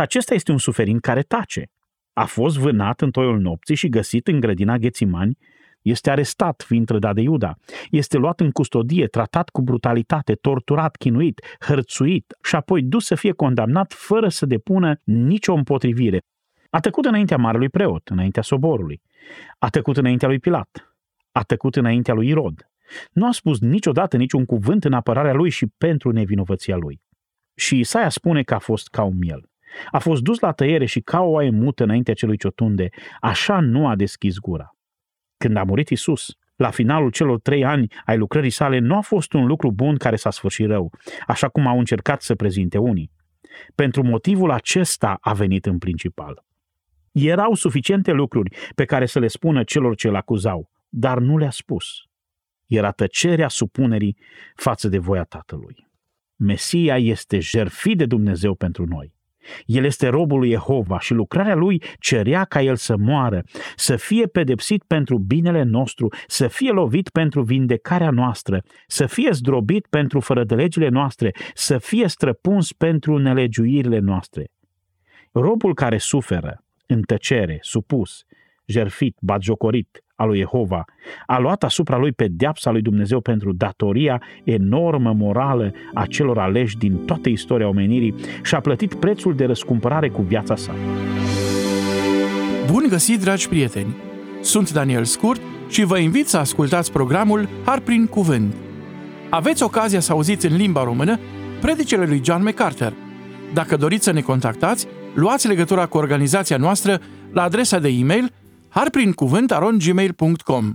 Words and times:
Acesta 0.00 0.34
este 0.34 0.52
un 0.52 0.58
suferind 0.58 1.00
care 1.00 1.22
tace. 1.22 1.70
A 2.12 2.24
fost 2.24 2.58
vânat 2.58 3.00
în 3.00 3.10
toiul 3.10 3.40
nopții 3.40 3.74
și 3.74 3.88
găsit 3.88 4.26
în 4.26 4.40
grădina 4.40 4.76
Ghețimani, 4.76 5.38
este 5.82 6.10
arestat, 6.10 6.64
fiind 6.66 6.86
trădat 6.86 7.14
de 7.14 7.20
Iuda. 7.20 7.54
Este 7.90 8.16
luat 8.16 8.40
în 8.40 8.50
custodie, 8.50 9.06
tratat 9.06 9.48
cu 9.48 9.62
brutalitate, 9.62 10.34
torturat, 10.34 10.96
chinuit, 10.96 11.40
hărțuit 11.60 12.36
și 12.42 12.54
apoi 12.54 12.82
dus 12.82 13.04
să 13.04 13.14
fie 13.14 13.32
condamnat 13.32 13.92
fără 13.92 14.28
să 14.28 14.46
depună 14.46 15.00
nicio 15.04 15.52
împotrivire. 15.52 16.22
A 16.70 16.80
tăcut 16.80 17.04
înaintea 17.04 17.36
marelui 17.36 17.68
preot, 17.68 18.08
înaintea 18.08 18.42
soborului. 18.42 19.02
A 19.58 19.68
tăcut 19.68 19.96
înaintea 19.96 20.28
lui 20.28 20.38
Pilat. 20.38 20.94
A 21.32 21.42
tăcut 21.42 21.76
înaintea 21.76 22.14
lui 22.14 22.28
Irod. 22.28 22.70
Nu 23.12 23.26
a 23.26 23.32
spus 23.32 23.60
niciodată 23.60 24.16
niciun 24.16 24.44
cuvânt 24.44 24.84
în 24.84 24.92
apărarea 24.92 25.32
lui 25.32 25.50
și 25.50 25.66
pentru 25.78 26.10
nevinovăția 26.10 26.76
lui. 26.76 27.00
Și 27.54 27.78
Isaia 27.78 28.08
spune 28.08 28.42
că 28.42 28.54
a 28.54 28.58
fost 28.58 28.88
ca 28.88 29.02
un 29.02 29.16
miel. 29.18 29.49
A 29.90 29.98
fost 29.98 30.22
dus 30.22 30.38
la 30.38 30.52
tăiere 30.52 30.84
și 30.84 31.00
ca 31.00 31.20
o 31.20 31.30
oaie 31.30 31.50
mută 31.50 31.82
înaintea 31.82 32.14
celui 32.14 32.36
ce 32.36 32.46
o 32.46 32.50
tunde, 32.50 32.88
așa 33.20 33.60
nu 33.60 33.88
a 33.88 33.96
deschis 33.96 34.38
gura. 34.38 34.74
Când 35.36 35.56
a 35.56 35.62
murit 35.62 35.88
Isus, 35.88 36.34
la 36.56 36.70
finalul 36.70 37.10
celor 37.10 37.40
trei 37.40 37.64
ani 37.64 37.92
ai 38.04 38.16
lucrării 38.16 38.50
sale, 38.50 38.78
nu 38.78 38.96
a 38.96 39.00
fost 39.00 39.32
un 39.32 39.46
lucru 39.46 39.72
bun 39.72 39.96
care 39.96 40.16
s-a 40.16 40.30
sfârșit 40.30 40.66
rău, 40.66 40.92
așa 41.26 41.48
cum 41.48 41.66
au 41.66 41.78
încercat 41.78 42.22
să 42.22 42.34
prezinte 42.34 42.78
unii. 42.78 43.10
Pentru 43.74 44.02
motivul 44.02 44.50
acesta 44.50 45.16
a 45.20 45.32
venit 45.32 45.66
în 45.66 45.78
principal. 45.78 46.44
Erau 47.12 47.54
suficiente 47.54 48.12
lucruri 48.12 48.56
pe 48.74 48.84
care 48.84 49.06
să 49.06 49.18
le 49.18 49.26
spună 49.26 49.64
celor 49.64 49.94
ce 49.94 50.08
îl 50.08 50.16
acuzau, 50.16 50.70
dar 50.88 51.18
nu 51.18 51.38
le-a 51.38 51.50
spus. 51.50 51.86
Era 52.66 52.90
tăcerea 52.90 53.48
supunerii 53.48 54.16
față 54.54 54.88
de 54.88 54.98
voia 54.98 55.24
Tatălui. 55.24 55.88
Mesia 56.36 56.98
este 56.98 57.38
jertfit 57.38 57.98
de 57.98 58.06
Dumnezeu 58.06 58.54
pentru 58.54 58.84
noi. 58.84 59.14
El 59.64 59.84
este 59.84 60.08
robul 60.08 60.38
lui 60.38 60.50
Jehova 60.50 60.98
și 60.98 61.12
lucrarea 61.12 61.54
lui 61.54 61.82
cerea 61.98 62.44
ca 62.44 62.62
el 62.62 62.76
să 62.76 62.96
moară, 62.96 63.42
să 63.76 63.96
fie 63.96 64.26
pedepsit 64.26 64.84
pentru 64.84 65.18
binele 65.18 65.62
nostru, 65.62 66.08
să 66.26 66.48
fie 66.48 66.70
lovit 66.70 67.08
pentru 67.08 67.42
vindecarea 67.42 68.10
noastră, 68.10 68.62
să 68.86 69.06
fie 69.06 69.30
zdrobit 69.32 69.86
pentru 69.86 70.20
fără 70.20 70.44
de 70.44 70.54
legile 70.54 70.88
noastre, 70.88 71.30
să 71.54 71.78
fie 71.78 72.08
străpuns 72.08 72.72
pentru 72.72 73.18
nelegiuirile 73.18 73.98
noastre. 73.98 74.50
Robul 75.32 75.74
care 75.74 75.98
suferă, 75.98 76.64
în 76.86 77.02
tăcere, 77.02 77.58
supus, 77.60 78.24
jerfit, 78.66 79.16
batjocorit, 79.20 80.04
al 80.20 80.28
lui 80.28 80.38
Jehova, 80.38 80.84
a 81.26 81.38
luat 81.38 81.62
asupra 81.62 81.96
lui 81.96 82.12
pedeapsa 82.12 82.70
lui 82.70 82.82
Dumnezeu 82.82 83.20
pentru 83.20 83.52
datoria 83.52 84.22
enormă 84.44 85.12
morală 85.12 85.72
a 85.94 86.06
celor 86.06 86.38
aleși 86.38 86.76
din 86.76 87.04
toată 87.04 87.28
istoria 87.28 87.68
omenirii 87.68 88.14
și 88.42 88.54
a 88.54 88.60
plătit 88.60 88.94
prețul 88.94 89.34
de 89.34 89.44
răscumpărare 89.44 90.08
cu 90.08 90.22
viața 90.22 90.56
sa. 90.56 90.74
Bun 92.70 92.86
găsit, 92.88 93.20
dragi 93.20 93.48
prieteni! 93.48 93.96
Sunt 94.40 94.72
Daniel 94.72 95.04
Scurt 95.04 95.40
și 95.68 95.84
vă 95.84 95.98
invit 95.98 96.28
să 96.28 96.36
ascultați 96.36 96.92
programul 96.92 97.48
Har 97.64 97.80
prin 97.80 98.06
Cuvânt. 98.06 98.54
Aveți 99.30 99.62
ocazia 99.62 100.00
să 100.00 100.12
auziți 100.12 100.46
în 100.46 100.56
limba 100.56 100.84
română 100.84 101.18
predicele 101.60 102.06
lui 102.06 102.20
John 102.24 102.42
MacArthur. 102.42 102.92
Dacă 103.54 103.76
doriți 103.76 104.04
să 104.04 104.12
ne 104.12 104.20
contactați, 104.20 104.86
luați 105.14 105.48
legătura 105.48 105.86
cu 105.86 105.98
organizația 105.98 106.56
noastră 106.56 107.00
la 107.32 107.42
adresa 107.42 107.78
de 107.78 107.88
e-mail 107.88 108.32
harprincuvânt.gmail.com 108.70 110.72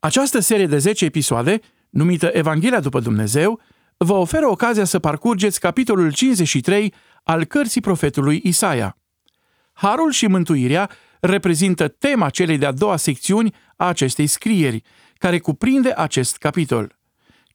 Această 0.00 0.40
serie 0.40 0.66
de 0.66 0.78
10 0.78 1.04
episoade, 1.04 1.60
numită 1.90 2.30
Evanghelia 2.32 2.80
după 2.80 3.00
Dumnezeu, 3.00 3.60
vă 3.96 4.12
oferă 4.12 4.48
ocazia 4.48 4.84
să 4.84 4.98
parcurgeți 4.98 5.60
capitolul 5.60 6.12
53 6.12 6.94
al 7.22 7.44
cărții 7.44 7.80
profetului 7.80 8.40
Isaia. 8.44 8.96
Harul 9.72 10.10
și 10.10 10.26
mântuirea 10.26 10.90
reprezintă 11.20 11.88
tema 11.88 12.30
celei 12.30 12.58
de-a 12.58 12.72
doua 12.72 12.96
secțiuni 12.96 13.54
a 13.76 13.88
acestei 13.88 14.26
scrieri, 14.26 14.82
care 15.18 15.38
cuprinde 15.38 15.92
acest 15.96 16.36
capitol. 16.36 16.98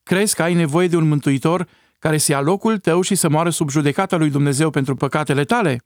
Crezi 0.04 0.36
că 0.36 0.44
ai 0.44 0.54
nevoie 0.54 0.88
de 0.88 0.96
un 0.96 1.08
mântuitor 1.08 1.68
care 2.00 2.18
să 2.18 2.32
ia 2.32 2.42
locul 2.42 2.78
tău 2.78 3.02
și 3.02 3.16
să 3.16 3.30
moară 3.30 3.50
sub 3.50 3.70
judecata 3.70 4.18
lui 4.18 4.30
Dumnezeu 4.30 4.70
pentru 4.70 4.96
păcatele 4.96 5.44
tale? 5.44 5.82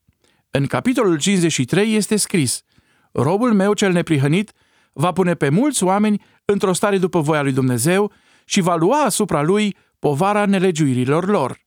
În 0.52 0.66
capitolul 0.66 1.18
53 1.18 1.96
este 1.96 2.16
scris– 2.16 2.62
robul 3.12 3.54
meu 3.54 3.74
cel 3.74 3.92
neprihănit 3.92 4.52
va 4.94 5.12
pune 5.12 5.34
pe 5.34 5.50
mulți 5.50 5.84
oameni 5.84 6.22
într-o 6.46 6.74
stare 6.74 6.98
după 6.98 7.20
voia 7.20 7.42
lui 7.42 7.52
Dumnezeu 7.52 8.12
și 8.46 8.62
va 8.62 8.76
lua 8.76 9.04
asupra 9.04 9.42
lui 9.42 9.76
povara 10.00 10.46
nelegiuirilor 10.46 11.28
lor. 11.28 11.60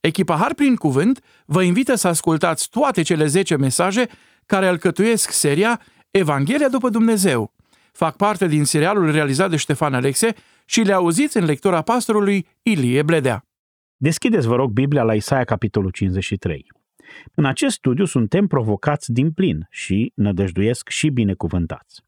Echipa 0.00 0.36
Har 0.36 0.54
prin 0.54 0.76
Cuvânt 0.76 1.20
vă 1.44 1.62
invită 1.62 1.94
să 1.94 2.08
ascultați 2.08 2.68
toate 2.70 3.02
cele 3.02 3.26
10 3.26 3.56
mesaje 3.56 4.08
care 4.46 4.66
alcătuiesc 4.66 5.30
seria 5.30 5.80
Evanghelia 6.10 6.68
după 6.68 6.88
Dumnezeu. 6.88 7.54
Fac 7.92 8.16
parte 8.16 8.46
din 8.46 8.64
serialul 8.64 9.10
realizat 9.10 9.50
de 9.50 9.56
Ștefan 9.56 9.94
Alexe 9.94 10.34
și 10.64 10.80
le 10.80 10.92
auziți 10.92 11.36
în 11.36 11.44
lectura 11.44 11.82
pastorului 11.82 12.46
Ilie 12.62 13.02
Bledea. 13.02 13.44
Deschideți, 13.96 14.46
vă 14.46 14.54
rog, 14.54 14.70
Biblia 14.70 15.02
la 15.02 15.14
Isaia, 15.14 15.44
capitolul 15.44 15.90
53. 15.90 16.79
În 17.34 17.44
acest 17.44 17.74
studiu 17.74 18.04
suntem 18.04 18.46
provocați 18.46 19.12
din 19.12 19.30
plin 19.32 19.66
și 19.70 20.12
nădăjduiesc 20.14 20.88
și 20.88 21.08
binecuvântați. 21.08 22.02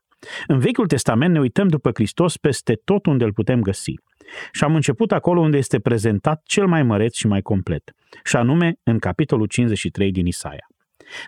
În 0.47 0.59
Vechiul 0.59 0.87
Testament 0.87 1.33
ne 1.33 1.41
uităm 1.41 1.69
după 1.69 1.91
Hristos 1.95 2.37
peste 2.37 2.81
tot 2.85 3.07
unde 3.07 3.25
îl 3.25 3.33
putem 3.33 3.61
găsi. 3.61 3.95
Și 4.53 4.65
am 4.65 4.75
început 4.75 5.13
acolo 5.13 5.41
unde 5.41 5.57
este 5.57 5.79
prezentat 5.79 6.43
cel 6.45 6.67
mai 6.67 6.83
măreț 6.83 7.15
și 7.15 7.27
mai 7.27 7.43
complet, 7.43 7.93
și 8.25 8.37
anume 8.37 8.75
în 8.83 8.99
capitolul 8.99 9.47
53 9.47 10.11
din 10.11 10.27
Isaia. 10.27 10.67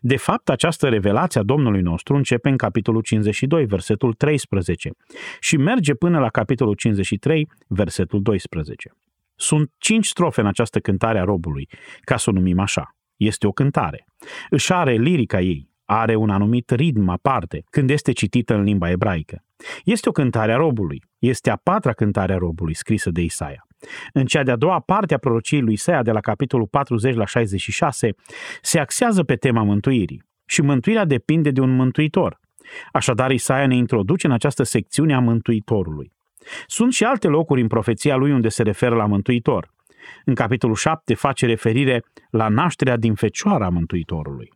De 0.01 0.17
fapt, 0.17 0.49
această 0.49 0.89
revelație 0.89 1.41
a 1.41 1.45
Domnului 1.45 1.81
nostru 1.81 2.15
începe 2.15 2.49
în 2.49 2.56
capitolul 2.56 3.03
52, 3.03 3.65
versetul 3.65 4.12
13, 4.12 4.91
și 5.41 5.56
merge 5.56 5.95
până 5.95 6.19
la 6.19 6.29
capitolul 6.29 6.75
53, 6.75 7.49
versetul 7.67 8.23
12. 8.23 8.93
Sunt 9.35 9.71
cinci 9.79 10.06
strofe 10.06 10.41
în 10.41 10.47
această 10.47 10.79
cântare 10.79 11.19
a 11.19 11.25
robului, 11.25 11.69
ca 12.01 12.17
să 12.17 12.31
o 12.31 12.33
numim 12.33 12.59
așa. 12.59 12.97
Este 13.27 13.47
o 13.47 13.53
cântare. 13.53 14.07
Își 14.51 14.73
are 14.73 14.93
lirica 14.93 15.41
ei, 15.41 15.69
are 15.85 16.15
un 16.15 16.31
anumit 16.31 16.71
ritm 16.71 17.09
aparte 17.09 17.65
când 17.71 17.91
este 17.91 18.12
citită 18.12 18.55
în 18.55 18.62
limba 18.62 18.91
ebraică. 18.91 19.45
Este 19.85 20.09
o 20.09 20.12
cântare 20.12 20.53
a 20.53 20.57
robului. 20.57 21.03
Este 21.19 21.51
a 21.51 21.57
patra 21.57 21.93
cântare 21.93 22.33
a 22.33 22.39
robului 22.39 22.75
scrisă 22.75 23.11
de 23.11 23.21
Isaia. 23.21 23.67
În 24.12 24.27
cea 24.27 24.43
de-a 24.43 24.57
doua 24.57 24.81
parte 24.81 25.15
a 25.15 25.19
prorociei 25.19 25.61
lui 25.61 25.73
Isaia, 25.73 26.03
de 26.03 26.11
la 26.11 26.21
capitolul 26.21 26.67
40 26.67 27.15
la 27.15 27.27
66, 27.27 28.11
se 28.62 28.79
axează 28.79 29.23
pe 29.23 29.37
tema 29.37 29.62
mântuirii. 29.62 30.25
Și 30.47 30.62
mântuirea 30.62 31.05
depinde 31.05 31.51
de 31.51 31.61
un 31.61 31.75
mântuitor. 31.75 32.41
Așadar, 32.93 33.31
Isaia 33.31 33.67
ne 33.67 33.77
introduce 33.77 34.27
în 34.27 34.33
această 34.33 34.62
secțiune 34.62 35.15
a 35.15 35.19
mântuitorului. 35.19 36.12
Sunt 36.67 36.93
și 36.93 37.05
alte 37.05 37.29
locuri 37.29 37.61
în 37.61 37.67
profeția 37.67 38.17
lui 38.17 38.33
unde 38.33 38.49
se 38.49 38.62
referă 38.62 38.95
la 38.95 39.06
mântuitor. 39.06 39.74
În 40.25 40.34
capitolul 40.34 40.75
7 40.75 41.15
face 41.15 41.47
referire 41.47 42.04
la 42.31 42.48
nașterea 42.48 42.97
din 42.97 43.15
fecioara 43.15 43.69
Mântuitorului. 43.69 44.53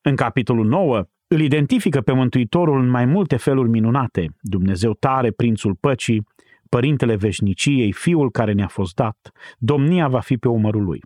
În 0.00 0.16
capitolul 0.16 0.66
9 0.66 1.04
îl 1.26 1.40
identifică 1.40 2.00
pe 2.00 2.12
Mântuitorul 2.12 2.80
în 2.80 2.88
mai 2.88 3.04
multe 3.04 3.36
feluri 3.36 3.68
minunate, 3.68 4.36
Dumnezeu 4.40 4.94
tare, 4.94 5.30
Prințul 5.30 5.74
Păcii, 5.74 6.26
Părintele 6.68 7.16
Veșniciei, 7.16 7.92
Fiul 7.92 8.30
care 8.30 8.52
ne-a 8.52 8.68
fost 8.68 8.94
dat, 8.94 9.30
domnia 9.58 10.08
va 10.08 10.20
fi 10.20 10.36
pe 10.36 10.48
umărul 10.48 10.84
lui. 10.84 11.00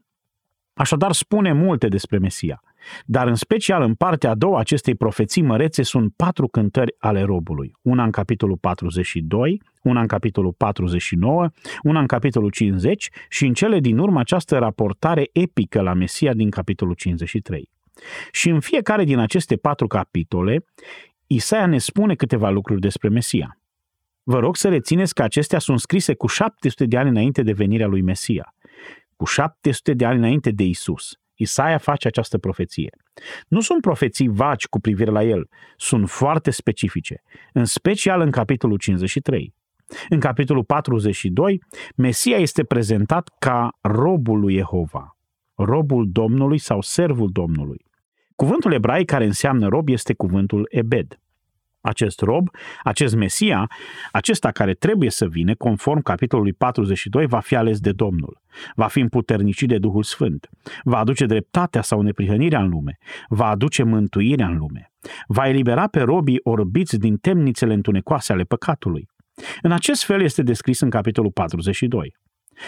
Așadar 0.75 1.13
spune 1.13 1.53
multe 1.53 1.89
despre 1.89 2.19
Mesia– 2.19 2.63
dar 3.05 3.27
în 3.27 3.35
special 3.35 3.83
în 3.83 3.95
partea 3.95 4.31
a 4.31 4.35
doua 4.35 4.59
acestei 4.59 4.95
profeții 4.95 5.43
mărețe 5.43 5.83
sunt 5.83 6.13
patru 6.17 6.49
cântări 6.49 6.95
ale 6.99 7.23
robului. 7.23 7.73
Una 7.83 8.05
în 8.05 8.11
capitolul 8.11 8.57
42, 8.57 9.63
una 9.83 10.01
în 10.01 10.07
capitolul 10.07 10.53
49, 10.53 11.49
una 11.83 12.01
în 12.01 12.07
capitolul 12.07 12.51
50 12.51 13.09
și 13.29 13.47
în 13.47 13.55
cele 13.55 13.81
din 13.81 13.99
urmă 13.99 14.21
această 14.21 14.59
raportare 14.59 15.29
epică 15.33 15.81
la 15.81 15.93
Mesia 15.93 16.35
din 16.35 16.51
capitolul 16.51 16.95
53. 16.95 17.71
Și 18.31 18.49
în 18.49 18.61
fiecare 18.61 19.05
din 19.05 19.19
aceste 19.19 19.57
patru 19.57 19.87
capitole, 19.87 20.65
Isaia 21.27 21.67
ne 21.67 21.79
spune 21.79 22.15
câteva 22.15 22.51
lucruri 22.51 22.81
despre 22.81 23.09
Mesia. 23.09 23.59
Vă 24.23 24.39
rog 24.39 24.57
să 24.57 24.69
rețineți 24.69 25.15
că 25.15 25.23
acestea 25.23 25.59
sunt 25.59 25.81
scrise 25.81 26.15
cu 26.15 26.27
700 26.27 26.87
de 26.87 26.97
ani 26.97 27.09
înainte 27.09 27.43
de 27.43 27.53
venirea 27.53 27.87
lui 27.87 28.01
Mesia, 28.01 28.55
cu 29.17 29.25
700 29.25 29.95
de 29.95 30.05
ani 30.05 30.19
înainte 30.19 30.51
de 30.51 30.65
Isus. 30.65 31.17
Isaia 31.35 31.79
face 31.79 32.07
această 32.07 32.39
profeție. 32.39 32.91
Nu 33.49 33.61
sunt 33.61 33.81
profeții 33.81 34.29
vagi 34.29 34.69
cu 34.69 34.81
privire 34.81 35.11
la 35.11 35.23
el, 35.23 35.49
sunt 35.77 36.11
foarte 36.11 36.51
specifice, 36.51 37.23
în 37.53 37.65
special 37.65 38.21
în 38.21 38.31
capitolul 38.31 38.79
53. 38.79 39.55
În 40.09 40.21
capitolul 40.21 40.65
42, 40.65 41.63
Mesia 41.97 42.37
este 42.37 42.65
prezentat 42.65 43.31
ca 43.39 43.71
robul 43.81 44.41
lui 44.41 44.55
Jehova, 44.55 45.17
robul 45.55 46.09
Domnului 46.11 46.59
sau 46.59 46.81
servul 46.81 47.29
Domnului. 47.33 47.85
Cuvântul 48.37 48.73
ebraic 48.73 49.07
care 49.07 49.25
înseamnă 49.25 49.69
rob 49.69 49.89
este 49.89 50.15
cuvântul 50.15 50.67
ebed. 50.71 51.22
Acest 51.83 52.21
rob, 52.21 52.49
acest 52.83 53.15
Mesia, 53.15 53.71
acesta 54.13 54.51
care 54.51 54.75
trebuie 54.75 55.11
să 55.11 55.27
vină, 55.27 55.55
conform 55.55 56.03
capitolului 56.03 56.53
42, 56.53 57.27
va 57.27 57.41
fi 57.41 57.57
ales 57.57 57.81
de 57.81 57.93
Domnul. 57.93 58.41
Va 58.75 58.87
fi 58.87 59.01
împuternicit 59.01 59.69
de 59.69 59.79
Duhul 59.79 60.03
Sfânt. 60.03 60.49
Va 60.83 60.99
aduce 60.99 61.27
dreptatea 61.27 61.83
sau 61.83 62.01
neprihănirea 62.01 62.61
în 62.61 62.69
lume. 62.69 62.99
Va 63.29 63.47
aduce 63.47 63.83
mântuirea 63.83 64.47
în 64.47 64.57
lume. 64.57 64.93
Va 65.27 65.49
elibera 65.49 65.87
pe 65.87 66.01
robii 66.01 66.41
orbiți 66.43 66.99
din 66.99 67.17
temnițele 67.17 67.75
întunecoase 67.75 68.33
ale 68.33 68.43
păcatului. 68.43 69.09
În 69.63 69.73
acest 69.73 70.05
fel 70.05 70.23
este 70.23 70.43
descris 70.43 70.81
în 70.81 70.91
capitolul 70.91 71.31
42. 71.31 72.17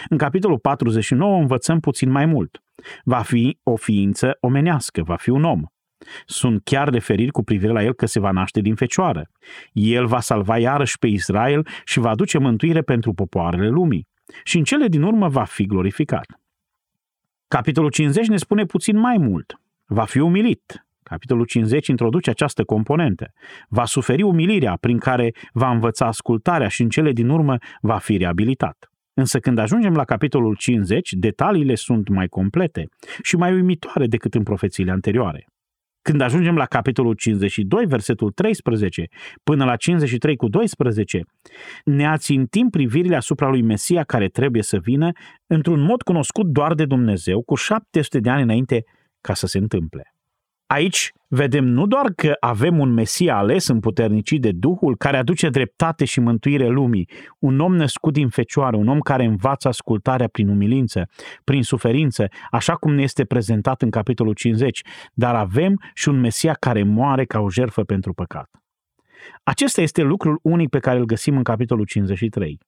În 0.09 0.19
capitolul 0.19 0.59
49 0.59 1.39
învățăm 1.39 1.81
puțin 1.81 2.11
mai 2.11 2.27
mult. 2.27 2.63
Va 3.05 3.23
fi 3.23 3.59
o 3.63 3.77
ființă 3.77 4.37
omenească, 4.41 5.03
va 5.03 5.17
fi 5.17 5.31
un 5.31 5.45
om. 5.45 5.63
Sunt 6.27 6.61
chiar 6.65 6.89
referiri 6.89 7.31
cu 7.31 7.43
privire 7.43 7.73
la 7.73 7.83
el 7.83 7.95
că 7.95 8.07
se 8.07 8.21
va 8.21 8.31
naște 8.31 8.61
din 8.61 8.75
fecioară. 8.75 9.31
El 9.73 10.07
va 10.07 10.21
salva 10.21 10.59
iarăși 10.59 10.99
pe 10.99 11.07
Israel 11.07 11.67
și 11.85 11.99
va 11.99 12.11
aduce 12.11 12.39
mântuire 12.39 12.83
pentru 12.83 13.13
popoarele 13.13 13.69
lumii. 13.69 14.07
Și 14.45 14.59
în 14.59 14.65
cele 14.65 14.89
din 14.89 15.03
urmă 15.03 15.29
va 15.29 15.45
fi 15.45 15.67
glorificat. 15.67 16.41
Capitolul 17.49 17.91
50 17.91 18.27
ne 18.27 18.37
spune 18.37 18.65
puțin 18.65 18.99
mai 18.99 19.17
mult. 19.19 19.61
Va 19.87 20.05
fi 20.05 20.19
umilit. 20.19 20.87
Capitolul 21.03 21.45
50 21.45 21.87
introduce 21.87 22.31
această 22.31 22.65
componentă. 22.65 23.33
Va 23.69 23.85
suferi 23.85 24.23
umilirea 24.23 24.77
prin 24.81 24.99
care 24.99 25.35
va 25.53 25.71
învăța 25.71 26.07
ascultarea 26.07 26.69
și 26.69 26.83
în 26.83 26.89
cele 26.89 27.13
din 27.13 27.29
urmă 27.29 27.57
va 27.81 27.99
fi 27.99 28.17
reabilitat. 28.17 28.89
Însă 29.15 29.39
când 29.39 29.59
ajungem 29.59 29.95
la 29.95 30.05
capitolul 30.05 30.57
50, 30.57 31.13
detaliile 31.13 31.75
sunt 31.75 32.09
mai 32.09 32.27
complete 32.27 32.89
și 33.23 33.37
mai 33.37 33.53
uimitoare 33.53 34.07
decât 34.07 34.35
în 34.35 34.43
profețiile 34.43 34.91
anterioare. 34.91 35.47
Când 36.09 36.21
ajungem 36.21 36.57
la 36.57 36.67
capitolul 36.67 37.15
52, 37.15 37.87
versetul 37.87 38.31
13, 38.31 39.07
până 39.43 39.65
la 39.65 39.77
53 39.77 40.37
cu 40.37 40.49
12, 40.49 41.23
ne 41.85 42.07
ațintim 42.07 42.69
privirile 42.69 43.17
asupra 43.17 43.49
lui 43.49 43.63
Mesia 43.63 44.03
care 44.05 44.29
trebuie 44.29 44.63
să 44.63 44.79
vină 44.79 45.11
într-un 45.47 45.81
mod 45.81 46.03
cunoscut 46.03 46.47
doar 46.47 46.75
de 46.75 46.85
Dumnezeu, 46.85 47.43
cu 47.43 47.55
700 47.55 48.21
de 48.21 48.31
ani 48.31 48.43
înainte 48.43 48.85
ca 49.21 49.35
să 49.35 49.47
se 49.47 49.59
întâmple. 49.59 50.14
Aici 50.67 51.13
vedem 51.29 51.65
nu 51.65 51.87
doar 51.87 52.13
că 52.17 52.37
avem 52.41 52.79
un 52.79 52.93
Mesia 52.93 53.37
ales 53.37 53.67
împuternicit 53.67 54.41
de 54.41 54.53
Duhul 54.53 54.97
care 54.97 55.17
aduce 55.17 55.49
dreptate 55.49 56.05
și 56.05 56.21
mântuire 56.21 56.69
lumii, 56.69 57.09
un 57.39 57.61
om 57.61 57.77
născut 57.77 58.13
din 58.13 58.29
fecioară, 58.29 58.77
un 58.77 58.89
om 58.89 58.99
care 58.99 59.25
învață 59.25 59.69
ascultarea 59.69 60.29
prin 60.29 60.49
umilință, 60.49 61.09
prin 61.45 61.63
suferință, 61.63 62.27
așa 62.51 62.75
cum 62.75 62.95
ne 62.95 63.03
este 63.03 63.25
prezentat 63.25 63.83
în 63.83 63.91
capitolul 63.91 64.35
50, 64.35 64.83
dar 65.13 65.35
avem 65.35 65.81
și 65.95 66.09
un 66.09 66.21
Mesia 66.21 66.53
care 66.53 66.83
moare 66.83 67.25
ca 67.25 67.39
o 67.41 67.51
jertfă 67.51 67.83
pentru 67.83 68.13
păcat. 68.13 68.51
Acesta 69.43 69.81
este 69.81 70.03
lucrul 70.03 70.39
unic 70.43 70.69
pe 70.69 70.79
care 70.79 70.99
îl 70.99 71.05
găsim 71.05 71.37
în 71.37 71.43
capitolul 71.43 71.85
53. 71.85 72.59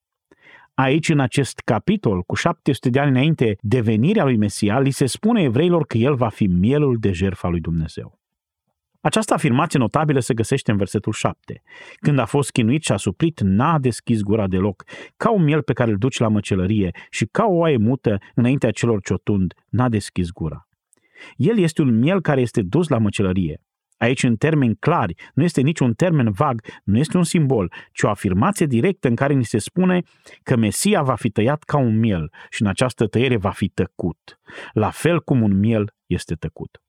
Aici, 0.79 1.09
în 1.09 1.21
acest 1.21 1.61
capitol, 1.65 2.23
cu 2.23 2.35
700 2.35 2.91
de 2.91 2.99
ani 2.99 3.11
înainte 3.11 3.57
de 3.61 3.81
venirea 3.81 4.25
lui 4.25 4.37
Mesia, 4.37 4.81
li 4.81 4.91
se 4.91 5.07
spune 5.07 5.43
evreilor 5.43 5.87
că 5.87 5.99
el 5.99 6.15
va 6.15 6.29
fi 6.29 6.47
mielul 6.47 6.97
de 7.01 7.13
jertfa 7.13 7.49
lui 7.49 7.61
Dumnezeu. 7.61 8.19
Această 9.01 9.35
afirmație 9.35 9.79
notabilă 9.79 10.21
se 10.21 10.35
găsește 10.35 10.71
în 10.71 10.77
versetul 10.77 11.13
7. 11.13 11.63
Când 11.97 12.19
a 12.19 12.25
fost 12.25 12.51
chinuit 12.51 12.85
și 12.85 12.93
a 12.93 12.97
suprit, 12.97 13.41
n-a 13.41 13.79
deschis 13.79 14.21
gura 14.21 14.47
deloc, 14.47 14.85
ca 15.17 15.31
un 15.31 15.45
miel 15.45 15.63
pe 15.63 15.73
care 15.73 15.91
îl 15.91 15.97
duci 15.97 16.19
la 16.19 16.29
măcelărie 16.29 16.91
și 17.11 17.27
ca 17.27 17.45
o 17.45 17.55
oaie 17.55 17.77
mută 17.77 18.19
înaintea 18.35 18.71
celor 18.71 19.01
ciotund, 19.01 19.55
n-a 19.69 19.89
deschis 19.89 20.31
gura. 20.31 20.69
El 21.37 21.59
este 21.59 21.83
un 21.83 21.99
miel 21.99 22.21
care 22.21 22.41
este 22.41 22.63
dus 22.63 22.89
la 22.89 22.99
măcelărie. 22.99 23.61
Aici, 23.97 24.23
în 24.23 24.37
termeni 24.37 24.77
clari, 24.77 25.15
nu 25.35 25.43
este 25.43 25.61
niciun 25.61 25.93
termen 25.93 26.31
vag, 26.31 26.61
nu 26.85 26.99
este 26.99 27.17
un 27.17 27.25
simbol, 27.25 27.73
ci 27.93 28.03
o 28.03 28.09
afirmație 28.09 28.67
directă 28.67 29.09
în 29.09 29.15
care 29.15 29.33
ni 29.33 29.45
se 29.45 29.59
spune 29.59 30.03
că 30.43 30.57
Mesia 30.57 31.03
va 31.03 31.15
fi 31.15 31.31
tăiat 31.31 31.63
ca 31.63 31.77
un 31.77 31.99
miel 31.99 32.33
și 32.51 32.63
în 32.63 32.69
această 32.69 33.07
tăiere 33.07 33.37
va 33.37 33.51
fi 33.51 33.69
tăcut, 33.69 34.41
la 34.73 34.91
fel 34.91 35.21
cum 35.21 35.43
un 35.43 35.59
miel 35.59 35.95
este 36.07 36.35
tăcut. 36.35 36.81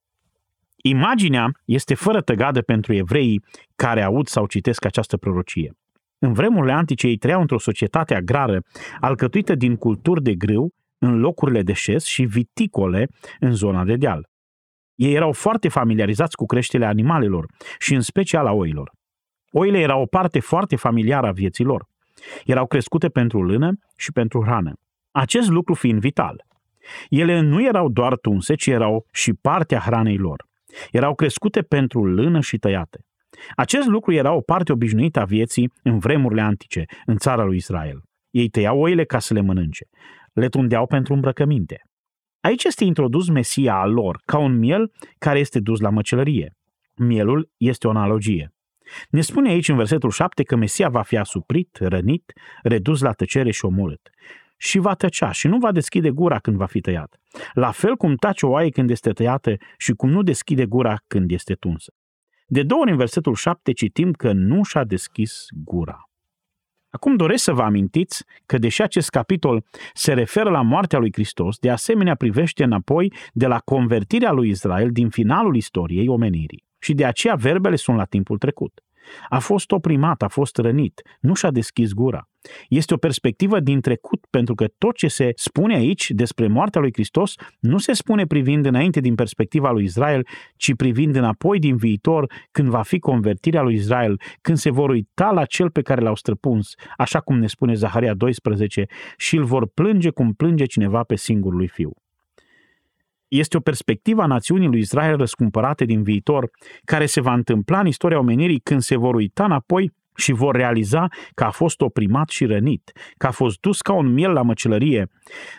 Imaginea 0.76 1.52
este 1.66 1.94
fără 1.94 2.22
tăgadă 2.22 2.62
pentru 2.62 2.94
evreii 2.94 3.44
care 3.76 4.02
aud 4.02 4.28
sau 4.28 4.46
citesc 4.46 4.86
această 4.86 5.18
prorocie. 5.18 5.72
În 6.20 6.34
vremurile 6.34 6.74
antice 6.74 7.08
ei 7.08 7.18
trăiau 7.18 7.42
într-o 7.42 7.60
societate 7.60 8.16
agrară 8.16 8.60
alcătuită 9.00 9.56
din 9.56 9.76
culturi 9.76 10.24
de 10.24 10.36
grâu 10.36 10.74
în 10.98 11.20
locurile 11.20 11.62
de 11.62 11.74
șes 11.74 12.06
și 12.06 12.24
viticole 12.24 13.08
în 13.40 13.52
zona 13.54 13.84
de 13.84 13.96
deal. 13.96 14.30
Ei 14.98 15.14
erau 15.14 15.32
foarte 15.32 15.70
familiarizați 15.70 16.36
cu 16.36 16.46
creșterea 16.46 16.88
animalelor 16.88 17.46
și 17.80 17.94
în 17.94 18.02
special 18.02 18.48
a 18.48 18.52
oilor. 18.52 18.92
Oile 19.52 19.80
erau 19.80 20.02
o 20.02 20.06
parte 20.06 20.40
foarte 20.40 20.76
familiară 20.76 21.28
a 21.28 21.32
vieții 21.32 21.64
lor. 21.64 21.86
Erau 22.46 22.68
crescute 22.68 23.08
pentru 23.08 23.44
lână 23.44 23.72
și 23.98 24.12
pentru 24.12 24.44
hrană. 24.44 24.74
Acest 25.12 25.50
lucru 25.50 25.74
fiind 25.74 26.00
vital. 26.00 26.46
Ele 27.10 27.40
nu 27.40 27.66
erau 27.66 27.90
doar 27.90 28.18
tunse, 28.18 28.56
ci 28.56 28.68
erau 28.68 29.06
și 29.12 29.34
partea 29.34 29.80
hranei 29.80 30.18
lor. 30.18 30.46
Erau 30.92 31.16
crescute 31.16 31.62
pentru 31.62 32.06
lână 32.06 32.40
și 32.40 32.58
tăiate. 32.58 33.00
Acest 33.56 33.88
lucru 33.88 34.14
era 34.14 34.34
o 34.34 34.42
parte 34.42 34.72
obișnuită 34.72 35.20
a 35.20 35.26
vieții 35.26 35.72
în 35.84 36.00
vremurile 36.00 36.42
antice, 36.42 36.86
în 37.06 37.18
țara 37.18 37.44
lui 37.44 37.56
Israel. 37.56 38.02
Ei 38.30 38.50
tăiau 38.50 38.80
oile 38.80 39.04
ca 39.04 39.20
să 39.20 39.34
le 39.34 39.42
mănânce. 39.42 39.86
Le 40.34 40.48
tundeau 40.48 40.88
pentru 40.88 41.14
îmbrăcăminte. 41.14 41.82
Aici 42.48 42.64
este 42.64 42.84
introdus 42.84 43.30
Mesia 43.30 43.76
al 43.76 43.92
lor, 43.92 44.22
ca 44.26 44.38
un 44.38 44.58
miel 44.58 44.92
care 45.18 45.40
este 45.40 45.60
dus 45.60 45.80
la 45.80 45.90
măcelărie. 45.90 46.56
Mielul 46.96 47.50
este 47.58 47.88
o 47.88 47.90
analogie. 47.90 48.54
Ne 49.10 49.22
spune 49.22 49.50
aici 49.50 49.68
în 49.68 49.76
versetul 49.76 50.10
7 50.10 50.44
că 50.44 50.56
Mesia 50.56 50.90
va 50.90 51.02
fi 51.02 51.18
asuprit, 51.18 51.78
rănit, 51.80 52.34
redus 52.64 53.02
la 53.02 53.12
tăcere 53.12 53.52
și 53.52 53.66
omorât. 53.66 54.10
Și 54.58 54.78
va 54.78 54.94
tăcea 54.94 55.32
și 55.32 55.48
nu 55.48 55.58
va 55.58 55.72
deschide 55.72 56.10
gura 56.10 56.40
când 56.40 56.58
va 56.58 56.66
fi 56.66 56.82
tăiat. 56.82 57.20
La 57.54 57.72
fel 57.72 57.96
cum 57.96 58.16
tace 58.16 58.46
o 58.46 58.50
oaie 58.50 58.70
când 58.70 58.90
este 58.90 59.12
tăiată 59.12 59.56
și 59.78 59.92
cum 59.92 60.10
nu 60.10 60.22
deschide 60.22 60.66
gura 60.66 60.96
când 61.08 61.32
este 61.32 61.54
tunsă. 61.54 61.94
De 62.46 62.64
două 62.64 62.82
ori 62.82 62.92
în 62.92 62.98
versetul 62.98 63.36
7 63.36 63.72
citim 63.72 64.12
că 64.12 64.32
nu 64.32 64.64
și-a 64.64 64.84
deschis 64.84 65.46
gura. 65.64 66.07
Acum 66.90 67.16
doresc 67.16 67.44
să 67.44 67.54
vă 67.54 67.62
amintiți 67.62 68.24
că 68.46 68.58
deși 68.58 68.82
acest 68.82 69.10
capitol 69.10 69.64
se 69.94 70.14
referă 70.14 70.50
la 70.50 70.62
moartea 70.62 71.00
lui 71.00 71.12
Hristos, 71.14 71.58
de 71.58 71.70
asemenea 71.70 72.16
privește 72.16 72.64
înapoi 72.64 73.14
de 73.34 73.48
la 73.48 73.60
convertirea 73.60 74.32
lui 74.32 74.50
Israel 74.50 74.92
din 74.92 75.10
finalul 75.10 75.56
istoriei 75.56 76.08
omenirii. 76.08 76.66
Și 76.80 76.94
de 76.94 77.06
aceea 77.06 77.36
verbele 77.36 77.76
sunt 77.76 77.98
la 77.98 78.06
timpul 78.06 78.38
trecut. 78.38 78.82
A 79.30 79.40
fost 79.40 79.72
oprimat, 79.72 80.22
a 80.22 80.28
fost 80.28 80.58
rănit, 80.58 81.02
nu 81.20 81.34
și-a 81.34 81.52
deschis 81.52 81.94
gura. 81.94 82.30
Este 82.70 82.94
o 82.94 82.98
perspectivă 82.98 83.60
din 83.60 83.82
trecut, 83.82 84.26
pentru 84.30 84.56
că 84.56 84.68
tot 84.78 84.96
ce 84.96 85.08
se 85.08 85.32
spune 85.36 85.76
aici 85.76 86.10
despre 86.10 86.48
moartea 86.48 86.82
lui 86.82 86.92
Hristos 86.94 87.34
nu 87.60 87.78
se 87.78 87.94
spune 87.94 88.26
privind 88.26 88.66
înainte 88.66 89.00
din 89.00 89.16
perspectiva 89.16 89.72
lui 89.72 89.84
Israel, 89.84 90.28
ci 90.56 90.74
privind 90.76 91.16
înapoi 91.16 91.60
din 91.60 91.76
viitor, 91.76 92.32
când 92.52 92.70
va 92.70 92.82
fi 92.82 93.00
convertirea 93.00 93.62
lui 93.62 93.74
Israel, 93.74 94.20
când 94.42 94.58
se 94.58 94.70
vor 94.70 94.90
uita 94.90 95.32
la 95.32 95.46
cel 95.46 95.72
pe 95.72 95.82
care 95.82 96.02
l-au 96.02 96.16
străpuns, 96.16 96.74
așa 96.98 97.20
cum 97.20 97.40
ne 97.40 97.48
spune 97.48 97.74
Zaharia 97.74 98.14
12, 98.14 98.86
și 99.18 99.36
îl 99.36 99.44
vor 99.44 99.68
plânge 99.74 100.10
cum 100.10 100.34
plânge 100.34 100.66
cineva 100.66 101.04
pe 101.04 101.16
singurul 101.16 101.58
lui 101.58 101.68
fiu. 101.68 101.92
Este 103.28 103.58
o 103.58 103.60
perspectivă 103.60 104.22
a 104.22 104.26
națiunii 104.26 104.68
lui 104.68 104.80
Israel 104.80 105.18
răscumpărate 105.18 105.86
din 105.86 106.04
viitor, 106.04 106.50
care 106.84 107.06
se 107.06 107.22
va 107.22 107.34
întâmpla 107.34 107.80
în 107.80 107.88
istoria 107.88 108.20
omenirii 108.20 108.60
când 108.60 108.82
se 108.82 108.96
vor 108.96 109.16
uita 109.16 109.44
înapoi 109.44 109.92
și 110.18 110.32
vor 110.32 110.56
realiza 110.56 111.08
că 111.34 111.44
a 111.44 111.50
fost 111.50 111.82
oprimat 111.82 112.30
și 112.30 112.46
rănit, 112.46 112.92
că 113.18 113.28
a 113.28 113.32
fost 113.32 113.60
dus 113.60 113.82
ca 113.82 113.94
un 113.94 114.14
miel 114.14 114.32
la 114.32 114.42
măcelărie. 114.42 115.10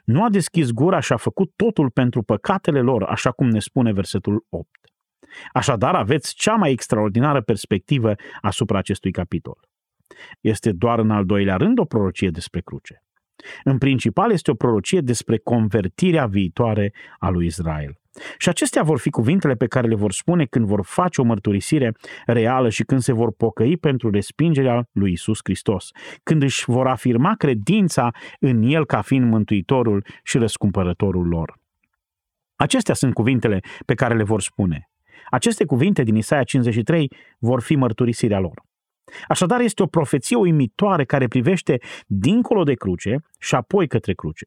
Nu 0.04 0.24
a 0.24 0.28
deschis 0.28 0.70
gura 0.70 1.00
și 1.00 1.12
a 1.12 1.16
făcut 1.16 1.52
totul 1.56 1.90
pentru 1.90 2.22
păcatele 2.22 2.80
lor, 2.80 3.02
așa 3.02 3.30
cum 3.30 3.48
ne 3.48 3.58
spune 3.58 3.92
versetul 3.92 4.46
8. 4.48 4.68
Așadar, 5.52 5.94
aveți 5.94 6.34
cea 6.34 6.54
mai 6.54 6.70
extraordinară 6.70 7.40
perspectivă 7.40 8.14
asupra 8.40 8.78
acestui 8.78 9.10
capitol. 9.10 9.58
Este 10.40 10.72
doar 10.72 10.98
în 10.98 11.10
al 11.10 11.24
doilea 11.24 11.56
rând 11.56 11.78
o 11.78 11.84
prorocie 11.84 12.30
despre 12.30 12.60
cruce. 12.60 13.02
În 13.64 13.78
principal 13.78 14.32
este 14.32 14.50
o 14.50 14.54
prorocie 14.54 15.00
despre 15.00 15.38
convertirea 15.38 16.26
viitoare 16.26 16.92
a 17.18 17.28
lui 17.28 17.46
Israel. 17.46 17.98
Și 18.38 18.48
acestea 18.48 18.82
vor 18.82 18.98
fi 18.98 19.10
cuvintele 19.10 19.54
pe 19.54 19.66
care 19.66 19.87
le 19.87 19.94
vor 19.94 20.12
spune 20.12 20.44
când 20.44 20.66
vor 20.66 20.84
face 20.84 21.20
o 21.20 21.25
mărturisire 21.25 21.92
reală 22.26 22.68
și 22.68 22.82
când 22.84 23.00
se 23.00 23.12
vor 23.12 23.32
pocăi 23.32 23.76
pentru 23.76 24.10
respingerea 24.10 24.88
lui 24.92 25.12
Isus 25.12 25.38
Hristos, 25.42 25.90
când 26.22 26.42
își 26.42 26.64
vor 26.66 26.87
afirma 26.87 27.34
credința 27.38 28.10
în 28.40 28.62
El 28.62 28.87
ca 28.87 29.00
fiind 29.00 29.30
mântuitorul 29.30 30.04
și 30.22 30.38
răscumpărătorul 30.38 31.26
lor. 31.26 31.58
Acestea 32.56 32.94
sunt 32.94 33.14
cuvintele 33.14 33.60
pe 33.87 33.94
care 33.94 34.14
le 34.14 34.22
vor 34.22 34.40
spune. 34.40 34.90
Aceste 35.30 35.64
cuvinte 35.64 36.02
din 36.02 36.14
Isaia 36.14 36.42
53 36.42 37.12
vor 37.38 37.62
fi 37.62 37.76
mărturisirea 37.76 38.38
lor. 38.38 38.62
Așadar, 39.28 39.60
este 39.60 39.82
o 39.82 39.87
profeție 39.87 40.37
uimitoare 40.37 41.04
care 41.04 41.28
privește 41.28 41.78
dincolo 42.06 42.62
de 42.62 42.75
cruce 42.75 43.20
și 43.38 43.54
apoi 43.54 43.87
către 43.87 44.12
cruce. 44.12 44.46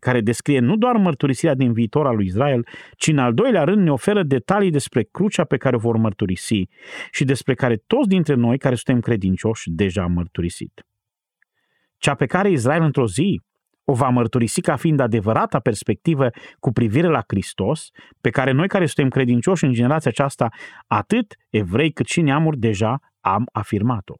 Care 0.00 0.20
descrie 0.20 0.58
nu 0.58 0.76
doar 0.76 0.96
mărturisirea 0.96 1.54
din 1.54 1.72
viitor 1.72 2.06
al 2.06 2.16
lui 2.16 2.26
Israel, 2.26 2.66
ci 2.96 3.06
în 3.06 3.18
al 3.18 3.34
doilea 3.34 3.64
rând 3.64 3.82
ne 3.82 3.92
oferă 3.92 4.22
detalii 4.22 4.70
despre 4.70 5.02
crucea 5.02 5.44
pe 5.44 5.56
care 5.56 5.76
o 5.76 5.78
vor 5.78 5.96
mărturisi 5.96 6.68
și 7.10 7.24
despre 7.24 7.54
care 7.54 7.76
toți 7.76 8.08
dintre 8.08 8.34
noi 8.34 8.58
care 8.58 8.74
suntem 8.74 9.00
credincioși 9.00 9.70
deja 9.70 10.02
am 10.02 10.12
mărturisit. 10.12 10.86
Cea 11.98 12.14
pe 12.14 12.26
care 12.26 12.50
Israel 12.50 12.82
într-o 12.82 13.06
zi 13.06 13.42
o 13.84 13.92
va 13.92 14.08
mărturisi 14.08 14.60
ca 14.60 14.76
fiind 14.76 15.00
adevărata 15.00 15.58
perspectivă 15.60 16.30
cu 16.58 16.72
privire 16.72 17.08
la 17.08 17.22
Hristos, 17.26 17.88
pe 18.20 18.30
care 18.30 18.50
noi 18.50 18.68
care 18.68 18.86
suntem 18.86 19.08
credincioși 19.08 19.64
în 19.64 19.72
generația 19.72 20.10
aceasta, 20.10 20.48
atât 20.86 21.34
evrei 21.48 21.92
cât 21.92 22.06
și 22.06 22.20
neamuri, 22.20 22.58
deja 22.58 22.98
am 23.20 23.48
afirmat-o. 23.52 24.14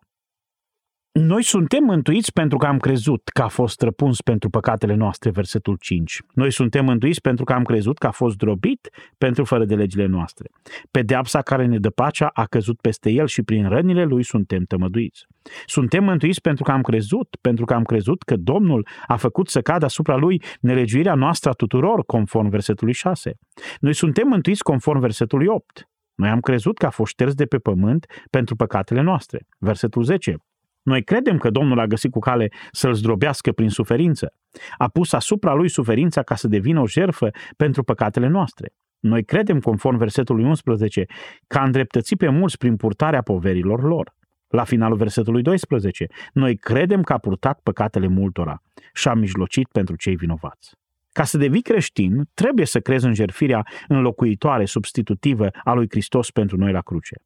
Noi 1.13 1.43
suntem 1.43 1.85
mântuiți 1.85 2.33
pentru 2.33 2.59
că 2.59 2.67
am 2.67 2.79
crezut 2.79 3.29
că 3.29 3.43
a 3.43 3.49
fost 3.49 3.83
răpuns 3.83 4.21
pentru 4.21 4.51
păcatele 4.51 4.95
noastre, 4.95 5.31
versetul 5.31 5.77
5. 5.81 6.21
Noi 6.35 6.53
suntem 6.53 6.85
mântuiți 6.85 7.21
pentru 7.21 7.45
că 7.45 7.53
am 7.53 7.63
crezut 7.63 7.99
că 7.99 8.07
a 8.07 8.11
fost 8.11 8.37
drobit 8.37 8.89
pentru 9.19 9.45
fără 9.45 9.65
de 9.65 9.75
legile 9.75 10.07
noastre. 10.07 10.51
Pedeapsa 10.91 11.43
care 11.43 11.67
ne 11.67 11.79
dă 11.79 11.91
pacea 11.91 12.31
a 12.33 12.45
căzut 12.45 12.81
peste 12.81 13.11
el 13.11 13.27
și 13.27 13.43
prin 13.43 13.69
rănile 13.69 14.05
lui 14.05 14.25
suntem 14.25 14.65
tămăduiți. 14.65 15.27
Suntem 15.67 16.05
mântuiți 16.05 16.41
pentru 16.41 16.65
că 16.65 16.71
am 16.71 16.83
crezut, 16.83 17.37
pentru 17.41 17.65
că 17.65 17.75
am 17.75 17.83
crezut 17.83 18.23
că 18.23 18.37
Domnul 18.37 18.87
a 19.07 19.17
făcut 19.17 19.49
să 19.49 19.61
cadă 19.61 19.85
asupra 19.85 20.17
lui 20.17 20.43
nelegiuirea 20.61 21.15
noastră 21.15 21.51
a 21.51 21.53
tuturor, 21.53 22.05
conform 22.05 22.49
versetului 22.49 22.93
6. 22.93 23.33
Noi 23.81 23.95
suntem 23.95 24.29
mântuiți 24.29 24.63
conform 24.63 25.01
versetului 25.01 25.47
8. 25.47 25.89
Noi 26.15 26.29
am 26.29 26.41
crezut 26.41 26.79
că 26.79 26.87
a 26.87 26.91
fost 26.91 27.13
șters 27.13 27.35
de 27.35 27.45
pe 27.45 27.59
pământ 27.59 28.07
pentru 28.31 28.57
păcatele 28.57 29.01
noastre. 29.01 29.47
Versetul 29.59 30.03
10. 30.03 30.37
Noi 30.83 31.03
credem 31.03 31.39
că 31.39 31.51
Domnul 31.51 31.79
a 31.79 31.87
găsit 31.87 32.11
cu 32.11 32.19
cale 32.19 32.49
să-l 32.73 32.93
zdrobească 32.95 33.53
prin 33.53 33.69
suferință. 33.69 34.35
A 34.79 34.89
pus 34.89 35.13
asupra 35.13 35.53
lui 35.55 35.69
suferința 35.69 36.23
ca 36.23 36.35
să 36.35 36.49
devină 36.49 36.81
o 36.81 36.87
jerfă 36.87 37.31
pentru 37.57 37.83
păcatele 37.83 38.27
noastre. 38.27 38.73
Noi 39.01 39.25
credem, 39.25 39.61
conform 39.61 39.97
versetului 39.97 40.45
11, 40.45 41.05
că 41.47 41.59
a 41.59 41.65
îndreptățit 41.65 42.19
pe 42.19 42.29
mulți 42.29 42.59
prin 42.59 42.77
purtarea 42.77 43.23
poverilor 43.23 43.83
lor. 43.83 44.15
La 44.49 44.65
finalul 44.65 44.97
versetului 44.97 45.43
12, 45.43 46.07
noi 46.33 46.57
credem 46.57 47.03
că 47.03 47.13
a 47.13 47.19
purtat 47.19 47.61
păcatele 47.63 48.07
multora 48.07 48.63
și 48.95 49.09
a 49.09 49.15
mijlocit 49.15 49.69
pentru 49.69 49.97
cei 49.97 50.17
vinovați. 50.17 50.79
Ca 51.13 51.25
să 51.25 51.39
devii 51.39 51.63
creștin, 51.63 52.29
trebuie 52.35 52.67
să 52.67 52.81
crezi 52.81 53.07
în 53.07 53.15
jerfirea 53.15 53.67
înlocuitoare, 53.89 54.65
substitutivă 54.65 55.49
a 55.65 55.73
lui 55.73 55.87
Hristos 55.91 56.31
pentru 56.31 56.57
noi 56.57 56.73
la 56.73 56.81
cruce. 56.81 57.17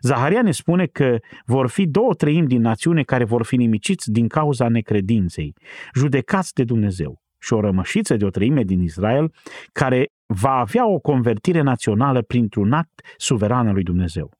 Zaharia 0.00 0.42
ne 0.42 0.50
spune 0.50 0.86
că 0.86 1.18
vor 1.44 1.68
fi 1.68 1.86
două 1.86 2.14
treimi 2.14 2.46
din 2.46 2.60
națiune 2.60 3.02
care 3.02 3.24
vor 3.24 3.44
fi 3.44 3.56
nimiciți 3.56 4.10
din 4.10 4.28
cauza 4.28 4.68
necredinței, 4.68 5.54
judecați 5.94 6.54
de 6.54 6.64
Dumnezeu 6.64 7.22
și 7.44 7.52
o 7.52 7.60
rămășiță 7.60 8.16
de 8.16 8.24
o 8.24 8.30
treime 8.30 8.62
din 8.62 8.80
Israel 8.80 9.32
care 9.72 10.12
va 10.26 10.50
avea 10.50 10.88
o 10.88 10.98
convertire 10.98 11.60
națională 11.60 12.22
printr-un 12.22 12.72
act 12.72 13.00
suveran 13.16 13.66
al 13.66 13.74
lui 13.74 13.82
Dumnezeu. 13.82 14.30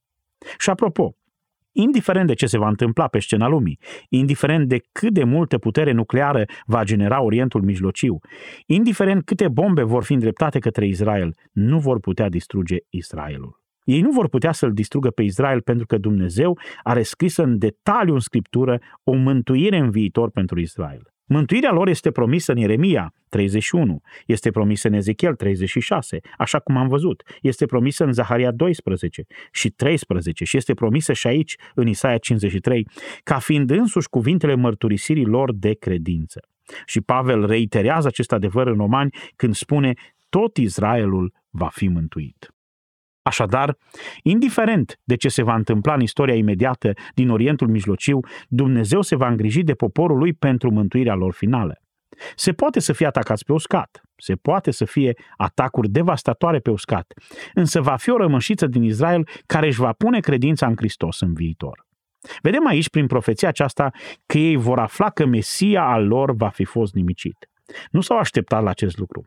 Și 0.58 0.70
apropo, 0.70 1.14
indiferent 1.72 2.26
de 2.26 2.34
ce 2.34 2.46
se 2.46 2.58
va 2.58 2.68
întâmpla 2.68 3.06
pe 3.06 3.18
scena 3.18 3.48
lumii, 3.48 3.78
indiferent 4.08 4.68
de 4.68 4.80
cât 4.92 5.12
de 5.12 5.24
multă 5.24 5.58
putere 5.58 5.92
nucleară 5.92 6.44
va 6.66 6.84
genera 6.84 7.22
Orientul 7.22 7.62
Mijlociu, 7.62 8.18
indiferent 8.66 9.24
câte 9.24 9.48
bombe 9.48 9.82
vor 9.82 10.04
fi 10.04 10.12
îndreptate 10.12 10.58
către 10.58 10.86
Israel, 10.86 11.34
nu 11.52 11.78
vor 11.78 12.00
putea 12.00 12.28
distruge 12.28 12.76
Israelul. 12.88 13.63
Ei 13.84 14.00
nu 14.00 14.10
vor 14.10 14.28
putea 14.28 14.52
să-l 14.52 14.72
distrugă 14.72 15.10
pe 15.10 15.22
Israel 15.22 15.60
pentru 15.60 15.86
că 15.86 15.98
Dumnezeu 15.98 16.58
are 16.82 17.02
scris 17.02 17.36
în 17.36 17.58
detaliu 17.58 18.14
în 18.14 18.20
Scriptură 18.20 18.80
o 19.02 19.12
mântuire 19.12 19.76
în 19.76 19.90
viitor 19.90 20.30
pentru 20.30 20.60
Israel. 20.60 21.14
Mântuirea 21.26 21.72
lor 21.72 21.88
este 21.88 22.10
promisă 22.10 22.52
în 22.52 22.58
Ieremia 22.58 23.12
31, 23.28 24.00
este 24.26 24.50
promisă 24.50 24.88
în 24.88 24.94
Ezechiel 24.94 25.34
36, 25.34 26.18
așa 26.38 26.58
cum 26.58 26.76
am 26.76 26.88
văzut, 26.88 27.22
este 27.40 27.66
promisă 27.66 28.04
în 28.04 28.12
Zaharia 28.12 28.50
12 28.50 29.22
și 29.52 29.70
13 29.70 30.44
și 30.44 30.56
este 30.56 30.74
promisă 30.74 31.12
și 31.12 31.26
aici 31.26 31.56
în 31.74 31.86
Isaia 31.86 32.18
53, 32.18 32.88
ca 33.22 33.38
fiind 33.38 33.70
însuși 33.70 34.08
cuvintele 34.08 34.54
mărturisirii 34.54 35.24
lor 35.24 35.52
de 35.54 35.74
credință. 35.74 36.40
Și 36.86 37.00
Pavel 37.00 37.46
reiterează 37.46 38.06
acest 38.06 38.32
adevăr 38.32 38.66
în 38.66 38.76
Romani 38.76 39.10
când 39.36 39.54
spune 39.54 39.92
tot 40.28 40.56
Israelul 40.56 41.32
va 41.50 41.68
fi 41.72 41.88
mântuit. 41.88 42.53
Așadar, 43.26 43.76
indiferent 44.22 45.00
de 45.04 45.16
ce 45.16 45.28
se 45.28 45.42
va 45.42 45.54
întâmpla 45.54 45.94
în 45.94 46.00
istoria 46.00 46.34
imediată 46.34 46.92
din 47.14 47.30
Orientul 47.30 47.68
Mijlociu, 47.68 48.20
Dumnezeu 48.48 49.02
se 49.02 49.16
va 49.16 49.28
îngriji 49.28 49.62
de 49.62 49.74
poporul 49.74 50.18
lui 50.18 50.32
pentru 50.32 50.70
mântuirea 50.70 51.14
lor 51.14 51.32
finală. 51.32 51.78
Se 52.34 52.52
poate 52.52 52.80
să 52.80 52.92
fie 52.92 53.06
atacați 53.06 53.44
pe 53.44 53.52
uscat, 53.52 54.02
se 54.16 54.34
poate 54.34 54.70
să 54.70 54.84
fie 54.84 55.14
atacuri 55.36 55.88
devastatoare 55.88 56.58
pe 56.58 56.70
uscat, 56.70 57.12
însă 57.54 57.80
va 57.80 57.96
fi 57.96 58.10
o 58.10 58.16
rămășiță 58.16 58.66
din 58.66 58.82
Israel 58.82 59.28
care 59.46 59.66
își 59.66 59.80
va 59.80 59.92
pune 59.92 60.20
credința 60.20 60.66
în 60.66 60.76
Hristos 60.76 61.20
în 61.20 61.34
viitor. 61.34 61.86
Vedem 62.42 62.66
aici 62.66 62.90
prin 62.90 63.06
profeția 63.06 63.48
aceasta 63.48 63.90
că 64.26 64.38
ei 64.38 64.56
vor 64.56 64.78
afla 64.78 65.10
că 65.10 65.26
Mesia 65.26 65.82
al 65.82 66.06
lor 66.06 66.34
va 66.34 66.48
fi 66.48 66.64
fost 66.64 66.94
nimicit. 66.94 67.50
Nu 67.90 68.00
s-au 68.00 68.18
așteptat 68.18 68.62
la 68.62 68.70
acest 68.70 68.98
lucru. 68.98 69.24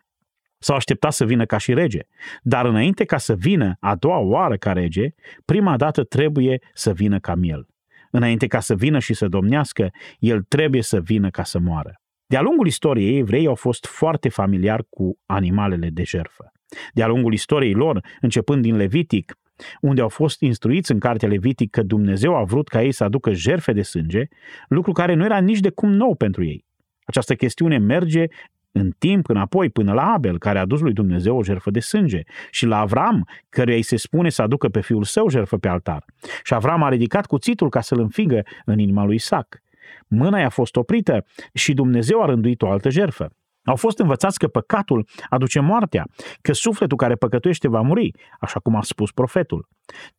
S-au 0.60 0.76
așteptat 0.76 1.14
să 1.14 1.26
vină 1.26 1.46
ca 1.46 1.58
și 1.58 1.74
rege, 1.74 2.00
dar 2.42 2.66
înainte 2.66 3.06
ca 3.06 3.18
să 3.18 3.36
vină 3.36 3.78
a 3.80 3.96
doua 3.96 4.18
oară 4.18 4.56
ca 4.56 4.72
rege, 4.72 5.14
prima 5.46 5.78
dată 5.78 6.04
trebuie 6.04 6.62
să 6.74 6.94
vină 6.94 7.20
ca 7.20 7.36
miel. 7.36 7.68
Înainte 8.12 8.48
ca 8.48 8.60
să 8.60 8.76
vină 8.76 9.00
și 9.00 9.14
să 9.14 9.28
domnească, 9.28 9.92
el 10.20 10.42
trebuie 10.42 10.82
să 10.82 11.02
vină 11.02 11.30
ca 11.30 11.44
să 11.44 11.60
moară. 11.60 12.02
De-a 12.26 12.42
lungul 12.42 12.68
istoriei, 12.68 13.18
evrei 13.18 13.48
au 13.48 13.56
fost 13.56 13.86
foarte 13.86 14.30
familiari 14.30 14.86
cu 14.90 15.20
animalele 15.26 15.90
de 15.90 16.04
jerfă. 16.04 16.52
De-a 16.94 17.08
lungul 17.08 17.34
istoriei 17.34 17.74
lor, 17.74 18.06
începând 18.22 18.62
din 18.62 18.76
Levitic, 18.76 19.38
unde 19.82 20.02
au 20.02 20.10
fost 20.10 20.42
instruiți 20.42 20.92
în 20.92 21.00
cartea 21.00 21.28
Levitic 21.28 21.70
că 21.70 21.84
Dumnezeu 21.84 22.36
a 22.36 22.44
vrut 22.44 22.68
ca 22.68 22.84
ei 22.84 22.92
să 22.92 23.04
aducă 23.04 23.32
jerfe 23.32 23.74
de 23.74 23.82
sânge, 23.82 24.28
lucru 24.68 24.92
care 24.92 25.14
nu 25.14 25.26
era 25.26 25.40
nici 25.40 25.60
de 25.60 25.70
cum 25.70 25.92
nou 25.92 26.16
pentru 26.16 26.44
ei. 26.44 26.66
Această 27.06 27.36
chestiune 27.36 27.78
merge 27.78 28.26
în 28.72 28.92
timp 28.98 29.30
înapoi 29.30 29.70
până 29.70 29.94
la 29.94 30.12
Abel, 30.14 30.38
care 30.38 30.60
a 30.60 30.66
dus 30.66 30.80
lui 30.80 30.94
Dumnezeu 30.94 31.38
o 31.38 31.44
jertfă 31.44 31.72
de 31.72 31.80
sânge, 31.80 32.22
și 32.52 32.66
la 32.66 32.80
Avram, 32.80 33.28
căruia 33.50 33.76
îi 33.76 33.82
se 33.82 33.96
spune 33.96 34.30
să 34.30 34.42
aducă 34.42 34.70
pe 34.70 34.82
fiul 34.82 35.04
său 35.04 35.30
jertfă 35.30 35.58
pe 35.58 35.68
altar. 35.68 36.06
Și 36.44 36.54
Avram 36.54 36.84
a 36.84 36.90
ridicat 36.90 37.26
cuțitul 37.26 37.70
ca 37.70 37.82
să-l 37.82 38.00
înfigă 38.00 38.42
în 38.66 38.80
inima 38.80 39.04
lui 39.04 39.16
Isaac. 39.16 39.62
Mâna 40.08 40.40
i-a 40.40 40.50
fost 40.50 40.76
oprită 40.76 41.26
și 41.54 41.74
Dumnezeu 41.74 42.22
a 42.22 42.26
rânduit 42.26 42.62
o 42.62 42.70
altă 42.70 42.90
jertfă. 42.90 43.30
Au 43.64 43.76
fost 43.76 44.00
învățați 44.00 44.40
că 44.40 44.48
păcatul 44.48 45.08
aduce 45.30 45.60
moartea, 45.60 46.08
că 46.42 46.54
sufletul 46.54 46.98
care 46.98 47.16
păcătuiește 47.16 47.68
va 47.68 47.82
muri, 47.82 48.12
așa 48.40 48.60
cum 48.60 48.76
a 48.76 48.82
spus 48.82 49.12
profetul. 49.12 49.68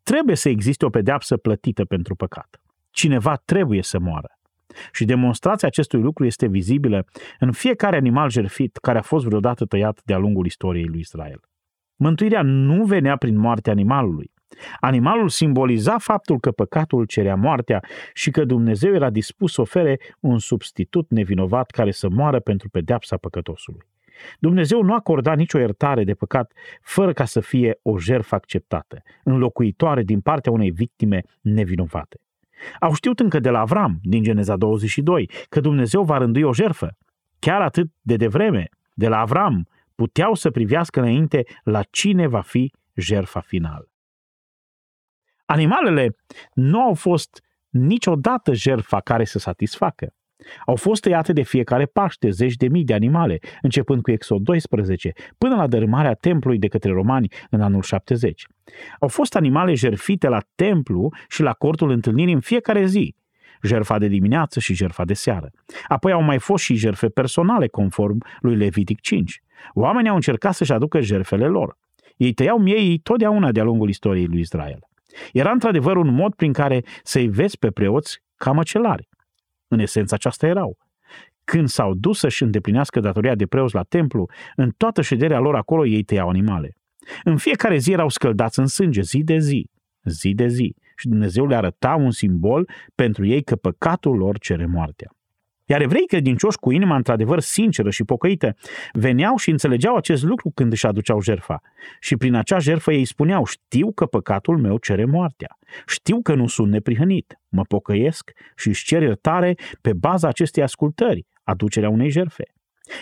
Trebuie 0.03 0.37
să 0.37 0.49
existe 0.49 0.85
o 0.85 0.89
pedeapsă 0.89 1.37
plătită 1.37 1.85
pentru 1.85 2.15
păcat. 2.15 2.61
Cineva 2.91 3.35
trebuie 3.45 3.83
să 3.83 3.99
moară. 3.99 4.38
Și 4.93 5.05
demonstrația 5.05 5.69
acestui 5.69 6.01
lucru 6.01 6.25
este 6.25 6.47
vizibilă 6.47 7.07
în 7.39 7.53
fiecare 7.53 7.97
animal 7.97 8.31
jerfit 8.31 8.77
care 8.77 8.99
a 8.99 9.03
fost 9.03 9.25
vreodată 9.25 9.65
tăiat 9.65 10.01
de-a 10.05 10.19
lungul 10.19 10.47
istoriei 10.47 10.87
lui 10.87 11.01
Israel. 11.01 11.41
Mântuirea 11.97 12.43
nu 12.43 12.85
venea 12.85 13.17
prin 13.17 13.39
moartea 13.39 13.73
animalului. 13.73 14.33
Animalul 14.81 15.29
simboliza 15.29 15.99
faptul 15.99 16.41
că 16.41 16.51
păcatul 16.51 17.05
cerea 17.05 17.35
moartea 17.35 17.83
și 18.13 18.31
că 18.31 18.45
Dumnezeu 18.45 18.95
era 18.95 19.11
dispus 19.11 19.53
să 19.53 19.61
ofere 19.61 19.99
un 20.21 20.39
substitut 20.39 21.11
nevinovat 21.11 21.71
care 21.71 21.91
să 21.91 22.09
moară 22.09 22.41
pentru 22.41 22.69
pedeapsa 22.69 23.17
păcătosului. 23.17 23.87
Dumnezeu 24.39 24.83
nu 24.83 24.95
acorda 24.95 25.35
nicio 25.35 25.59
iertare 25.59 26.05
de 26.05 26.15
păcat 26.15 26.53
fără 26.83 27.13
ca 27.13 27.25
să 27.25 27.41
fie 27.41 27.79
o 27.83 27.99
jertfă 27.99 28.35
acceptată, 28.35 29.03
înlocuitoare 29.25 30.03
din 30.03 30.21
partea 30.21 30.53
unei 30.53 30.71
victime 30.71 31.23
nevinovate. 31.41 32.21
Au 32.81 32.95
știut 32.95 33.21
încă 33.21 33.41
de 33.41 33.51
la 33.51 33.61
Avram, 33.61 33.99
din 34.03 34.23
Geneza 34.23 34.57
22, 34.57 35.31
că 35.49 35.61
Dumnezeu 35.61 36.03
va 36.03 36.19
rândui 36.19 36.43
o 36.43 36.55
jerfă. 36.55 36.97
Chiar 37.39 37.61
atât 37.61 37.91
de 38.01 38.17
devreme, 38.17 38.69
de 38.95 39.09
la 39.09 39.19
Avram, 39.21 39.69
puteau 39.95 40.35
să 40.35 40.51
privească 40.51 41.01
înainte 41.01 41.45
la 41.63 41.83
cine 41.83 42.27
va 42.27 42.41
fi 42.41 42.73
jerfa 42.95 43.41
finală. 43.41 43.89
Animalele 45.45 46.17
nu 46.53 46.81
au 46.81 46.95
fost 46.95 47.43
niciodată 47.69 48.55
jerfa 48.55 49.01
care 49.01 49.25
să 49.25 49.39
satisfacă. 49.39 50.15
Au 50.67 50.77
fost 50.77 51.03
tăiate 51.03 51.33
de 51.33 51.43
fiecare 51.43 51.85
Paște 51.85 52.31
zeci 52.31 52.55
de 52.55 52.69
mii 52.69 52.85
de 52.85 52.95
animale, 52.95 53.39
începând 53.63 54.03
cu 54.03 54.11
Exod 54.11 54.43
12, 54.43 55.13
până 55.39 55.55
la 55.55 55.67
dărâmarea 55.67 56.15
templului 56.15 56.59
de 56.59 56.69
către 56.69 56.91
romani 56.91 57.33
în 57.51 57.61
anul 57.61 57.83
70. 57.83 58.47
Au 59.01 59.09
fost 59.09 59.37
animale 59.37 59.75
jerfite 59.75 60.29
la 60.29 60.41
templu 60.55 61.13
și 61.29 61.43
la 61.43 61.53
cortul 61.53 61.91
întâlnirii 61.91 62.35
în 62.35 62.41
fiecare 62.41 62.87
zi, 62.87 63.15
jerfa 63.63 63.99
de 63.99 64.07
dimineață 64.07 64.61
și 64.61 64.75
jerfa 64.75 65.05
de 65.05 65.15
seară. 65.15 65.51
Apoi 65.89 66.13
au 66.13 66.23
mai 66.23 66.39
fost 66.39 66.65
și 66.65 66.75
jerfe 66.75 67.09
personale, 67.09 67.67
conform 67.67 68.25
lui 68.41 68.57
Levitic 68.57 69.01
5. 69.01 69.43
Oamenii 69.75 70.11
au 70.11 70.15
încercat 70.15 70.55
să-și 70.55 70.73
aducă 70.73 71.01
jerfele 71.01 71.47
lor. 71.47 71.79
Ei 72.17 72.33
tăiau 72.33 72.59
miei 72.59 72.99
totdeauna 72.99 73.53
de-a 73.53 73.63
lungul 73.63 73.89
istoriei 73.89 74.27
lui 74.27 74.41
Israel. 74.41 74.79
Era 75.33 75.51
într-adevăr 75.51 75.97
un 75.97 76.15
mod 76.15 76.35
prin 76.35 76.53
care 76.53 76.85
să-i 77.03 77.29
vezi 77.29 77.59
pe 77.59 77.71
preoți 77.71 78.23
ca 78.37 78.53
măcelari. 78.53 79.08
În 79.69 79.79
esență 79.79 80.15
aceasta 80.15 80.47
erau. 80.47 80.77
când 81.45 81.69
s-au 81.69 81.95
dus 81.95 82.19
să-și 82.19 82.43
îndeplinească 82.43 83.01
datoria 83.01 83.35
de 83.35 83.47
preoți 83.47 83.75
la 83.75 83.83
templu, 83.83 84.31
în 84.57 84.71
toată 84.77 85.03
șederea 85.03 85.39
lor 85.39 85.55
acolo 85.55 85.87
ei 85.87 86.03
tăiau 86.03 86.29
animale. 86.29 86.77
În 87.25 87.37
fiecare 87.37 87.77
zi 87.77 87.93
erau 87.93 88.09
scăldați 88.09 88.59
în 88.59 88.67
sânge, 88.67 89.03
zi 89.03 89.23
de 89.23 89.39
zi, 89.39 89.71
zi 90.05 90.33
de 90.35 90.47
zi. 90.47 90.75
Și 90.97 91.09
Dumnezeu 91.09 91.47
le 91.47 91.55
arăta 91.55 91.95
un 91.95 92.11
simbol 92.11 92.69
pentru 92.95 93.27
ei 93.27 93.43
că 93.43 93.57
păcatul 93.57 94.17
lor 94.17 94.39
cere 94.39 94.67
moartea. 94.67 95.11
Iar 95.71 95.81
evrei 95.81 96.07
credincioși 96.07 96.59
cu 96.59 96.71
inima 96.71 96.97
într-adevăr 96.97 97.41
sinceră 97.41 97.91
și 97.91 98.05
pocăită 98.05 98.57
veneau 98.93 99.37
și 99.37 99.51
înțelegeau 99.51 99.97
acest 99.97 100.23
lucru 100.23 100.51
când 100.55 100.73
își 100.73 100.87
aduceau 100.87 101.21
jerfa. 101.21 101.61
Și 102.01 102.17
prin 102.17 102.35
acea 102.35 102.59
jerfă 102.59 102.93
ei 102.93 103.05
spuneau, 103.05 103.45
știu 103.45 103.93
că 103.93 104.07
păcatul 104.07 104.59
meu 104.59 104.79
cere 104.79 105.05
moartea. 105.05 105.59
Știu 105.87 106.23
că 106.23 106.35
nu 106.35 106.47
sunt 106.47 106.71
neprihănit. 106.71 107.39
Mă 107.49 107.63
pocăiesc 107.63 108.31
și 108.57 108.69
își 108.69 108.85
cer 108.85 109.03
iertare 109.03 109.55
pe 109.81 109.93
baza 109.93 110.29
acestei 110.29 110.63
ascultări, 110.63 111.27
aducerea 111.43 111.89
unei 111.89 112.11
jerfe. 112.11 112.45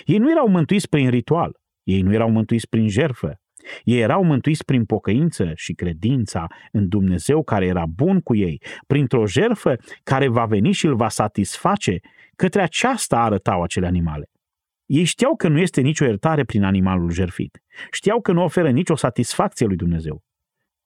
Ei 0.05 0.19
nu 0.19 0.31
erau 0.31 0.49
mântuiți 0.49 0.89
prin 0.89 1.11
ritual. 1.11 1.57
Ei 1.83 2.01
nu 2.01 2.13
erau 2.13 2.31
mântuiți 2.31 2.69
prin 2.69 2.89
jerfă. 2.89 3.41
Ei 3.85 4.01
erau 4.01 4.25
mântuiți 4.25 4.65
prin 4.65 4.85
pocăință 4.85 5.53
și 5.55 5.73
credința 5.73 6.47
în 6.73 6.89
Dumnezeu 6.89 7.43
care 7.43 7.67
era 7.67 7.85
bun 7.87 8.21
cu 8.21 8.35
ei, 8.35 8.63
printr-o 8.87 9.27
jerfă 9.27 9.77
care 10.03 10.29
va 10.29 10.45
veni 10.45 10.73
și 10.73 10.87
îl 10.87 10.95
va 10.97 11.09
satisface 11.09 12.01
Către 12.37 12.63
aceasta 12.63 13.19
arătau 13.19 13.63
acele 13.63 13.87
animale. 13.87 14.31
Ei 14.87 15.05
știau 15.05 15.37
că 15.37 15.49
nu 15.49 15.59
este 15.59 15.81
nicio 15.81 16.05
iertare 16.05 16.45
prin 16.45 16.65
animalul 16.65 17.11
jerfit. 17.11 17.63
Știau 17.91 18.21
că 18.21 18.33
nu 18.33 18.43
oferă 18.43 18.71
nicio 18.71 18.97
satisfacție 18.97 19.67
lui 19.67 19.77
Dumnezeu. 19.77 20.23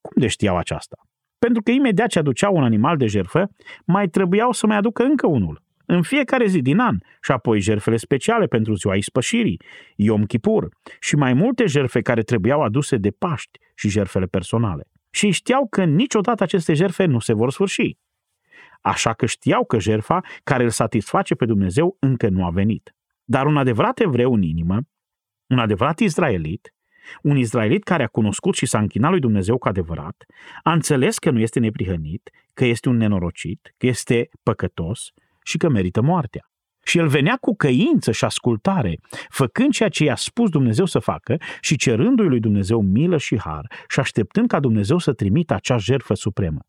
Cum 0.01 0.13
de 0.23 0.27
știau 0.27 0.57
aceasta? 0.57 0.97
Pentru 1.39 1.63
că 1.63 1.71
imediat 1.71 2.09
ce 2.09 2.19
aduceau 2.19 2.57
un 2.57 2.65
animal 2.65 2.97
de 2.97 3.07
jerfă, 3.07 3.49
mai 3.85 4.09
trebuiau 4.09 4.53
să 4.53 4.67
mai 4.67 4.77
aducă 4.77 5.03
încă 5.03 5.27
unul. 5.27 5.63
În 5.87 6.03
fiecare 6.03 6.47
zi 6.47 6.61
din 6.61 6.79
an 6.79 6.99
și 7.23 7.33
apoi 7.33 7.61
jerfele 7.61 7.97
speciale 7.97 8.47
pentru 8.47 8.75
ziua 8.75 8.97
ispășirii, 8.97 9.61
Iom 9.97 10.25
Kippur 10.25 10.69
și 11.01 11.17
mai 11.17 11.33
multe 11.33 11.67
jerfe 11.67 12.01
care 12.01 12.23
trebuiau 12.23 12.63
aduse 12.63 12.97
de 12.97 13.11
Paști 13.11 13.59
și 13.75 13.89
jerfele 13.89 14.27
personale. 14.27 14.85
Și 15.11 15.31
știau 15.31 15.67
că 15.71 15.85
niciodată 15.85 16.43
aceste 16.43 16.75
jerfe 16.75 17.05
nu 17.05 17.19
se 17.19 17.33
vor 17.33 17.51
sfârși 17.51 17.97
așa 18.81 19.13
că 19.13 19.27
știau 19.27 19.65
că 19.65 19.79
jerfa 19.79 20.21
care 20.45 20.63
îl 20.63 20.71
satisface 20.71 21.35
pe 21.35 21.45
Dumnezeu 21.45 21.97
încă 21.99 22.29
nu 22.29 22.45
a 22.45 22.51
venit. 22.51 22.95
Dar 23.25 23.47
un 23.47 23.57
adevărat 23.57 24.01
evreu 24.01 24.35
în 24.35 24.43
inimă, 24.43 24.81
un 25.47 25.59
adevărat 25.59 25.99
izraelit, 25.99 26.75
un 27.23 27.37
izraelit 27.37 27.85
care 27.85 28.03
a 28.03 28.07
cunoscut 28.07 28.55
și 28.55 28.67
s-a 28.67 28.79
închinat 28.79 29.11
lui 29.11 29.21
Dumnezeu 29.21 29.59
cu 29.59 29.69
adevărat, 29.69 30.25
a 30.63 30.73
înțeles 30.73 31.19
că 31.19 31.31
nu 31.31 31.41
este 31.41 31.59
neprihănit, 31.59 32.31
că 32.55 32.65
este 32.65 32.89
un 32.89 32.97
nenorocit, 32.97 33.75
că 33.77 33.87
este 33.87 34.29
păcătos 34.43 35.11
și 35.45 35.57
că 35.57 35.69
merită 35.69 36.01
moartea. 36.01 36.51
Și 36.85 36.99
el 36.99 37.09
venea 37.09 37.37
cu 37.37 37.57
căință 37.57 38.13
și 38.13 38.25
ascultare, 38.25 38.99
făcând 39.29 39.73
ceea 39.73 39.89
ce 39.89 40.05
i-a 40.05 40.17
spus 40.17 40.51
Dumnezeu 40.51 40.85
să 40.85 40.99
facă 40.99 41.37
și 41.61 41.77
cerându-i 41.77 42.29
lui 42.29 42.41
Dumnezeu 42.41 42.81
milă 42.81 43.17
și 43.17 43.39
har 43.39 43.73
și 43.89 44.01
așteptând 44.01 44.49
ca 44.49 44.61
Dumnezeu 44.61 44.99
să 44.99 45.13
trimită 45.13 45.55
acea 45.55 45.77
jertfă 45.77 46.15
supremă. 46.15 46.61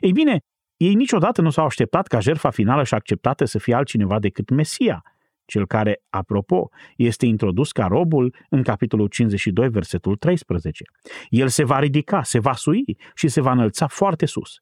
Ei 0.00 0.12
bine, 0.12 0.40
ei 0.76 0.94
niciodată 0.94 1.40
nu 1.40 1.50
s-au 1.50 1.64
așteptat 1.64 2.06
ca 2.06 2.20
jertfa 2.20 2.50
finală 2.50 2.84
și 2.84 2.94
acceptată 2.94 3.44
să 3.44 3.58
fie 3.58 3.74
altcineva 3.74 4.18
decât 4.18 4.50
Mesia, 4.50 5.02
cel 5.44 5.66
care, 5.66 6.02
apropo, 6.10 6.68
este 6.96 7.26
introdus 7.26 7.72
ca 7.72 7.86
robul 7.86 8.34
în 8.48 8.62
capitolul 8.62 9.06
52, 9.06 9.68
versetul 9.68 10.16
13. 10.16 10.84
El 11.28 11.48
se 11.48 11.64
va 11.64 11.78
ridica, 11.78 12.22
se 12.22 12.38
va 12.38 12.52
sui 12.52 12.84
și 13.14 13.28
se 13.28 13.40
va 13.40 13.52
înălța 13.52 13.86
foarte 13.86 14.26
sus. 14.26 14.54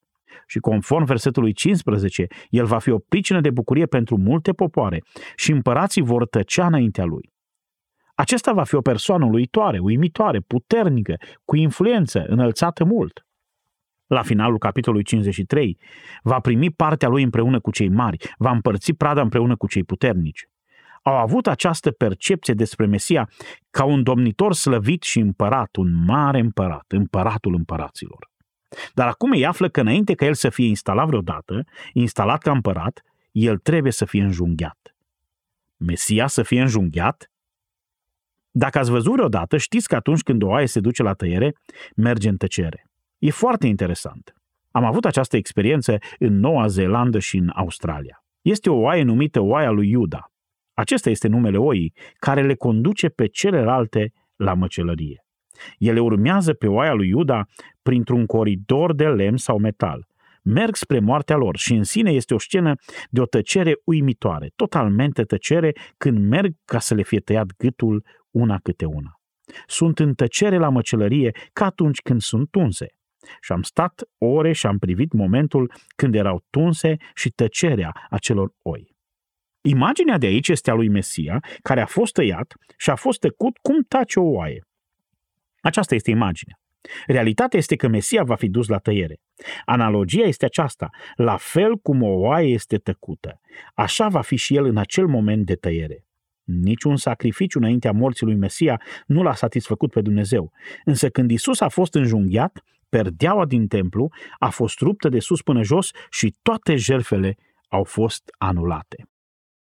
Și 0.46 0.58
conform 0.58 1.04
versetului 1.04 1.52
15, 1.52 2.26
el 2.48 2.64
va 2.64 2.78
fi 2.78 2.90
o 2.90 2.98
pricină 2.98 3.40
de 3.40 3.50
bucurie 3.50 3.86
pentru 3.86 4.16
multe 4.18 4.52
popoare 4.52 5.02
și 5.36 5.50
împărații 5.50 6.02
vor 6.02 6.26
tăcea 6.26 6.66
înaintea 6.66 7.04
lui. 7.04 7.30
Acesta 8.14 8.52
va 8.52 8.64
fi 8.64 8.74
o 8.74 8.80
persoană 8.80 9.24
uluitoare, 9.24 9.78
uimitoare, 9.78 10.40
puternică, 10.40 11.16
cu 11.44 11.56
influență, 11.56 12.24
înălțată 12.26 12.84
mult 12.84 13.26
la 14.12 14.22
finalul 14.22 14.58
capitolului 14.58 15.04
53, 15.04 15.78
va 16.22 16.40
primi 16.40 16.70
partea 16.70 17.08
lui 17.08 17.22
împreună 17.22 17.60
cu 17.60 17.70
cei 17.70 17.88
mari, 17.88 18.34
va 18.38 18.50
împărți 18.50 18.92
prada 18.92 19.20
împreună 19.20 19.56
cu 19.56 19.66
cei 19.66 19.84
puternici. 19.84 20.46
Au 21.02 21.16
avut 21.16 21.46
această 21.46 21.90
percepție 21.90 22.54
despre 22.54 22.86
Mesia 22.86 23.30
ca 23.70 23.84
un 23.84 24.02
domnitor 24.02 24.54
slăvit 24.54 25.02
și 25.02 25.18
împărat, 25.18 25.76
un 25.76 26.04
mare 26.04 26.38
împărat, 26.38 26.84
împăratul 26.88 27.54
împăraților. 27.54 28.30
Dar 28.94 29.08
acum 29.08 29.32
ei 29.32 29.46
află 29.46 29.68
că 29.68 29.80
înainte 29.80 30.14
ca 30.14 30.24
el 30.24 30.34
să 30.34 30.48
fie 30.48 30.66
instalat 30.66 31.06
vreodată, 31.06 31.64
instalat 31.92 32.42
ca 32.42 32.50
împărat, 32.50 33.02
el 33.30 33.58
trebuie 33.58 33.92
să 33.92 34.04
fie 34.04 34.22
înjunghiat. 34.22 34.96
Mesia 35.76 36.26
să 36.26 36.42
fie 36.42 36.60
înjunghiat? 36.60 37.30
Dacă 38.50 38.78
ați 38.78 38.90
văzut 38.90 39.12
vreodată, 39.12 39.56
știți 39.56 39.88
că 39.88 39.94
atunci 39.94 40.22
când 40.22 40.42
o 40.42 40.46
oaie 40.46 40.66
se 40.66 40.80
duce 40.80 41.02
la 41.02 41.12
tăiere, 41.12 41.54
merge 41.96 42.28
în 42.28 42.36
tăcere. 42.36 42.91
E 43.22 43.30
foarte 43.30 43.66
interesant. 43.66 44.34
Am 44.70 44.84
avut 44.84 45.04
această 45.04 45.36
experiență 45.36 45.98
în 46.18 46.38
Noua 46.38 46.66
Zeelandă 46.66 47.18
și 47.18 47.36
în 47.36 47.50
Australia. 47.54 48.24
Este 48.40 48.70
o 48.70 48.74
oaie 48.74 49.02
numită 49.02 49.40
oaia 49.40 49.70
lui 49.70 49.90
Iuda. 49.90 50.30
Acesta 50.74 51.10
este 51.10 51.28
numele 51.28 51.56
oii 51.56 51.92
care 52.18 52.42
le 52.42 52.54
conduce 52.54 53.08
pe 53.08 53.26
celelalte 53.26 54.12
la 54.36 54.54
măcelărie. 54.54 55.24
Ele 55.78 56.00
urmează 56.00 56.52
pe 56.52 56.66
oaia 56.66 56.92
lui 56.92 57.08
Iuda 57.08 57.44
printr-un 57.82 58.26
coridor 58.26 58.94
de 58.94 59.06
lemn 59.08 59.36
sau 59.36 59.58
metal. 59.58 60.06
Merg 60.42 60.74
spre 60.74 60.98
moartea 60.98 61.36
lor 61.36 61.56
și 61.56 61.74
în 61.74 61.82
sine 61.82 62.10
este 62.10 62.34
o 62.34 62.38
scenă 62.38 62.74
de 63.10 63.20
o 63.20 63.26
tăcere 63.26 63.74
uimitoare, 63.84 64.50
totalmente 64.56 65.22
tăcere 65.22 65.72
când 65.96 66.28
merg 66.28 66.54
ca 66.64 66.78
să 66.78 66.94
le 66.94 67.02
fie 67.02 67.20
tăiat 67.20 67.46
gâtul 67.56 68.04
una 68.30 68.58
câte 68.62 68.84
una. 68.84 69.20
Sunt 69.66 69.98
în 69.98 70.14
tăcere 70.14 70.58
la 70.58 70.68
măcelărie 70.68 71.30
ca 71.52 71.64
atunci 71.64 72.00
când 72.00 72.20
sunt 72.20 72.50
tunse. 72.50 72.86
Și 73.40 73.52
am 73.52 73.62
stat 73.62 74.02
ore 74.18 74.52
și 74.52 74.66
am 74.66 74.78
privit 74.78 75.12
momentul 75.12 75.72
când 75.96 76.14
erau 76.14 76.44
tunse 76.50 76.96
și 77.14 77.30
tăcerea 77.30 78.06
acelor 78.10 78.52
oi. 78.62 78.96
Imaginea 79.60 80.18
de 80.18 80.26
aici 80.26 80.48
este 80.48 80.70
a 80.70 80.74
lui 80.74 80.88
Mesia, 80.88 81.44
care 81.62 81.80
a 81.80 81.86
fost 81.86 82.12
tăiat 82.12 82.54
și 82.76 82.90
a 82.90 82.94
fost 82.94 83.20
tăcut 83.20 83.58
cum 83.58 83.82
tace 83.88 84.20
o 84.20 84.30
oaie. 84.30 84.66
Aceasta 85.60 85.94
este 85.94 86.10
imaginea. 86.10 86.56
Realitatea 87.06 87.58
este 87.58 87.76
că 87.76 87.88
Mesia 87.88 88.22
va 88.22 88.34
fi 88.34 88.48
dus 88.48 88.68
la 88.68 88.78
tăiere. 88.78 89.20
Analogia 89.64 90.22
este 90.22 90.44
aceasta. 90.44 90.90
La 91.14 91.36
fel 91.36 91.76
cum 91.76 92.02
o 92.02 92.10
oaie 92.10 92.52
este 92.52 92.76
tăcută, 92.76 93.40
așa 93.74 94.08
va 94.08 94.20
fi 94.20 94.36
și 94.36 94.56
el 94.56 94.64
în 94.64 94.76
acel 94.76 95.06
moment 95.06 95.46
de 95.46 95.54
tăiere. 95.54 96.04
Niciun 96.44 96.96
sacrificiu 96.96 97.58
înaintea 97.58 97.92
morții 97.92 98.26
lui 98.26 98.34
Mesia 98.34 98.80
nu 99.06 99.22
l-a 99.22 99.34
satisfăcut 99.34 99.90
pe 99.90 100.00
Dumnezeu. 100.00 100.52
Însă 100.84 101.08
când 101.08 101.30
Isus 101.30 101.60
a 101.60 101.68
fost 101.68 101.94
înjunghiat, 101.94 102.62
perdeaua 102.96 103.46
din 103.46 103.66
templu 103.66 104.08
a 104.38 104.48
fost 104.48 104.80
ruptă 104.80 105.08
de 105.08 105.18
sus 105.18 105.42
până 105.42 105.62
jos 105.62 105.90
și 106.10 106.36
toate 106.42 106.76
jerfele 106.76 107.36
au 107.68 107.84
fost 107.84 108.22
anulate. 108.38 109.06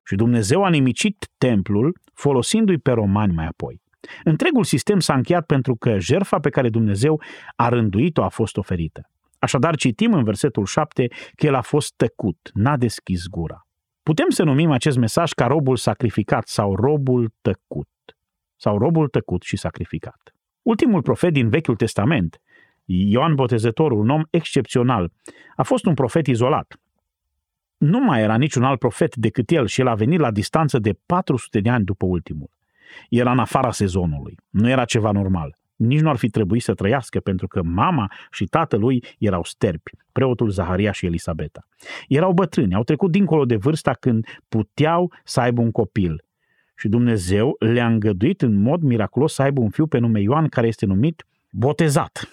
Și 0.07 0.14
Dumnezeu 0.14 0.64
a 0.64 0.68
nimicit 0.68 1.29
templul 1.38 1.98
folosindu-i 2.14 2.79
pe 2.79 2.90
romani 2.90 3.33
mai 3.33 3.46
apoi. 3.46 3.81
Întregul 4.24 4.64
sistem 4.64 5.00
s-a 5.00 5.14
încheiat 5.14 5.46
pentru 5.46 5.76
că 5.76 5.98
jerfa 5.98 6.38
pe 6.38 6.50
care 6.50 6.68
Dumnezeu 6.68 7.22
a 7.57 7.68
rânduit-o 7.68 8.22
a 8.22 8.29
fost 8.29 8.57
oferită. 8.57 9.11
Așadar 9.38 9.76
citim 9.76 10.12
în 10.12 10.24
versetul 10.24 10.64
7 10.64 11.07
că 11.35 11.46
el 11.46 11.55
a 11.55 11.61
fost 11.61 11.94
tăcut, 11.96 12.50
n-a 12.55 12.76
deschis 12.76 13.26
gura. 13.26 13.66
Putem 14.02 14.29
să 14.29 14.42
numim 14.42 14.70
acest 14.70 14.96
mesaj 14.96 15.33
ca 15.33 15.46
robul 15.46 15.76
sacrificat 15.76 16.48
sau 16.48 16.74
robul 16.74 17.33
tăcut. 17.40 17.88
Sau 18.57 18.79
robul 18.79 19.09
tăcut 19.09 19.42
și 19.42 19.57
sacrificat. 19.57 20.35
Ultimul 20.62 21.02
profet 21.02 21.33
din 21.33 21.48
Vechiul 21.48 21.76
Testament 21.76 22.40
Ioan 22.87 23.35
Botezătorul, 23.35 23.99
un 23.99 24.09
om 24.09 24.22
excepțional, 24.31 25.12
a 25.57 25.62
fost 25.62 25.85
un 25.87 25.94
profet 25.94 26.27
izolat. 26.27 26.81
Nu 27.77 28.01
mai 28.01 28.20
era 28.20 28.37
niciun 28.37 28.62
alt 28.62 28.79
profet 28.79 29.16
decât 29.16 29.51
el 29.51 29.66
și 29.66 29.81
el 29.81 29.87
a 29.87 29.94
venit 29.94 30.18
la 30.18 30.31
distanță 30.31 30.79
de 30.79 30.99
400 31.07 31.61
de 31.61 31.70
ani 31.70 31.85
după 31.85 32.07
ultimul. 32.07 32.51
Era 33.09 33.31
în 33.31 33.38
afara 33.38 33.70
sezonului, 33.70 34.38
nu 34.51 34.68
era 34.68 34.85
ceva 34.85 35.11
normal. 35.11 35.59
Nici 35.77 36.01
nu 36.01 36.09
ar 36.09 36.16
fi 36.16 36.29
trebuit 36.29 36.62
să 36.62 36.75
trăiască 36.75 37.20
pentru 37.20 37.46
că 37.46 37.62
mama 37.62 38.12
și 38.31 38.44
tatălui 38.44 39.05
erau 39.18 39.44
sterpi, 39.44 39.90
preotul 40.12 40.51
Zaharia 40.51 40.92
și 40.92 41.07
Elisabeta. 41.07 41.66
Erau 42.09 42.33
bătrâni, 42.33 42.75
au 42.75 42.83
trecut 42.83 43.11
dincolo 43.11 43.44
de 43.44 43.57
vârsta 43.57 43.92
când 43.92 44.27
puteau 44.49 45.12
să 45.25 45.40
aibă 45.40 45.61
un 45.61 45.70
copil. 45.70 46.25
Și 46.77 46.88
Dumnezeu 46.88 47.57
le-a 47.59 47.87
îngăduit 47.87 48.42
în 48.42 48.55
mod 48.62 48.83
miraculos 48.83 49.35
să 49.35 49.42
aibă 49.42 49.61
un 49.61 49.70
fiu 49.70 49.87
pe 49.87 49.99
nume 49.99 50.20
Ioan 50.20 50.49
care 50.49 50.66
este 50.66 50.87
numit 50.87 51.27
botezat. 51.51 52.29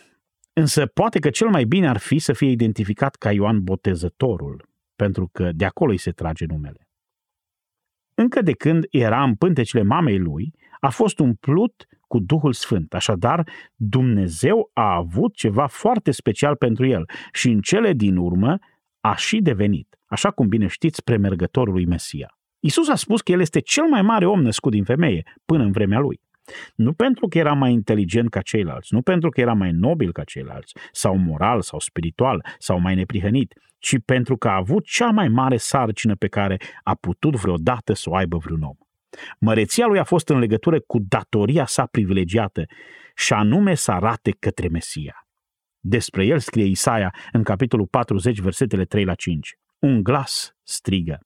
Însă 0.54 0.86
poate 0.86 1.20
că 1.20 1.30
cel 1.30 1.50
mai 1.50 1.64
bine 1.64 1.88
ar 1.88 1.98
fi 1.98 2.20
să 2.20 2.34
fie 2.34 2.50
identificat 2.50 3.16
ca 3.16 3.32
Ioan 3.32 3.64
Botezătorul, 3.64 4.70
pentru 4.96 5.30
că 5.32 5.52
de 5.52 5.66
acolo 5.66 5.92
îi 5.92 5.98
se 5.98 6.12
trage 6.12 6.46
numele. 6.46 6.88
Încă 8.16 8.42
de 8.42 8.52
când 8.52 8.86
era 8.90 9.24
în 9.24 9.36
pântecele 9.36 9.84
mamei 9.84 10.18
lui, 10.18 10.54
a 10.80 10.90
fost 10.90 11.20
umplut 11.20 11.88
cu 12.08 12.20
Duhul 12.20 12.54
Sfânt. 12.54 12.94
Așadar, 12.94 13.48
Dumnezeu 13.76 14.70
a 14.74 14.96
avut 14.96 15.36
ceva 15.36 15.68
foarte 15.68 16.12
special 16.12 16.56
pentru 16.56 16.86
el 16.86 17.10
și 17.32 17.50
în 17.50 17.62
cele 17.62 17.94
din 17.94 18.18
urmă 18.18 18.58
a 19.00 19.16
și 19.16 19.42
devenit, 19.42 20.00
așa 20.06 20.32
cum 20.32 20.48
bine 20.48 20.68
știți, 20.68 21.04
premergătorul 21.04 21.74
lui 21.74 21.86
Mesia. 21.86 22.38
Isus 22.60 22.90
a 22.90 22.96
spus 22.96 23.22
că 23.22 23.32
el 23.32 23.40
este 23.40 23.60
cel 23.60 23.86
mai 23.86 24.02
mare 24.02 24.26
om 24.26 24.42
născut 24.42 24.72
din 24.72 24.84
femeie 24.84 25.24
până 25.46 25.64
în 25.64 25.72
vremea 25.72 26.00
lui. 26.00 26.22
Nu 26.76 26.94
pentru 26.94 27.28
că 27.28 27.38
era 27.38 27.54
mai 27.54 27.72
inteligent 27.72 28.30
ca 28.30 28.42
ceilalți, 28.42 28.94
nu 28.94 29.02
pentru 29.02 29.30
că 29.30 29.42
era 29.42 29.54
mai 29.54 29.72
nobil 29.72 30.12
ca 30.12 30.24
ceilalți, 30.24 30.74
sau 30.92 31.18
moral, 31.18 31.62
sau 31.62 31.80
spiritual, 31.80 32.46
sau 32.58 32.80
mai 32.80 32.96
neprihănit, 32.96 33.54
ci 33.78 33.96
pentru 34.06 34.38
că 34.38 34.48
a 34.48 34.56
avut 34.56 34.86
cea 34.86 35.10
mai 35.10 35.28
mare 35.28 35.58
sarcină 35.58 36.16
pe 36.16 36.28
care 36.28 36.58
a 36.84 36.96
putut 36.96 37.36
vreodată 37.36 37.94
să 37.94 38.10
o 38.10 38.16
aibă 38.16 38.38
vreun 38.38 38.62
om. 38.62 38.76
Măreția 39.40 39.86
lui 39.86 40.00
a 40.00 40.04
fost 40.04 40.30
în 40.30 40.40
legătură 40.40 40.80
cu 40.80 41.00
datoria 41.00 41.66
sa 41.66 41.86
privilegiată 41.86 42.66
și 43.16 43.34
anume 43.34 43.74
să 43.76 43.92
arate 43.92 44.32
către 44.40 44.68
Mesia. 44.68 45.28
Despre 45.80 46.26
el 46.26 46.40
scrie 46.40 46.66
Isaia 46.66 47.14
în 47.32 47.44
capitolul 47.44 47.88
40, 47.88 48.40
versetele 48.40 48.86
3 48.86 49.04
la 49.04 49.14
5. 49.14 49.56
Un 49.80 50.04
glas 50.04 50.56
strigă. 50.64 51.20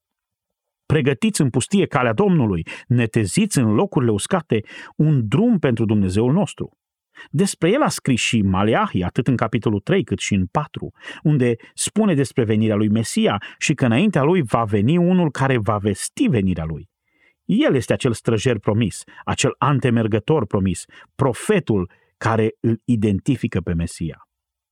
Pregătiți 0.88 1.42
în 1.42 1.50
pustie 1.50 1.86
calea 1.86 2.14
Domnului, 2.14 2.68
neteziți 2.88 3.58
în 3.58 3.74
locurile 3.74 4.12
uscate 4.12 4.62
un 4.96 5.28
drum 5.28 5.60
pentru 5.60 5.86
Dumnezeul 5.86 6.34
nostru. 6.34 6.78
Despre 7.30 7.70
el 7.70 7.82
a 7.82 7.88
scris 7.88 8.20
și 8.20 8.42
Maleahi, 8.42 9.04
atât 9.04 9.28
în 9.28 9.36
capitolul 9.36 9.80
3 9.80 10.04
cât 10.04 10.20
și 10.20 10.34
în 10.34 10.46
4, 10.46 10.92
unde 11.24 11.56
spune 11.74 12.14
despre 12.14 12.44
venirea 12.44 12.76
lui 12.76 12.90
Mesia 12.90 13.42
și 13.58 13.74
că 13.74 13.86
înaintea 13.86 14.24
lui 14.24 14.42
va 14.42 14.64
veni 14.64 14.98
unul 14.98 15.32
care 15.32 15.58
va 15.58 15.78
vesti 15.78 16.28
venirea 16.28 16.66
lui. 16.66 16.90
El 17.46 17.76
este 17.76 17.94
acel 17.94 18.14
străjer 18.14 18.60
promis, 18.60 19.04
acel 19.26 19.56
antemergător 19.58 20.46
promis, 20.46 20.86
profetul 21.16 21.92
care 22.18 22.50
îl 22.60 22.82
identifică 22.86 23.62
pe 23.62 23.74
Mesia. 23.74 24.27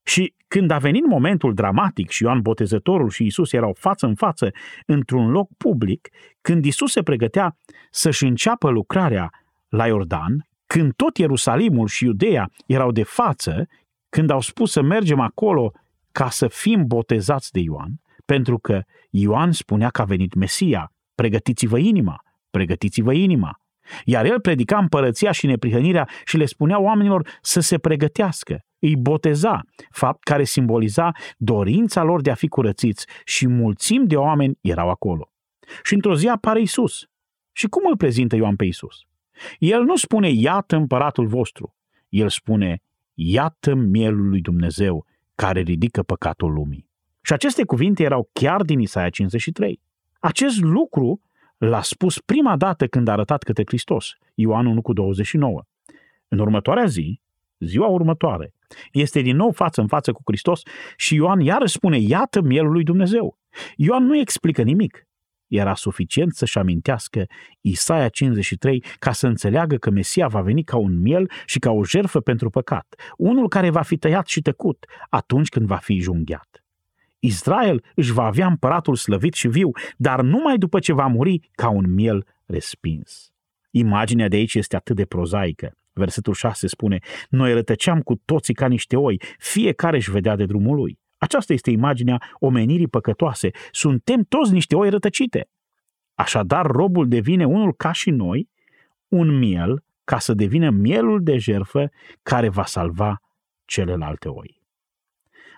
Și 0.08 0.34
când 0.48 0.72
a 0.72 0.78
venit 0.78 1.06
momentul 1.06 1.54
dramatic 1.54 2.10
și 2.10 2.24
Ioan 2.24 2.41
Botezătorul 2.41 3.10
și 3.10 3.26
Isus 3.26 3.54
erau 3.54 3.76
față 3.80 4.06
în 4.06 4.15
față 4.15 4.52
într-un 4.86 5.30
loc 5.32 5.50
public, 5.58 6.10
când 6.41 6.65
Isus 6.65 6.91
se 6.91 7.04
pregătea 7.04 7.58
să-și 7.91 8.26
înceapă 8.26 8.70
lucrarea 8.70 9.30
la 9.70 9.88
Iordan, 9.88 10.48
când 10.68 10.94
tot 10.94 11.18
Ierusalimul 11.18 11.88
și 11.88 12.04
Iudeea 12.04 12.52
erau 12.65 12.91
de 12.91 13.04
față, 13.04 13.68
când 14.10 14.30
au 14.30 14.41
spus 14.41 14.72
să 14.72 14.82
mergem 14.82 15.20
acolo 15.20 15.72
ca 16.12 16.30
să 16.30 16.48
fim 16.48 16.86
botezați 16.88 17.52
de 17.52 17.60
Ioan, 17.60 18.02
pentru 18.26 18.58
că 18.58 18.82
Ioan 19.10 19.52
spunea 19.52 19.89
că 19.89 20.02
a 20.02 20.06
venit 20.06 20.34
Mesia, 20.34 20.91
pregătiți-vă 21.15 21.78
inima, 21.78 22.24
pregătiți-vă 22.50 23.13
inima. 23.13 23.60
Iar 24.06 24.26
el 24.26 24.39
predica 24.39 24.78
împărăția 24.78 25.32
și 25.32 25.46
neprihănirea 25.46 26.10
și 26.26 26.38
le 26.38 26.46
spunea 26.46 26.80
oamenilor 26.80 27.28
să 27.41 27.60
se 27.60 27.78
pregătească. 27.78 28.60
Îi 28.86 28.95
boteza, 28.95 29.63
fapt 29.91 30.24
care 30.24 30.43
simboliza 30.43 31.12
dorința 31.38 32.04
lor 32.04 32.21
de 32.21 32.32
a 32.32 32.36
fi 32.36 32.48
curățiți 32.48 33.08
și 33.24 33.48
mulțimi 33.48 34.08
de 34.08 34.15
oameni 34.15 34.58
erau 34.62 34.89
acolo. 34.89 35.32
Și 35.84 35.93
într-o 35.93 36.15
zi 36.15 36.28
apare 36.28 36.62
Isus. 36.62 37.06
Și 37.52 37.67
cum 37.67 37.84
îl 37.86 37.98
prezintă 37.98 38.36
Ioan 38.36 38.56
pe 38.56 38.65
Isus? 38.65 38.95
El 39.60 39.84
nu 39.84 39.95
spune, 39.95 40.30
iată 40.30 40.76
împăratul 40.76 41.28
vostru. 41.28 41.76
El 42.10 42.30
spune, 42.30 42.82
iată 43.13 43.74
mielul 43.74 44.30
lui 44.30 44.41
Dumnezeu 44.41 45.06
care 45.36 45.62
ridică 45.62 46.04
păcatul 46.04 46.54
lumii. 46.54 46.89
Și 47.21 47.34
aceste 47.34 47.63
cuvinte 47.63 48.04
erau 48.04 48.30
chiar 48.34 48.62
din 48.62 48.80
Isaia 48.80 49.10
53. 49.10 49.82
Acest 50.19 50.60
lucru 50.60 51.21
l-a 51.58 51.82
spus 51.82 52.19
prima 52.19 52.58
dată 52.58 52.88
când 52.88 53.08
a 53.08 53.12
arătat 53.12 53.43
către 53.43 53.63
Hristos, 53.65 54.13
Ioan 54.34 54.65
1 54.65 54.82
cu 54.82 54.93
29. 54.93 55.63
În 56.28 56.39
următoarea 56.39 56.86
zi, 56.86 57.24
ziua 57.60 57.88
următoare, 57.88 58.54
este 58.91 59.22
din 59.22 59.36
nou 59.36 59.52
față 59.52 59.82
în 59.82 59.88
față 59.88 60.12
cu 60.12 60.22
Hristos 60.26 60.62
și 60.96 61.15
Ioan 61.15 61.39
iarăși 61.39 61.74
spune, 61.74 61.98
iată 61.98 62.41
mielul 62.41 62.72
lui 62.72 62.84
Dumnezeu. 62.84 63.38
Ioan 63.76 64.06
nu 64.06 64.18
explică 64.18 64.62
nimic. 64.62 65.08
Era 65.48 65.76
suficient 65.76 66.34
să-și 66.34 66.58
amintească 66.58 67.26
Isaia 67.62 68.10
53 68.10 68.84
ca 69.00 69.12
să 69.12 69.28
înțeleagă 69.28 69.76
că 69.76 69.89
Mesia 69.89 70.28
va 70.28 70.41
veni 70.41 70.63
ca 70.63 70.78
un 70.78 71.02
miel 71.02 71.32
și 71.46 71.60
ca 71.60 71.72
o 71.72 71.84
jerfă 71.84 72.20
pentru 72.20 72.50
păcat, 72.50 72.96
unul 73.18 73.48
care 73.48 73.70
va 73.70 73.82
fi 73.82 73.98
tăiat 73.98 74.28
și 74.28 74.41
tăcut 74.41 74.86
atunci 75.10 75.50
când 75.50 75.65
va 75.65 75.76
fi 75.76 76.00
junghiat. 76.00 76.63
Israel 77.20 77.84
își 77.96 78.12
va 78.12 78.24
avea 78.24 78.48
împăratul 78.48 78.96
slăvit 78.96 79.34
și 79.34 79.48
viu, 79.48 79.72
dar 79.98 80.22
numai 80.22 80.58
după 80.58 80.80
ce 80.80 80.94
va 80.94 81.08
muri 81.08 81.50
ca 81.52 81.70
un 81.70 81.94
miel 81.94 82.26
respins. 82.46 83.32
Imaginea 83.72 84.28
de 84.28 84.36
aici 84.36 84.56
este 84.56 84.76
atât 84.76 84.96
de 84.96 85.06
prozaică. 85.06 85.78
Versetul 85.98 86.34
6 86.34 86.68
spune, 86.68 87.00
noi 87.30 87.54
rătăceam 87.54 88.02
cu 88.02 88.22
toții 88.26 88.54
ca 88.54 88.68
niște 88.68 88.96
oi, 88.96 89.22
fiecare 89.38 89.96
își 89.96 90.12
vedea 90.12 90.36
de 90.36 90.46
drumul 90.46 90.76
lui. 90.76 91.00
Aceasta 91.18 91.54
este 91.54 91.72
imaginea 91.72 92.22
omenirii 92.40 92.88
păcătoase. 92.88 93.50
Suntem 93.72 94.24
toți 94.24 94.54
niște 94.54 94.76
oi 94.76 94.90
rătăcite. 94.90 95.50
Așadar, 96.14 96.66
robul 96.66 97.08
devine 97.08 97.46
unul 97.46 97.74
ca 97.74 97.92
și 97.92 98.10
noi, 98.10 98.50
un 99.08 99.38
miel, 99.38 99.84
ca 100.04 100.20
să 100.20 100.34
devină 100.34 100.70
mielul 100.70 101.24
de 101.24 101.38
jerfă 101.38 101.92
care 102.24 102.50
va 102.50 102.66
salva 102.66 103.22
celelalte 103.66 104.28
oi. 104.28 104.62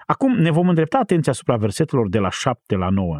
Acum 0.05 0.39
ne 0.39 0.49
vom 0.49 0.67
îndrepta 0.67 0.97
atenția 0.97 1.31
asupra 1.31 1.57
versetelor 1.57 2.09
de 2.09 2.19
la 2.19 2.29
7 2.29 2.75
la 2.75 2.89
9. 2.89 3.19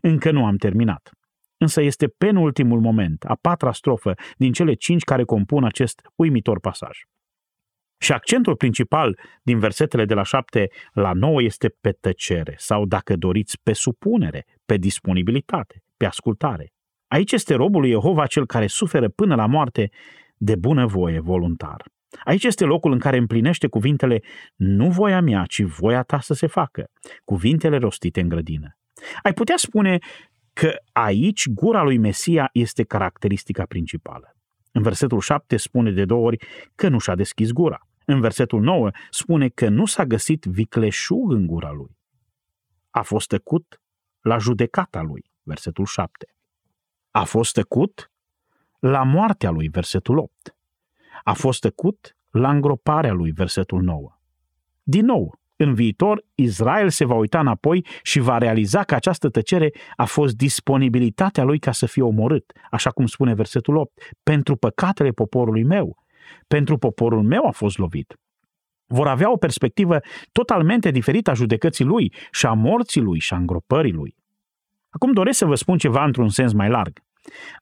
Încă 0.00 0.30
nu 0.30 0.44
am 0.44 0.56
terminat. 0.56 1.10
Însă 1.58 1.82
este 1.82 2.06
penultimul 2.06 2.80
moment, 2.80 3.24
a 3.24 3.38
patra 3.40 3.72
strofă 3.72 4.14
din 4.36 4.52
cele 4.52 4.72
cinci 4.74 5.02
care 5.02 5.24
compun 5.24 5.64
acest 5.64 6.00
uimitor 6.14 6.60
pasaj. 6.60 6.98
Și 8.00 8.12
accentul 8.12 8.56
principal 8.56 9.18
din 9.42 9.58
versetele 9.58 10.04
de 10.04 10.14
la 10.14 10.22
7 10.22 10.68
la 10.92 11.12
9 11.12 11.42
este 11.42 11.74
pe 11.80 11.90
tăcere 11.90 12.54
sau, 12.56 12.86
dacă 12.86 13.16
doriți, 13.16 13.60
pe 13.62 13.72
supunere, 13.72 14.44
pe 14.66 14.76
disponibilitate, 14.76 15.82
pe 15.96 16.06
ascultare. 16.06 16.72
Aici 17.08 17.32
este 17.32 17.54
robul 17.54 17.80
lui 17.80 17.90
Jehova 17.90 18.26
cel 18.26 18.46
care 18.46 18.66
suferă 18.66 19.08
până 19.08 19.34
la 19.34 19.46
moarte 19.46 19.90
de 20.36 20.56
bunăvoie 20.56 21.20
voluntar. 21.20 21.82
Aici 22.24 22.44
este 22.44 22.64
locul 22.64 22.92
în 22.92 22.98
care 22.98 23.16
împlinește 23.16 23.66
cuvintele 23.66 24.22
nu 24.56 24.90
voia 24.90 25.20
mea, 25.20 25.44
ci 25.46 25.62
voia 25.62 26.02
ta 26.02 26.20
să 26.20 26.34
se 26.34 26.46
facă, 26.46 26.90
cuvintele 27.24 27.78
rostite 27.78 28.20
în 28.20 28.28
grădină. 28.28 28.76
Ai 29.22 29.32
putea 29.32 29.56
spune 29.56 29.98
că 30.58 30.76
aici 30.92 31.48
gura 31.48 31.82
lui 31.82 31.98
Mesia 31.98 32.50
este 32.52 32.82
caracteristica 32.84 33.64
principală. 33.64 34.36
În 34.72 34.82
versetul 34.82 35.20
7 35.20 35.56
spune 35.56 35.90
de 35.90 36.04
două 36.04 36.26
ori 36.26 36.46
că 36.74 36.88
nu 36.88 36.98
și-a 36.98 37.14
deschis 37.14 37.50
gura. 37.50 37.86
În 38.04 38.20
versetul 38.20 38.60
9 38.60 38.90
spune 39.10 39.48
că 39.48 39.68
nu 39.68 39.86
s-a 39.86 40.04
găsit 40.04 40.44
vicleșug 40.44 41.32
în 41.32 41.46
gura 41.46 41.70
lui. 41.70 41.98
A 42.90 43.02
fost 43.02 43.28
tăcut 43.28 43.80
la 44.20 44.38
judecata 44.38 45.02
lui, 45.02 45.30
versetul 45.42 45.84
7. 45.84 46.34
A 47.10 47.24
fost 47.24 47.52
tăcut 47.52 48.10
la 48.78 49.02
moartea 49.02 49.50
lui, 49.50 49.68
versetul 49.68 50.18
8 50.18 50.56
a 51.24 51.32
fost 51.32 51.60
tăcut 51.60 52.16
la 52.30 52.50
îngroparea 52.50 53.12
lui, 53.12 53.30
versetul 53.30 53.82
9. 53.82 54.18
Din 54.82 55.04
nou, 55.04 55.38
în 55.60 55.74
viitor, 55.74 56.24
Israel 56.34 56.88
se 56.88 57.04
va 57.04 57.14
uita 57.14 57.40
înapoi 57.40 57.86
și 58.02 58.18
va 58.18 58.38
realiza 58.38 58.84
că 58.84 58.94
această 58.94 59.28
tăcere 59.28 59.72
a 59.96 60.04
fost 60.04 60.36
disponibilitatea 60.36 61.44
lui 61.44 61.58
ca 61.58 61.72
să 61.72 61.86
fie 61.86 62.02
omorât, 62.02 62.52
așa 62.70 62.90
cum 62.90 63.06
spune 63.06 63.34
versetul 63.34 63.76
8, 63.76 63.92
pentru 64.22 64.56
păcatele 64.56 65.10
poporului 65.10 65.64
meu. 65.64 65.96
Pentru 66.46 66.78
poporul 66.78 67.22
meu 67.22 67.46
a 67.46 67.50
fost 67.50 67.78
lovit. 67.78 68.14
Vor 68.86 69.06
avea 69.06 69.32
o 69.32 69.36
perspectivă 69.36 70.00
totalmente 70.32 70.90
diferită 70.90 71.30
a 71.30 71.34
judecății 71.34 71.84
lui 71.84 72.12
și 72.30 72.46
a 72.46 72.52
morții 72.52 73.00
lui 73.00 73.18
și 73.18 73.34
a 73.34 73.36
îngropării 73.36 73.92
lui. 73.92 74.14
Acum 74.88 75.12
doresc 75.12 75.38
să 75.38 75.46
vă 75.46 75.54
spun 75.54 75.78
ceva 75.78 76.04
într-un 76.04 76.28
sens 76.28 76.52
mai 76.52 76.68
larg. 76.68 77.07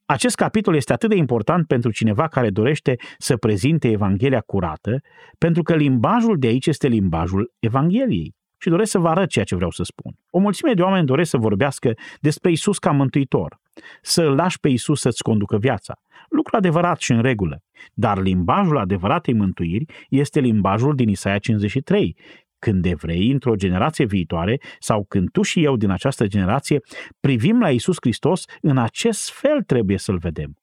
Acest 0.04 0.34
capitol 0.34 0.74
este 0.74 0.92
atât 0.92 1.08
de 1.08 1.16
important 1.16 1.66
pentru 1.66 1.90
cineva 1.90 2.28
care 2.28 2.50
dorește 2.50 2.96
să 3.18 3.36
prezinte 3.36 3.88
Evanghelia 3.88 4.40
curată, 4.40 5.00
pentru 5.38 5.62
că 5.62 5.74
limbajul 5.74 6.38
de 6.38 6.46
aici 6.46 6.66
este 6.66 6.88
limbajul 6.88 7.52
Evangheliei. 7.58 8.34
Și 8.58 8.68
doresc 8.68 8.90
să 8.90 8.98
vă 8.98 9.08
arăt 9.08 9.28
ceea 9.28 9.44
ce 9.44 9.54
vreau 9.54 9.70
să 9.70 9.82
spun. 9.82 10.12
O 10.30 10.38
mulțime 10.38 10.72
de 10.72 10.82
oameni 10.82 11.06
doresc 11.06 11.30
să 11.30 11.36
vorbească 11.36 11.92
despre 12.20 12.50
Isus 12.50 12.78
ca 12.78 12.90
mântuitor, 12.90 13.56
să 14.02 14.22
îl 14.22 14.34
lași 14.34 14.60
pe 14.60 14.68
Isus 14.68 15.00
să-ți 15.00 15.22
conducă 15.22 15.58
viața. 15.58 15.94
Lucru 16.28 16.56
adevărat 16.56 17.00
și 17.00 17.12
în 17.12 17.22
regulă. 17.22 17.58
Dar 17.92 18.22
limbajul 18.22 18.78
adevăratei 18.78 19.34
mântuiri 19.34 19.84
este 20.08 20.40
limbajul 20.40 20.94
din 20.94 21.08
Isaia 21.08 21.38
53, 21.38 22.16
când 22.58 22.86
evrei, 22.86 23.30
într-o 23.30 23.54
generație 23.54 24.04
viitoare, 24.04 24.60
sau 24.78 25.04
când 25.08 25.30
tu 25.30 25.42
și 25.42 25.64
eu 25.64 25.76
din 25.76 25.90
această 25.90 26.26
generație, 26.26 26.80
privim 27.20 27.60
la 27.60 27.70
Isus 27.70 27.96
Hristos, 28.00 28.44
în 28.60 28.78
acest 28.78 29.30
fel 29.30 29.62
trebuie 29.62 29.98
să-L 29.98 30.18
vedem. 30.18 30.56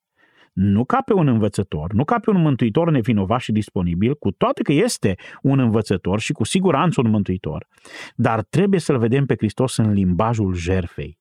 Nu 0.53 0.85
ca 0.85 1.01
pe 1.01 1.13
un 1.13 1.27
învățător, 1.27 1.93
nu 1.93 2.03
ca 2.03 2.19
pe 2.19 2.29
un 2.29 2.41
mântuitor 2.41 2.91
nevinovat 2.91 3.39
și 3.39 3.51
disponibil, 3.51 4.15
cu 4.15 4.31
toate 4.31 4.61
că 4.61 4.71
este 4.71 5.15
un 5.41 5.59
învățător 5.59 6.19
și 6.19 6.31
cu 6.31 6.43
siguranță 6.43 7.01
un 7.01 7.09
mântuitor, 7.09 7.67
dar 8.15 8.43
trebuie 8.43 8.79
să-L 8.79 8.97
vedem 8.97 9.25
pe 9.25 9.35
Hristos 9.37 9.77
în 9.77 9.91
limbajul 9.91 10.53
jerfei. 10.53 11.19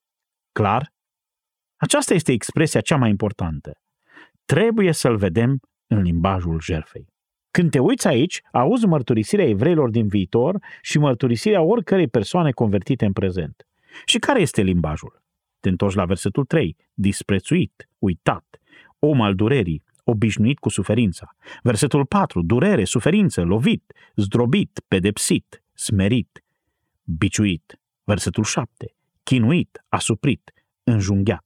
Clar? 0.52 0.92
Aceasta 1.76 2.14
este 2.14 2.32
expresia 2.32 2.80
cea 2.80 2.96
mai 2.96 3.10
importantă. 3.10 3.72
Trebuie 4.44 4.92
să-L 4.92 5.16
vedem 5.16 5.60
în 5.86 6.02
limbajul 6.02 6.60
jerfei. 6.60 7.11
Când 7.52 7.70
te 7.70 7.78
uiți 7.78 8.06
aici, 8.06 8.42
auzi 8.52 8.86
mărturisirea 8.86 9.48
evreilor 9.48 9.90
din 9.90 10.08
viitor 10.08 10.58
și 10.80 10.98
mărturisirea 10.98 11.62
oricărei 11.62 12.08
persoane 12.08 12.50
convertite 12.50 13.04
în 13.04 13.12
prezent. 13.12 13.66
Și 14.04 14.18
care 14.18 14.40
este 14.40 14.62
limbajul? 14.62 15.22
Te 15.60 15.68
întorci 15.68 15.94
la 15.94 16.04
versetul 16.04 16.44
3. 16.44 16.76
Disprețuit, 16.94 17.88
uitat, 17.98 18.60
om 18.98 19.20
al 19.20 19.34
durerii, 19.34 19.82
obișnuit 20.04 20.58
cu 20.58 20.68
suferința. 20.68 21.36
Versetul 21.62 22.06
4. 22.06 22.42
Durere, 22.42 22.84
suferință, 22.84 23.42
lovit, 23.42 23.92
zdrobit, 24.14 24.80
pedepsit, 24.88 25.62
smerit, 25.72 26.44
biciuit. 27.04 27.80
Versetul 28.04 28.44
7. 28.44 28.94
Chinuit, 29.22 29.84
asuprit, 29.88 30.52
înjunghiat. 30.84 31.44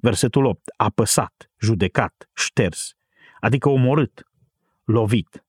Versetul 0.00 0.44
8. 0.44 0.60
Apăsat, 0.76 1.50
judecat, 1.60 2.30
șters, 2.32 2.94
adică 3.40 3.68
omorât, 3.68 4.26
lovit. 4.92 5.44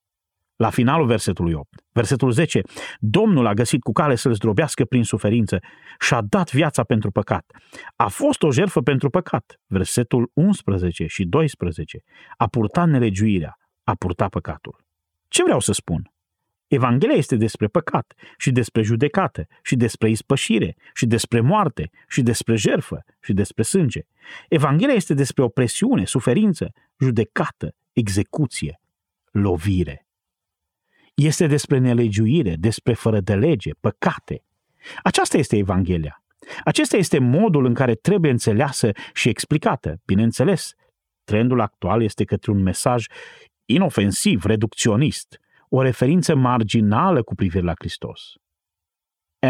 La 0.56 0.70
finalul 0.70 1.06
versetului 1.06 1.52
8, 1.52 1.68
versetul 1.92 2.30
10, 2.30 2.60
Domnul 2.98 3.46
a 3.46 3.52
găsit 3.52 3.82
cu 3.82 3.92
cale 3.92 4.14
să-l 4.14 4.34
zdrobească 4.34 4.84
prin 4.84 5.04
suferință 5.04 5.58
și 6.00 6.14
a 6.14 6.20
dat 6.20 6.52
viața 6.52 6.84
pentru 6.84 7.10
păcat. 7.10 7.44
A 7.96 8.08
fost 8.08 8.42
o 8.42 8.52
jertfă 8.52 8.80
pentru 8.80 9.10
păcat. 9.10 9.60
Versetul 9.66 10.30
11 10.34 11.06
și 11.06 11.24
12, 11.24 12.02
a 12.36 12.46
purtat 12.46 12.88
nelegiuirea, 12.88 13.58
a 13.84 13.94
purtat 13.94 14.28
păcatul. 14.28 14.84
Ce 15.28 15.42
vreau 15.42 15.60
să 15.60 15.72
spun? 15.72 16.12
Evanghelia 16.66 17.16
este 17.16 17.36
despre 17.36 17.66
păcat 17.66 18.14
și 18.38 18.50
despre 18.50 18.82
judecată 18.82 19.46
și 19.62 19.76
despre 19.76 20.10
ispășire 20.10 20.76
și 20.94 21.06
despre 21.06 21.40
moarte 21.40 21.90
și 22.08 22.22
despre 22.22 22.56
jerfă 22.56 23.04
și 23.20 23.32
despre 23.32 23.62
sânge. 23.62 24.00
Evanghelia 24.48 24.94
este 24.94 25.14
despre 25.14 25.42
opresiune, 25.42 26.04
suferință, 26.04 26.72
judecată, 26.98 27.74
execuție, 27.92 28.80
lovire. 29.34 30.06
Este 31.14 31.46
despre 31.46 31.78
nelegiuire, 31.78 32.56
despre 32.56 32.94
fără 32.94 33.20
de 33.20 33.34
lege, 33.34 33.70
păcate. 33.80 34.44
Aceasta 35.02 35.36
este 35.36 35.56
Evanghelia. 35.56 36.24
Acesta 36.64 36.96
este 36.96 37.18
modul 37.18 37.64
în 37.64 37.74
care 37.74 37.94
trebuie 37.94 38.30
înțeleasă 38.30 38.90
și 39.14 39.28
explicată. 39.28 40.00
Bineînțeles, 40.04 40.72
trendul 41.24 41.60
actual 41.60 42.02
este 42.02 42.24
către 42.24 42.50
un 42.50 42.62
mesaj 42.62 43.06
inofensiv, 43.64 44.44
reducționist, 44.44 45.40
o 45.68 45.82
referință 45.82 46.34
marginală 46.34 47.22
cu 47.22 47.34
privire 47.34 47.64
la 47.64 47.72
Hristos. 47.78 48.32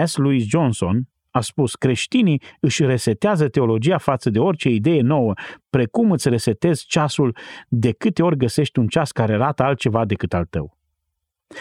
S. 0.05 0.16
Louis 0.16 0.47
Johnson 0.47 1.09
a 1.37 1.40
spus, 1.40 1.75
creștinii 1.75 2.42
își 2.61 2.85
resetează 2.85 3.49
teologia 3.49 3.99
față 3.99 4.31
de 4.31 4.38
orice 4.38 4.68
idee 4.68 5.01
nouă, 5.01 5.33
precum 5.70 6.11
îți 6.11 6.29
resetezi 6.29 6.87
ceasul 6.87 7.37
de 7.68 7.92
câte 7.92 8.23
ori 8.23 8.37
găsești 8.37 8.79
un 8.79 8.87
ceas 8.87 9.12
care 9.12 9.35
arată 9.35 9.62
altceva 9.62 10.05
decât 10.05 10.35
al 10.35 10.44
tău. 10.44 10.79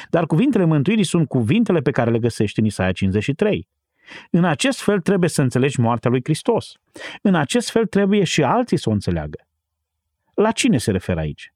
Dar 0.09 0.25
cuvintele 0.25 0.63
mântuirii 0.63 1.03
sunt 1.03 1.27
cuvintele 1.27 1.79
pe 1.79 1.91
care 1.91 2.11
le 2.11 2.19
găsești 2.19 2.59
în 2.59 2.65
Isaia 2.65 2.91
53. 2.91 3.67
În 4.29 4.43
acest 4.43 4.81
fel 4.81 4.99
trebuie 4.99 5.29
să 5.29 5.41
înțelegi 5.41 5.79
moartea 5.79 6.09
lui 6.09 6.21
Hristos. 6.23 6.73
În 7.21 7.35
acest 7.35 7.69
fel 7.69 7.85
trebuie 7.85 8.23
și 8.23 8.43
alții 8.43 8.77
să 8.77 8.89
o 8.89 8.91
înțeleagă. 8.91 9.47
La 10.33 10.51
cine 10.51 10.77
se 10.77 10.91
referă 10.91 11.19
aici? 11.19 11.53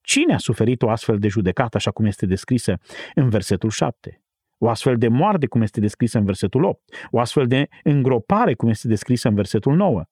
Cine 0.00 0.34
a 0.34 0.38
suferit 0.38 0.82
o 0.82 0.90
astfel 0.90 1.18
de 1.18 1.28
judecată, 1.28 1.76
așa 1.76 1.90
cum 1.90 2.04
este 2.04 2.26
descrisă 2.26 2.78
în 3.14 3.28
versetul 3.28 3.70
7? 3.70 4.23
O 4.58 4.68
astfel 4.68 4.96
de 4.96 5.08
moarte, 5.08 5.46
cum 5.46 5.62
este 5.62 5.80
descrisă 5.80 6.18
în 6.18 6.24
versetul 6.24 6.64
8? 6.64 7.08
O 7.10 7.20
astfel 7.20 7.46
de 7.46 7.68
îngropare, 7.82 8.54
cum 8.54 8.68
este 8.68 8.88
descrisă 8.88 9.28
în 9.28 9.34
versetul 9.34 9.74
9? 9.74 10.04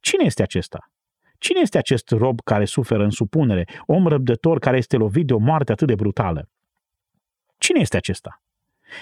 Cine 0.00 0.24
este 0.24 0.42
acesta? 0.42 0.90
Cine 1.38 1.60
este 1.60 1.78
acest 1.78 2.10
rob 2.10 2.40
care 2.40 2.64
suferă 2.64 3.02
în 3.04 3.10
supunere, 3.10 3.64
om 3.86 4.06
răbdător 4.06 4.58
care 4.58 4.76
este 4.76 4.96
lovit 4.96 5.26
de 5.26 5.32
o 5.32 5.38
moarte 5.38 5.72
atât 5.72 5.86
de 5.86 5.94
brutală? 5.94 6.48
Cine 7.58 7.80
este 7.80 7.96
acesta? 7.96 8.42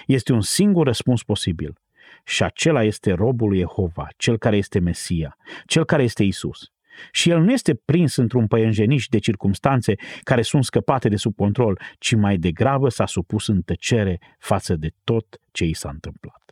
Este 0.06 0.32
un 0.32 0.40
singur 0.40 0.86
răspuns 0.86 1.22
posibil. 1.22 1.80
Și 2.24 2.42
acela 2.42 2.82
este 2.82 3.12
robul 3.12 3.48
lui 3.48 3.58
Jehova, 3.58 4.08
cel 4.16 4.38
care 4.38 4.56
este 4.56 4.78
Mesia, 4.78 5.36
cel 5.66 5.84
care 5.84 6.02
este 6.02 6.22
Isus. 6.22 6.72
Și 7.10 7.30
el 7.30 7.40
nu 7.40 7.52
este 7.52 7.74
prins 7.74 8.16
într-un 8.16 8.46
păienjeniș 8.46 9.06
de 9.06 9.18
circumstanțe 9.18 9.94
care 10.22 10.42
sunt 10.42 10.64
scăpate 10.64 11.08
de 11.08 11.16
sub 11.16 11.34
control, 11.34 11.80
ci 11.98 12.14
mai 12.14 12.36
degrabă 12.36 12.88
s-a 12.88 13.06
supus 13.06 13.46
în 13.46 13.62
tăcere 13.62 14.18
față 14.38 14.76
de 14.76 14.90
tot 15.04 15.40
ce 15.50 15.64
i 15.64 15.74
s-a 15.74 15.88
întâmplat. 15.88 16.42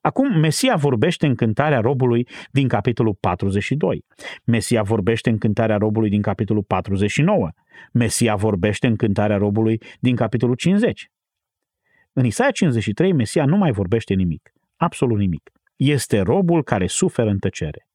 Acum, 0.00 0.38
Mesia 0.38 0.76
vorbește 0.76 1.26
în 1.26 1.34
cântarea 1.34 1.80
robului 1.80 2.28
din 2.50 2.68
capitolul 2.68 3.14
42. 3.14 4.04
Mesia 4.44 4.82
vorbește 4.82 5.30
în 5.30 5.38
cântarea 5.38 5.76
robului 5.76 6.08
din 6.08 6.22
capitolul 6.22 6.62
49. 6.62 7.48
Mesia 7.92 8.34
vorbește 8.34 8.86
în 8.86 8.96
cântarea 8.96 9.36
robului 9.36 9.82
din 10.00 10.16
capitolul 10.16 10.54
50. 10.54 11.10
În 12.12 12.24
Isaia 12.24 12.50
53, 12.50 13.12
Mesia 13.12 13.44
nu 13.44 13.56
mai 13.56 13.72
vorbește 13.72 14.14
nimic, 14.14 14.52
absolut 14.76 15.18
nimic. 15.18 15.50
Este 15.76 16.20
robul 16.20 16.62
care 16.62 16.86
suferă 16.86 17.30
în 17.30 17.38
tăcere. 17.38 17.87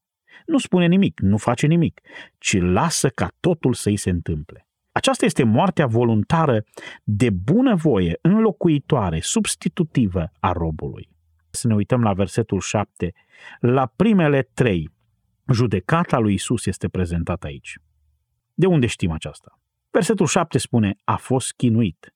Nu 0.45 0.57
spune 0.57 0.85
nimic, 0.85 1.19
nu 1.19 1.37
face 1.37 1.67
nimic, 1.67 2.01
ci 2.37 2.57
lasă 2.59 3.09
ca 3.09 3.31
totul 3.39 3.73
să-i 3.73 3.97
se 3.97 4.09
întâmple. 4.09 4.67
Aceasta 4.91 5.25
este 5.25 5.43
moartea 5.43 5.85
voluntară 5.85 6.63
de 7.03 7.29
bunăvoie, 7.29 8.17
înlocuitoare, 8.21 9.19
substitutivă 9.19 10.31
a 10.39 10.51
robului. 10.51 11.09
Să 11.49 11.67
ne 11.67 11.75
uităm 11.75 12.01
la 12.01 12.13
versetul 12.13 12.59
7. 12.59 13.13
La 13.59 13.85
primele 13.85 14.49
trei, 14.53 14.89
judecata 15.51 16.17
lui 16.17 16.33
Isus 16.33 16.65
este 16.65 16.87
prezentată 16.87 17.47
aici. 17.47 17.77
De 18.53 18.65
unde 18.65 18.85
știm 18.85 19.11
aceasta? 19.11 19.59
Versetul 19.91 20.25
7 20.25 20.57
spune, 20.57 20.95
a 21.03 21.15
fost 21.15 21.53
chinuit. 21.53 22.13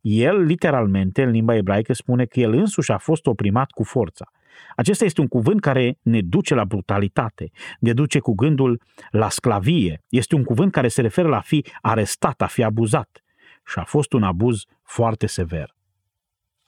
El, 0.00 0.38
literalmente, 0.40 1.22
în 1.22 1.30
limba 1.30 1.54
ebraică, 1.54 1.92
spune 1.92 2.24
că 2.24 2.40
el 2.40 2.52
însuși 2.52 2.92
a 2.92 2.98
fost 2.98 3.26
oprimat 3.26 3.70
cu 3.70 3.82
forța. 3.82 4.30
Acesta 4.76 5.04
este 5.04 5.20
un 5.20 5.26
cuvânt 5.26 5.60
care 5.60 5.98
ne 6.02 6.20
duce 6.20 6.54
la 6.54 6.64
brutalitate, 6.64 7.50
ne 7.80 7.92
duce 7.92 8.18
cu 8.18 8.34
gândul 8.34 8.82
la 9.10 9.28
sclavie. 9.28 10.04
Este 10.08 10.34
un 10.34 10.44
cuvânt 10.44 10.72
care 10.72 10.88
se 10.88 11.00
referă 11.00 11.28
la 11.28 11.36
a 11.36 11.40
fi 11.40 11.64
arestat, 11.80 12.42
a 12.42 12.46
fi 12.46 12.62
abuzat. 12.62 13.22
Și 13.66 13.78
a 13.78 13.84
fost 13.84 14.12
un 14.12 14.22
abuz 14.22 14.64
foarte 14.82 15.26
sever. 15.26 15.76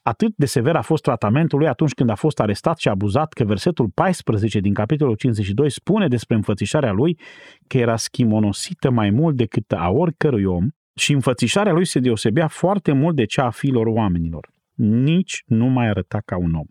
Atât 0.03 0.33
de 0.37 0.47
sever 0.47 0.77
a 0.77 0.83
fost 0.83 1.03
tratamentul 1.03 1.59
lui 1.59 1.69
atunci 1.69 1.93
când 1.93 2.11
a 2.11 2.15
fost 2.15 2.41
arestat 2.41 2.79
și 2.79 2.89
abuzat 2.89 3.33
că 3.33 3.45
versetul 3.45 3.89
14 3.89 4.61
din 4.61 4.75
capitolul 4.75 5.15
52 5.15 5.71
spune 5.71 6.09
despre 6.09 6.37
înfățișarea 6.37 6.93
lui 6.93 7.19
că 7.67 7.79
era 7.79 7.97
schimonosită 7.97 8.91
mai 8.91 9.11
mult 9.11 9.37
decât 9.37 9.73
a 9.73 9.89
oricărui 9.91 10.45
om 10.45 10.69
și 10.95 11.13
înfățișarea 11.13 11.73
lui 11.73 11.85
se 11.85 11.99
deosebea 11.99 12.49
foarte 12.49 12.93
mult 12.93 13.17
de 13.17 13.25
cea 13.25 13.45
a 13.45 13.51
fiilor 13.51 13.87
oamenilor. 13.87 14.51
Nici 14.75 15.43
nu 15.47 15.67
mai 15.67 15.89
arăta 15.89 16.21
ca 16.25 16.37
un 16.37 16.55
om. 16.55 16.67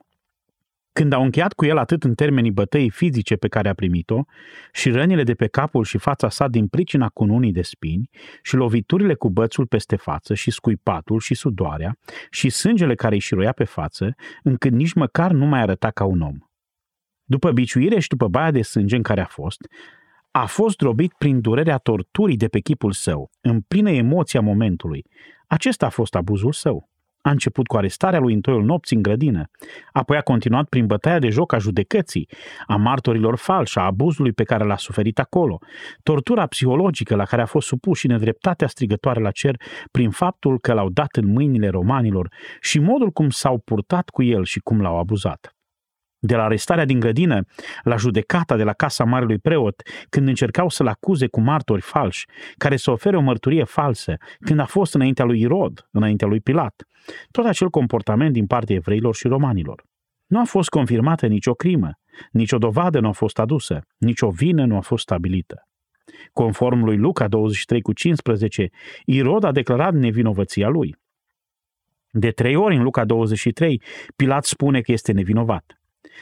Când 1.00 1.14
au 1.14 1.24
încheiat 1.24 1.54
cu 1.54 1.66
el 1.66 1.78
atât 1.78 2.04
în 2.04 2.14
termenii 2.14 2.52
bătăii 2.52 2.90
fizice 2.90 3.36
pe 3.36 3.48
care 3.48 3.70
a 3.70 3.74
primit-o, 3.74 4.24
și 4.72 4.90
rănile 4.90 5.24
de 5.24 5.34
pe 5.34 5.48
capul 5.48 5.84
și 5.84 5.98
fața 5.98 6.30
sa 6.30 6.48
din 6.48 6.68
pricina 6.68 7.10
cununii 7.10 7.52
de 7.52 7.62
spini, 7.62 8.10
și 8.44 8.56
loviturile 8.56 9.14
cu 9.14 9.30
bățul 9.30 9.68
peste 9.68 9.96
față, 9.96 10.34
și 10.34 10.52
scuipatul 10.52 11.20
și 11.20 11.34
sudoarea, 11.34 11.98
și 12.30 12.50
sângele 12.50 12.96
care 12.96 13.14
îi 13.14 13.20
șiroia 13.20 13.52
pe 13.52 13.64
față, 13.64 14.16
încât 14.44 14.72
nici 14.72 14.94
măcar 14.94 15.32
nu 15.32 15.46
mai 15.46 15.60
arăta 15.62 15.92
ca 15.92 16.04
un 16.04 16.22
om. 16.22 16.36
După 17.24 17.52
biciuire 17.52 18.00
și 18.00 18.08
după 18.08 18.28
baia 18.28 18.52
de 18.52 18.62
sânge 18.62 18.96
în 18.96 19.04
care 19.04 19.22
a 19.22 19.26
fost, 19.26 19.68
a 20.32 20.46
fost 20.46 20.78
drobit 20.78 21.14
prin 21.18 21.42
durerea 21.42 21.78
torturii 21.78 22.38
de 22.38 22.48
pe 22.48 22.60
chipul 22.60 22.92
său, 22.92 23.30
în 23.42 23.62
plină 23.62 23.92
emoția 23.92 24.42
momentului. 24.42 25.06
Acesta 25.48 25.86
a 25.86 25.90
fost 25.90 26.16
abuzul 26.16 26.52
său. 26.52 26.90
A 27.22 27.30
început 27.30 27.68
cu 27.68 27.78
arestarea 27.78 28.20
lui 28.20 28.34
în 28.34 28.42
toiul 28.42 28.64
nopții 28.64 28.96
în 28.96 29.02
grădină, 29.02 29.50
apoi 29.92 30.18
a 30.18 30.22
continuat 30.22 30.70
prin 30.70 30.86
bătaia 30.86 31.20
de 31.20 31.30
joc 31.30 31.54
a 31.54 31.58
judecății, 31.58 32.30
a 32.68 32.76
martorilor 32.76 33.38
falși, 33.38 33.78
a 33.78 33.82
abuzului 33.82 34.32
pe 34.32 34.44
care 34.44 34.64
l-a 34.64 34.78
suferit 34.78 35.20
acolo, 35.20 35.58
tortura 36.04 36.46
psihologică 36.46 37.16
la 37.16 37.24
care 37.24 37.42
a 37.42 37.46
fost 37.46 37.68
supus 37.68 37.98
și 37.98 38.08
nedreptatea 38.08 38.68
strigătoare 38.68 39.22
la 39.22 39.32
cer 39.32 39.56
prin 39.92 40.10
faptul 40.10 40.60
că 40.60 40.74
l-au 40.74 40.90
dat 40.90 41.16
în 41.16 41.32
mâinile 41.32 41.68
romanilor 41.68 42.34
și 42.62 42.80
modul 42.80 43.10
cum 43.10 43.30
s-au 43.30 43.58
purtat 43.58 44.10
cu 44.10 44.24
el 44.24 44.44
și 44.44 44.60
cum 44.60 44.82
l-au 44.82 44.98
abuzat 44.98 45.59
de 46.20 46.36
la 46.36 46.44
arestarea 46.44 46.86
din 46.86 47.00
grădină 47.00 47.46
la 47.84 47.96
judecata 47.96 48.56
de 48.56 48.64
la 48.64 48.74
casa 48.74 49.04
marelui 49.04 49.38
preot, 49.38 49.82
când 50.10 50.28
încercau 50.28 50.70
să-l 50.70 50.88
acuze 50.88 51.28
cu 51.28 51.42
martori 51.42 51.82
falși, 51.82 52.26
care 52.58 52.76
să 52.76 52.92
ofere 52.92 53.18
o 53.18 53.22
mărturie 53.22 53.64
falsă, 53.64 54.16
când 54.40 54.60
a 54.60 54.66
fost 54.66 54.94
înaintea 54.94 55.26
lui 55.26 55.40
Irod, 55.40 55.88
înaintea 55.92 56.28
lui 56.28 56.40
Pilat. 56.40 56.84
Tot 57.32 57.46
acel 57.46 57.70
comportament 57.70 58.34
din 58.34 58.46
partea 58.46 58.76
evreilor 58.76 59.16
și 59.16 59.28
romanilor. 59.28 59.84
Nu 60.26 60.40
a 60.40 60.44
fost 60.44 60.70
confirmată 60.70 61.28
nicio 61.28 61.54
crimă, 61.54 61.92
nicio 62.32 62.58
dovadă 62.58 63.00
nu 63.00 63.08
a 63.08 63.12
fost 63.12 63.40
adusă, 63.40 63.82
nicio 63.98 64.30
vină 64.30 64.66
nu 64.66 64.76
a 64.76 64.82
fost 64.82 65.02
stabilită. 65.02 65.64
Conform 66.34 66.84
lui 66.84 66.98
Luca 66.98 67.28
23 67.28 67.82
cu 67.82 67.94
15, 67.94 68.70
Irod 69.06 69.44
a 69.44 69.52
declarat 69.52 69.94
nevinovăția 69.94 70.68
lui. 70.68 70.96
De 72.12 72.32
trei 72.32 72.56
ori 72.56 72.76
în 72.76 72.84
Luca 72.84 73.06
23, 73.06 73.82
Pilat 74.16 74.46
spune 74.46 74.82
că 74.82 74.92
este 74.92 75.12
nevinovat. 75.12 75.79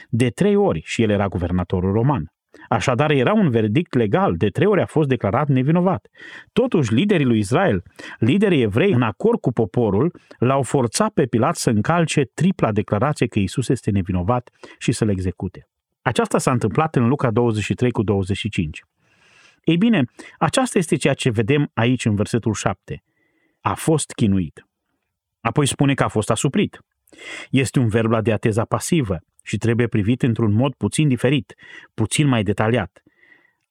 De 0.08 0.28
trei 0.28 0.56
ori 0.56 0.82
și 0.84 1.02
el 1.02 1.10
era 1.10 1.26
guvernatorul 1.26 1.92
roman. 1.92 2.32
Așadar, 2.68 3.10
era 3.10 3.32
un 3.32 3.50
verdict 3.50 3.94
legal, 3.94 4.36
de 4.36 4.48
trei 4.48 4.66
ori 4.66 4.80
a 4.80 4.86
fost 4.86 5.08
declarat 5.08 5.48
nevinovat. 5.48 6.08
Totuși, 6.52 6.94
liderii 6.94 7.26
lui 7.26 7.38
Israel, 7.38 7.82
liderii 8.18 8.62
evrei, 8.62 8.92
în 8.92 9.02
acord 9.02 9.40
cu 9.40 9.52
poporul, 9.52 10.20
l-au 10.38 10.62
forțat 10.62 11.12
pe 11.12 11.26
Pilat 11.26 11.56
să 11.56 11.70
încalce 11.70 12.24
tripla 12.34 12.72
declarație 12.72 13.26
că 13.26 13.38
Isus 13.38 13.68
este 13.68 13.90
nevinovat 13.90 14.50
și 14.78 14.92
să-l 14.92 15.08
execute. 15.08 15.68
Aceasta 16.02 16.38
s-a 16.38 16.50
întâmplat 16.50 16.96
în 16.96 17.08
Luca 17.08 17.30
23 17.30 17.90
cu 17.90 18.02
25. 18.02 18.82
Ei 19.64 19.76
bine, 19.76 20.04
aceasta 20.38 20.78
este 20.78 20.96
ceea 20.96 21.14
ce 21.14 21.30
vedem 21.30 21.70
aici 21.74 22.04
în 22.04 22.14
versetul 22.14 22.52
7. 22.54 23.02
A 23.60 23.74
fost 23.74 24.12
chinuit. 24.12 24.66
Apoi 25.40 25.66
spune 25.66 25.94
că 25.94 26.02
a 26.02 26.08
fost 26.08 26.30
asuprit. 26.30 26.78
Este 27.50 27.78
un 27.78 27.88
verb 27.88 28.10
la 28.10 28.20
diateza 28.20 28.64
pasivă 28.64 29.18
și 29.48 29.56
trebuie 29.58 29.86
privit 29.86 30.22
într-un 30.22 30.52
mod 30.52 30.74
puțin 30.74 31.08
diferit, 31.08 31.54
puțin 31.94 32.26
mai 32.26 32.42
detaliat. 32.42 33.02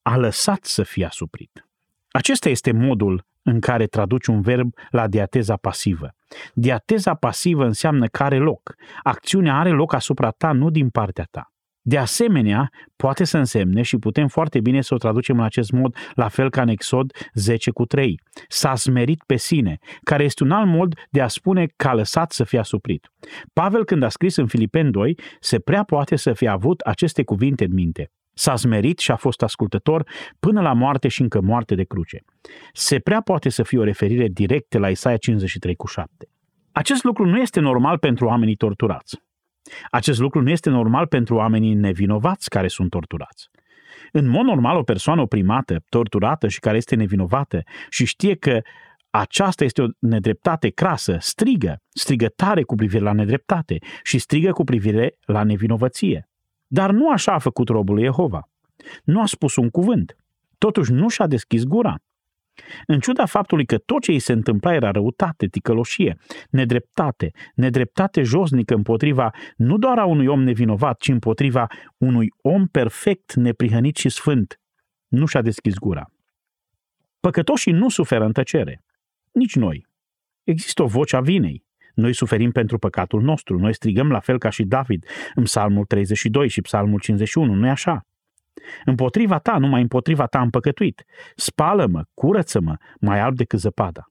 A 0.02 0.18
lăsat 0.18 0.64
să 0.64 0.84
fie 0.84 1.06
asuprit. 1.06 1.68
Acesta 2.10 2.50
este 2.50 2.72
modul 2.72 3.26
în 3.42 3.60
care 3.60 3.86
traduci 3.86 4.28
un 4.28 4.42
verb 4.42 4.74
la 4.90 5.08
diateza 5.08 5.56
pasivă. 5.56 6.16
Diateza 6.54 7.14
pasivă 7.14 7.66
înseamnă 7.66 8.08
că 8.08 8.24
are 8.24 8.38
loc. 8.38 8.76
Acțiunea 9.04 9.56
are 9.60 9.70
loc 9.70 9.94
asupra 9.94 10.30
ta, 10.32 10.52
nu 10.52 10.70
din 10.70 10.90
partea 10.90 11.28
ta. 11.32 11.52
De 11.90 11.98
asemenea, 11.98 12.72
poate 12.96 13.24
să 13.24 13.38
însemne 13.38 13.82
și 13.82 13.98
putem 13.98 14.28
foarte 14.28 14.60
bine 14.60 14.82
să 14.82 14.94
o 14.94 14.98
traducem 14.98 15.38
în 15.38 15.44
acest 15.44 15.72
mod, 15.72 15.96
la 16.14 16.28
fel 16.28 16.50
ca 16.50 16.62
în 16.62 16.68
Exod 16.68 17.12
10 17.34 17.72
cu 17.72 17.86
3. 17.86 18.22
S-a 18.48 18.76
smerit 18.76 19.24
pe 19.26 19.36
sine, 19.36 19.78
care 20.04 20.24
este 20.24 20.44
un 20.44 20.52
alt 20.52 20.68
mod 20.68 20.94
de 21.10 21.22
a 21.22 21.28
spune 21.28 21.68
că 21.76 21.88
a 21.88 21.94
lăsat 21.94 22.32
să 22.32 22.44
fie 22.44 22.60
asuprit. 22.60 23.12
Pavel, 23.54 23.86
când 23.86 24.04
a 24.04 24.10
scris 24.10 24.36
în 24.36 24.48
Filipen 24.48 24.92
2, 24.92 25.20
se 25.40 25.60
prea 25.60 25.84
poate 25.84 26.16
să 26.16 26.34
fie 26.34 26.48
avut 26.48 26.80
aceste 26.80 27.24
cuvinte 27.24 27.64
în 27.64 27.74
minte. 27.74 28.12
S-a 28.34 28.56
smerit 28.56 29.00
și 29.00 29.12
a 29.12 29.16
fost 29.16 29.42
ascultător 29.42 30.10
până 30.40 30.62
la 30.62 30.74
moarte 30.74 31.08
și 31.08 31.22
încă 31.22 31.42
moarte 31.42 31.76
de 31.76 31.84
cruce. 31.84 32.24
Se 32.74 33.00
prea 33.00 33.22
poate 33.22 33.50
să 33.50 33.64
fie 33.64 33.80
o 33.80 33.84
referire 33.84 34.28
directă 34.28 34.78
la 34.78 34.90
Isaia 34.90 35.18
53 35.18 35.76
cu 35.76 35.88
7. 35.88 36.30
Acest 36.72 37.04
lucru 37.04 37.26
nu 37.26 37.38
este 37.38 37.60
normal 37.60 37.98
pentru 37.98 38.26
oamenii 38.26 38.56
torturați. 38.56 39.26
Acest 39.92 40.20
lucru 40.20 40.42
nu 40.42 40.50
este 40.50 40.70
normal 40.70 41.08
pentru 41.08 41.36
oamenii 41.36 41.74
nevinovați 41.74 42.50
care 42.50 42.68
sunt 42.68 42.90
torturați. 42.90 43.50
În 44.12 44.28
mod 44.28 44.46
normal, 44.46 44.78
o 44.78 44.84
persoană 44.84 45.22
oprimată, 45.22 45.84
torturată 45.90 46.48
și 46.48 46.60
care 46.60 46.78
este 46.78 46.96
nevinovată 46.96 47.62
și 47.90 48.06
știe 48.06 48.36
că 48.36 48.62
aceasta 49.10 49.64
este 49.64 49.82
o 49.82 49.88
nedreptate 50.00 50.70
crasă, 50.70 51.18
strigă, 51.20 51.82
strigă 51.90 52.28
tare 52.28 52.64
cu 52.64 52.76
privire 52.76 53.04
la 53.04 53.12
nedreptate 53.12 53.78
și 54.04 54.18
strigă 54.18 54.52
cu 54.52 54.64
privire 54.64 55.18
la 55.26 55.44
nevinovăție. 55.44 56.30
Dar 56.68 56.92
nu 56.92 57.12
așa 57.12 57.34
a 57.34 57.40
făcut 57.40 57.68
robul 57.68 58.00
Jehova. 58.00 58.50
Nu 59.04 59.22
a 59.22 59.26
spus 59.26 59.56
un 59.56 59.70
cuvânt. 59.70 60.18
Totuși 60.58 60.92
nu 60.92 61.10
și-a 61.10 61.28
deschis 61.28 61.64
gura. 61.64 61.96
În 62.86 63.00
ciuda 63.00 63.26
faptului 63.26 63.66
că 63.66 63.78
tot 63.78 64.02
ce 64.02 64.12
îi 64.12 64.20
se 64.20 64.32
întâmpla 64.32 64.74
era 64.74 64.92
răutate, 64.92 65.48
ticăloșie, 65.48 66.18
nedreptate, 66.50 67.32
nedreptate 67.56 68.22
josnică 68.22 68.74
împotriva 68.74 69.34
nu 69.56 69.78
doar 69.78 69.98
a 70.00 70.06
unui 70.06 70.28
om 70.28 70.44
nevinovat, 70.44 71.00
ci 71.00 71.08
împotriva 71.08 71.68
unui 71.98 72.28
om 72.42 72.66
perfect, 72.68 73.34
neprihănit 73.34 73.96
și 73.96 74.10
sfânt, 74.10 74.60
nu 75.08 75.26
și-a 75.26 75.42
deschis 75.42 75.78
gura. 75.78 76.12
Păcătoșii 77.20 77.72
nu 77.72 77.90
suferă 77.90 78.26
în 78.26 78.32
tăcere. 78.32 78.84
Nici 79.32 79.56
noi. 79.56 79.88
Există 80.44 80.84
o 80.84 80.86
voce 80.86 81.16
a 81.16 81.22
vinei. 81.22 81.66
Noi 81.94 82.14
suferim 82.14 82.52
pentru 82.52 82.78
păcatul 82.78 83.22
nostru, 83.22 83.60
noi 83.60 83.74
strigăm 83.74 84.12
la 84.12 84.20
fel 84.20 84.38
ca 84.38 84.50
și 84.50 84.64
David 84.64 85.06
în 85.36 85.44
Psalmul 85.44 85.86
32 85.86 86.48
și 86.48 86.62
Psalmul 86.62 87.00
51, 87.00 87.54
nu-i 87.54 87.70
așa? 87.70 88.06
Împotriva 88.86 89.40
ta, 89.40 89.58
numai 89.58 89.82
împotriva 89.82 90.26
ta 90.26 90.40
am 90.40 90.50
păcătuit. 90.50 91.04
Spală-mă, 91.36 92.04
curăță-mă, 92.14 92.76
mai 93.00 93.20
alb 93.20 93.36
decât 93.36 93.60
zăpada. 93.60 94.04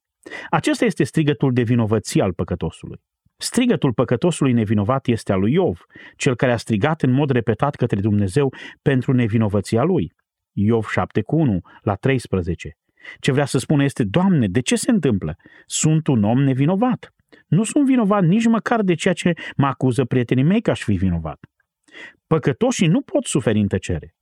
Acesta 0.50 0.85
este 0.85 1.04
strigătul 1.04 1.52
de 1.52 1.62
vinovăție 1.62 2.22
al 2.22 2.32
păcătosului. 2.32 3.00
Strigătul 3.38 3.92
păcătosului 3.92 4.52
nevinovat 4.52 5.06
este 5.06 5.32
al 5.32 5.40
lui 5.40 5.52
Iov, 5.52 5.80
cel 6.16 6.37
care 6.37 6.52
a 6.52 6.56
strigat 6.56 7.02
în 7.02 7.11
mod 7.11 7.30
repetat 7.30 7.74
către 7.74 8.00
Dumnezeu 8.00 8.54
pentru 8.82 9.12
nevinovăția 9.12 9.82
lui. 9.82 10.12
Iov 10.52 10.87
7 10.87 11.22
cu 11.22 11.37
1 11.37 11.61
la 11.82 11.94
13. 11.94 12.76
Ce 13.18 13.32
vrea 13.32 13.44
să 13.44 13.59
spună 13.59 13.85
este, 13.85 14.04
Doamne, 14.04 14.46
de 14.46 14.61
ce 14.61 14.76
se 14.76 14.90
întâmplă? 14.90 15.37
Sunt 15.66 16.06
un 16.06 16.24
om 16.24 16.42
nevinovat. 16.42 17.14
Nu 17.46 17.64
sunt 17.64 17.87
vinovat 17.87 18.22
nici 18.22 18.46
măcar 18.46 18.82
de 18.82 18.94
ceea 18.94 19.14
ce 19.14 19.32
mă 19.56 19.66
acuză 19.66 20.04
prietenii 20.04 20.44
mei 20.44 20.61
că 20.61 20.70
aș 20.70 20.82
fi 20.82 20.94
vinovat. 20.94 21.38
Păcătoșii 22.26 22.87
nu 22.87 23.00
pot 23.00 23.24
suferi 23.24 23.59
în 23.59 23.66
tăcere. 23.66 24.14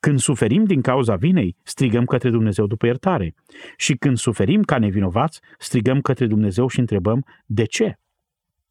Când 0.00 0.18
suferim 0.18 0.64
din 0.64 0.80
cauza 0.80 1.16
vinei, 1.16 1.56
strigăm 1.62 2.04
către 2.04 2.30
Dumnezeu 2.30 2.66
după 2.66 2.86
iertare. 2.86 3.34
Și 3.76 3.94
când 3.94 4.16
suferim 4.16 4.62
ca 4.62 4.78
nevinovați, 4.78 5.40
strigăm 5.58 6.00
către 6.00 6.26
Dumnezeu 6.26 6.68
și 6.68 6.78
întrebăm 6.78 7.24
de 7.46 7.64
ce. 7.64 7.98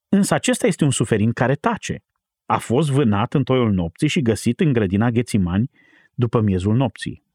Însă 0.09 0.33
acesta 0.33 0.67
este 0.67 0.83
un 0.83 0.91
suferin 0.91 1.31
care 1.31 1.55
tace. 1.55 2.03
A 2.45 2.57
fost 2.57 2.91
vânat 2.91 3.33
în 3.33 3.43
toiul 3.43 3.71
nopții 3.71 4.07
și 4.07 4.21
găsit 4.21 4.59
în 4.59 4.73
grădina 4.73 5.09
Ghețimani 5.09 5.69
după 6.13 6.41
miezul 6.41 6.75
nopții. 6.75 7.25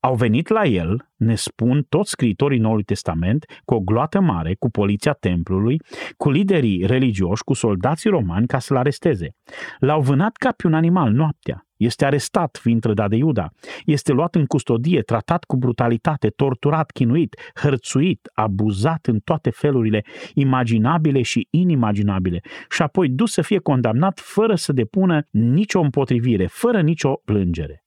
Au 0.00 0.14
venit 0.14 0.48
la 0.48 0.64
el, 0.64 1.08
ne 1.16 1.34
spun 1.34 1.82
toți 1.88 2.10
scriitorii 2.10 2.58
Noului 2.58 2.82
Testament, 2.82 3.44
cu 3.64 3.74
o 3.74 3.80
gloată 3.80 4.20
mare, 4.20 4.54
cu 4.54 4.70
poliția 4.70 5.12
templului, 5.12 5.80
cu 6.16 6.30
liderii 6.30 6.86
religioși, 6.86 7.42
cu 7.42 7.52
soldații 7.52 8.10
romani 8.10 8.46
ca 8.46 8.58
să-l 8.58 8.76
aresteze. 8.76 9.34
L-au 9.78 10.00
vânat 10.00 10.36
ca 10.36 10.52
pe 10.52 10.66
un 10.66 10.74
animal 10.74 11.12
noaptea. 11.12 11.67
Este 11.78 12.04
arestat, 12.04 12.58
fiind 12.62 12.80
trădat 12.80 13.08
de 13.08 13.16
Iuda. 13.16 13.48
Este 13.84 14.12
luat 14.12 14.34
în 14.34 14.46
custodie, 14.46 15.00
tratat 15.00 15.44
cu 15.44 15.56
brutalitate, 15.56 16.28
torturat, 16.28 16.90
chinuit, 16.90 17.36
hărțuit, 17.54 18.30
abuzat 18.32 19.06
în 19.06 19.18
toate 19.18 19.50
felurile 19.50 20.04
imaginabile 20.34 21.22
și 21.22 21.48
inimaginabile 21.50 22.40
și 22.70 22.82
apoi 22.82 23.08
dus 23.08 23.32
să 23.32 23.42
fie 23.42 23.58
condamnat 23.58 24.20
fără 24.20 24.54
să 24.54 24.72
depună 24.72 25.26
nicio 25.30 25.80
împotrivire, 25.80 26.46
fără 26.46 26.80
nicio 26.80 27.20
plângere. 27.24 27.82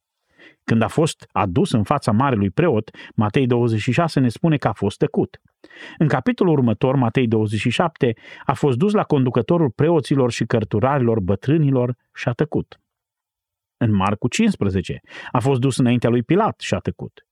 Când 0.64 0.82
a 0.82 0.88
fost 0.88 1.28
adus 1.32 1.72
în 1.72 1.84
fața 1.84 2.12
marelui 2.12 2.50
preot, 2.50 2.90
Matei 3.16 3.48
26 3.48 4.20
ne 4.20 4.30
spune 4.30 4.58
că 4.58 4.68
a 4.68 4.74
fost 4.74 4.98
tăcut. 4.98 5.42
În 5.98 6.08
capitolul 6.08 6.54
următor, 6.54 6.96
Matei 6.96 7.28
27, 7.28 8.14
a 8.46 8.54
fost 8.54 8.78
dus 8.78 8.94
la 8.94 9.04
conducătorul 9.04 9.70
preoților 9.70 10.32
și 10.32 10.46
cărturarilor 10.46 11.20
bătrânilor 11.20 11.96
și 12.14 12.30
a 12.30 12.32
tăcut. 12.32 12.81
În 13.84 13.94
Marcu 13.94 14.28
15 14.28 15.02
a 15.32 15.40
fost 15.40 15.60
dus 15.60 15.78
înaintea 15.78 16.10
lui 16.10 16.24
Pilat 16.24 16.60
și 16.60 16.74
a 16.74 16.78
tăcut. 16.78 17.26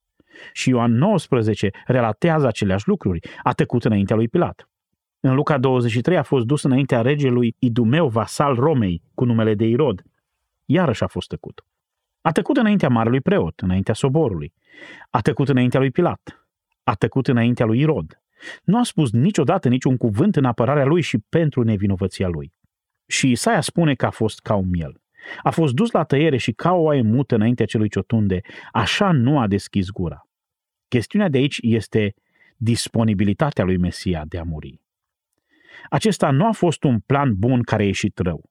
Și 0.53 0.69
Ioan 0.69 0.91
19 0.91 1.69
relatează 1.85 2.47
aceleași 2.47 2.87
lucruri, 2.87 3.19
a 3.43 3.51
tăcut 3.51 3.85
înaintea 3.85 4.15
lui 4.15 4.27
Pilat. 4.27 4.69
În 5.19 5.35
Luca 5.35 5.57
23 5.57 6.17
a 6.17 6.23
fost 6.23 6.45
dus 6.45 6.63
înaintea 6.63 7.01
regelui 7.01 7.55
Idumeu, 7.59 8.07
vasal 8.07 8.55
Romei, 8.55 9.03
cu 9.13 9.25
numele 9.25 9.55
de 9.55 9.65
Irod. 9.65 10.03
Iarăși 10.65 11.03
a 11.03 11.07
fost 11.07 11.27
tăcut. 11.27 11.65
A 12.21 12.31
tăcut 12.31 12.57
înaintea 12.57 12.89
marelui 12.89 13.21
preot, 13.21 13.59
înaintea 13.59 13.93
soborului. 13.93 14.53
A 15.09 15.19
tăcut 15.21 15.49
înaintea 15.49 15.79
lui 15.79 15.91
Pilat. 15.91 16.47
A 16.83 16.93
tăcut 16.93 17.27
înaintea 17.27 17.65
lui 17.65 17.79
Irod. 17.79 18.21
Nu 18.63 18.79
a 18.79 18.83
spus 18.83 19.11
niciodată 19.11 19.67
niciun 19.67 19.97
cuvânt 19.97 20.35
în 20.35 20.45
apărarea 20.45 20.85
lui 20.85 21.01
și 21.01 21.17
pentru 21.29 21.63
nevinovăția 21.63 22.27
lui. 22.27 22.53
Și 23.05 23.31
Isaia 23.31 23.61
spune 23.61 23.95
că 23.95 24.05
a 24.05 24.09
fost 24.09 24.39
ca 24.39 24.55
un 24.55 24.69
miel. 24.69 25.01
A 25.43 25.49
fost 25.49 25.73
dus 25.73 25.91
la 25.91 26.03
tăiere 26.03 26.37
și 26.37 26.51
ca 26.51 26.71
o 26.71 26.81
oaie 26.81 27.01
mută 27.01 27.35
înaintea 27.35 27.65
celui 27.65 27.89
ciotunde, 27.89 28.41
așa 28.71 29.11
nu 29.11 29.39
a 29.39 29.47
deschis 29.47 29.89
gura. 29.89 30.27
Chestiunea 30.87 31.29
de 31.29 31.37
aici 31.37 31.57
este 31.61 32.13
disponibilitatea 32.57 33.63
lui 33.63 33.77
Mesia 33.77 34.23
de 34.27 34.37
a 34.37 34.43
muri. 34.43 34.81
Acesta 35.89 36.31
nu 36.31 36.45
a 36.45 36.51
fost 36.51 36.83
un 36.83 36.99
plan 36.99 37.35
bun 37.35 37.61
care 37.61 37.83
a 37.83 37.85
ieșit 37.85 38.19
rău. 38.19 38.49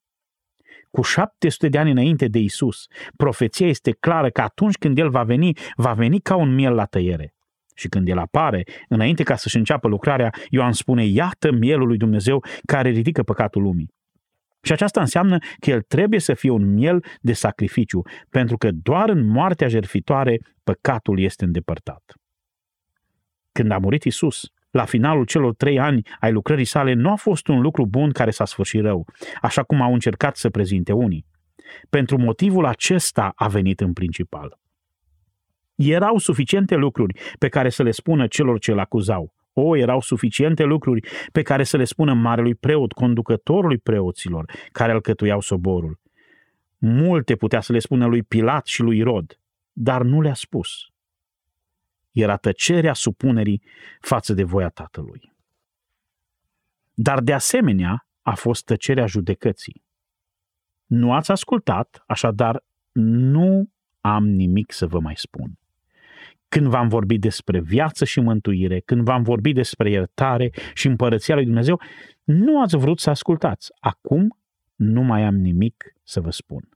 Cu 0.91 1.03
700 1.03 1.69
de 1.69 1.79
ani 1.79 1.91
înainte 1.91 2.29
de 2.29 2.39
Isus, 2.39 2.87
profeția 3.17 3.67
este 3.67 3.91
clară 3.91 4.31
că 4.31 4.41
atunci 4.41 4.77
când 4.77 4.99
El 4.99 5.11
va 5.11 5.23
veni, 5.23 5.57
va 5.77 5.93
veni 5.93 6.21
ca 6.21 6.37
un 6.37 6.55
miel 6.55 6.75
la 6.75 6.85
tăiere. 6.85 7.35
Și 7.75 7.89
când 7.89 8.09
el 8.09 8.19
apare, 8.19 8.65
înainte 8.89 9.23
ca 9.23 9.37
să-și 9.37 9.57
înceapă 9.57 9.89
lucrarea, 9.89 10.33
Ioan 10.51 10.73
spune, 10.73 11.05
iată 11.05 11.53
mielul 11.53 11.87
lui 11.87 11.97
Dumnezeu 11.97 12.45
care 12.65 12.91
ridică 12.91 13.23
păcatul 13.23 13.63
lumii. 13.63 13.95
Și 14.63 14.73
aceasta 14.73 15.01
înseamnă 15.01 15.39
că 15.59 15.71
el 15.71 15.83
trebuie 15.83 16.21
să 16.21 16.35
fie 16.35 16.51
un 16.51 16.73
miel 16.73 17.05
de 17.21 17.33
sacrificiu, 17.33 18.03
pentru 18.31 18.57
că 18.57 18.71
doar 18.73 19.09
în 19.09 19.27
moartea 19.27 19.69
jertfitoare 19.69 20.39
păcatul 20.65 21.21
este 21.21 21.45
îndepărtat. 21.45 22.03
Când 23.53 23.71
a 23.71 23.79
murit 23.79 24.05
Isus, 24.05 24.47
la 24.71 24.85
finalul 24.85 25.25
celor 25.25 25.55
trei 25.55 25.79
ani 25.79 26.03
ai 26.21 26.33
lucrării 26.33 26.65
sale, 26.65 26.93
nu 26.93 27.11
a 27.11 27.15
fost 27.15 27.49
un 27.49 27.61
lucru 27.61 27.87
bun 27.87 28.11
care 28.11 28.31
s-a 28.31 28.45
sfârșit 28.45 28.81
rău, 28.81 29.07
așa 29.41 29.63
cum 29.63 29.83
au 29.83 29.93
încercat 29.93 30.37
să 30.37 30.51
prezinte 30.51 30.93
unii. 30.93 31.27
Pentru 31.91 32.19
motivul 32.19 32.67
acesta 32.67 33.33
a 33.35 33.49
venit 33.49 33.81
în 33.81 33.93
principal. 33.93 34.59
Erau 35.75 36.19
suficiente 36.19 36.75
lucruri 36.75 37.21
pe 37.39 37.49
care 37.49 37.69
să 37.69 37.83
le 37.83 37.91
spună 37.91 38.27
celor 38.27 38.59
ce 38.59 38.73
l 38.73 38.79
acuzau. 38.79 39.33
O, 39.61 39.77
erau 39.77 40.01
suficiente 40.01 40.63
lucruri 40.63 41.09
pe 41.33 41.43
care 41.43 41.65
să 41.65 41.77
le 41.77 41.85
spună 41.85 42.15
marelui 42.15 42.55
preot, 42.55 42.93
conducătorului 42.93 43.79
preoților, 43.79 44.53
care 44.73 44.93
alcătuiau 44.93 45.41
soborul. 45.41 46.01
Multe 46.79 47.37
putea 47.37 47.61
să 47.61 47.73
le 47.73 47.79
spună 47.79 48.07
lui 48.07 48.23
Pilat 48.23 48.67
și 48.67 48.83
lui 48.83 49.03
Rod, 49.03 49.39
dar 49.73 50.03
nu 50.03 50.21
le-a 50.21 50.35
spus. 50.35 50.71
Era 52.13 52.37
tăcerea 52.37 52.93
supunerii 52.93 53.63
față 54.01 54.33
de 54.33 54.43
voia 54.43 54.69
tatălui. 54.69 55.33
Dar 56.95 57.21
de 57.21 57.33
asemenea 57.33 58.07
a 58.23 58.35
fost 58.35 58.65
tăcerea 58.65 59.07
judecății. 59.07 59.83
Nu 60.87 61.13
ați 61.13 61.31
ascultat, 61.31 62.03
așadar 62.07 62.65
nu 62.93 63.71
am 64.01 64.29
nimic 64.29 64.73
să 64.73 64.87
vă 64.87 65.01
mai 65.01 65.17
spun. 65.17 65.59
Când 66.49 66.67
v-am 66.67 66.89
vorbit 66.89 67.21
despre 67.21 67.61
viață 67.61 68.05
și 68.05 68.21
mântuire, 68.21 68.81
când 68.81 69.03
v-am 69.03 69.23
vorbit 69.23 69.55
despre 69.55 69.91
iertare 69.91 70.51
și 70.75 70.87
împărăția 70.87 71.35
lui 71.35 71.45
Dumnezeu, 71.45 71.81
nu 72.25 72.61
ați 72.61 72.77
vrut 72.77 72.99
să 72.99 73.11
ascultați. 73.11 73.71
Acum 73.81 74.39
nu 74.75 75.03
mai 75.03 75.23
am 75.23 75.35
nimic 75.35 75.95
să 76.03 76.21
vă 76.21 76.31
spun. 76.31 76.69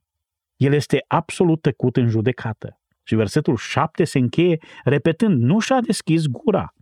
El 0.57 0.73
este 0.73 1.05
absolut 1.07 1.61
tăcut 1.61 1.97
în 1.97 2.09
judecată. 2.09 2.81
Și 3.03 3.15
versetul 3.15 3.57
7 3.57 4.05
se 4.05 4.19
încheie 4.19 4.59
repetând, 4.85 5.43
nu 5.43 5.59
și-a 5.59 5.81
deschis 5.81 6.27
gura. 6.27 6.75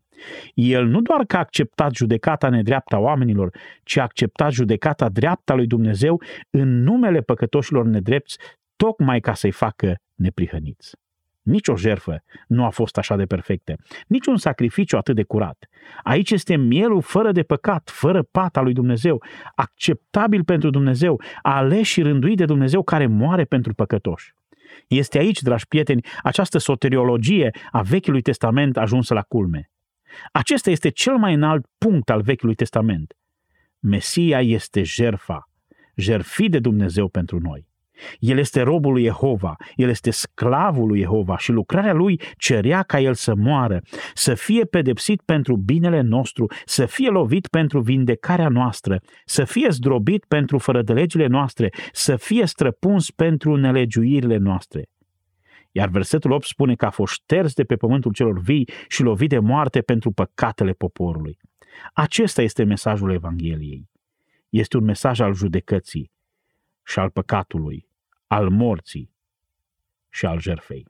El 0.54 0.86
nu 0.86 1.00
doar 1.00 1.24
că 1.24 1.36
a 1.36 1.38
acceptat 1.38 1.94
judecata 1.94 2.48
nedreapta 2.48 2.98
oamenilor, 2.98 3.56
ci 3.82 3.96
a 3.96 4.02
acceptat 4.02 4.52
judecata 4.52 5.08
dreapta 5.08 5.54
lui 5.54 5.66
Dumnezeu 5.66 6.22
în 6.50 6.82
numele 6.82 7.20
păcătoșilor 7.20 7.84
nedrepți, 7.84 8.38
tocmai 8.76 9.20
ca 9.20 9.34
să-i 9.34 9.50
facă 9.52 9.94
neprihăniți. 10.14 10.96
Nici 11.42 11.68
o 11.68 11.76
jerfă 11.76 12.22
nu 12.46 12.64
a 12.64 12.70
fost 12.70 12.98
așa 12.98 13.16
de 13.16 13.24
perfectă, 13.24 13.74
nici 14.06 14.26
un 14.26 14.36
sacrificiu 14.36 14.96
atât 14.96 15.14
de 15.14 15.22
curat. 15.22 15.68
Aici 16.02 16.30
este 16.30 16.56
mielul 16.56 17.02
fără 17.02 17.32
de 17.32 17.42
păcat, 17.42 17.90
fără 17.92 18.22
pata 18.22 18.60
lui 18.60 18.72
Dumnezeu, 18.72 19.22
acceptabil 19.54 20.44
pentru 20.44 20.70
Dumnezeu, 20.70 21.22
ales 21.42 21.86
și 21.86 22.02
rânduit 22.02 22.36
de 22.36 22.44
Dumnezeu 22.44 22.82
care 22.82 23.06
moare 23.06 23.44
pentru 23.44 23.74
păcătoși. 23.74 24.34
Este 24.86 25.18
aici, 25.18 25.42
dragi 25.42 25.66
prieteni, 25.66 26.04
această 26.22 26.58
soteriologie 26.58 27.50
a 27.70 27.82
Vechiului 27.82 28.22
Testament 28.22 28.76
ajunsă 28.76 29.14
la 29.14 29.22
culme. 29.22 29.70
Acesta 30.32 30.70
este 30.70 30.88
cel 30.88 31.16
mai 31.16 31.34
înalt 31.34 31.66
punct 31.78 32.10
al 32.10 32.22
Vechiului 32.22 32.54
Testament. 32.54 33.16
Mesia 33.78 34.40
este 34.40 34.82
jerfa, 34.82 35.48
jerfit 35.94 36.50
de 36.50 36.58
Dumnezeu 36.58 37.08
pentru 37.08 37.38
noi. 37.38 37.69
El 38.18 38.38
este 38.38 38.60
robul 38.60 38.92
lui 38.92 39.02
Jehova, 39.02 39.56
el 39.74 39.88
este 39.88 40.10
sclavul 40.10 40.86
lui 40.86 40.98
Jehova 40.98 41.38
și 41.38 41.52
lucrarea 41.52 41.92
lui 41.92 42.20
cerea 42.36 42.82
ca 42.82 43.00
el 43.00 43.14
să 43.14 43.34
moară, 43.34 43.80
să 44.14 44.34
fie 44.34 44.64
pedepsit 44.64 45.22
pentru 45.22 45.56
binele 45.56 46.00
nostru, 46.00 46.46
să 46.64 46.86
fie 46.86 47.08
lovit 47.08 47.46
pentru 47.46 47.80
vindecarea 47.80 48.48
noastră, 48.48 49.00
să 49.24 49.44
fie 49.44 49.68
zdrobit 49.70 50.24
pentru 50.24 50.58
fără 50.58 50.82
de 50.82 50.92
legile 50.92 51.26
noastre, 51.26 51.70
să 51.92 52.16
fie 52.16 52.46
străpuns 52.46 53.10
pentru 53.10 53.56
nelegiuirile 53.56 54.36
noastre. 54.36 54.88
Iar 55.72 55.88
versetul 55.88 56.30
8 56.30 56.46
spune 56.46 56.74
că 56.74 56.86
a 56.86 56.90
fost 56.90 57.12
șters 57.12 57.54
de 57.54 57.64
pe 57.64 57.76
pământul 57.76 58.12
celor 58.12 58.40
vii 58.40 58.68
și 58.88 59.02
lovit 59.02 59.28
de 59.28 59.38
moarte 59.38 59.80
pentru 59.80 60.10
păcatele 60.10 60.72
poporului. 60.72 61.38
Acesta 61.92 62.42
este 62.42 62.64
mesajul 62.64 63.12
Evangheliei. 63.12 63.88
Este 64.48 64.76
un 64.76 64.84
mesaj 64.84 65.20
al 65.20 65.34
judecății 65.34 66.10
și 66.84 66.98
al 66.98 67.10
păcatului, 67.10 67.86
al 68.32 68.48
morții 68.48 69.10
și 70.08 70.26
al 70.26 70.40
jerfei. 70.40 70.86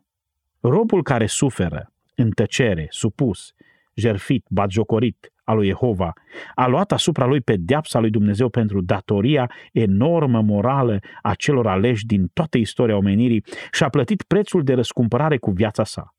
Robul 0.60 1.02
care 1.02 1.26
suferă, 1.26 1.92
în 2.14 2.30
tăcere, 2.30 2.86
supus, 2.90 3.54
jerfit, 3.94 4.46
batjocorit 4.48 5.32
al 5.44 5.56
lui 5.56 5.66
Jehova, 5.66 6.12
a 6.54 6.66
luat 6.66 6.92
asupra 6.92 7.24
lui 7.24 7.40
pedeapsa 7.40 7.98
lui 7.98 8.10
Dumnezeu 8.10 8.48
pentru 8.48 8.80
datoria 8.80 9.50
enormă 9.72 10.40
morală 10.40 10.98
a 11.22 11.34
celor 11.34 11.66
aleși 11.66 12.06
din 12.06 12.26
toată 12.26 12.58
istoria 12.58 12.96
omenirii 12.96 13.44
și 13.72 13.84
a 13.84 13.88
plătit 13.88 14.22
prețul 14.22 14.62
de 14.62 14.74
răscumpărare 14.74 15.38
cu 15.38 15.50
viața 15.50 15.84
sa. 15.84 16.14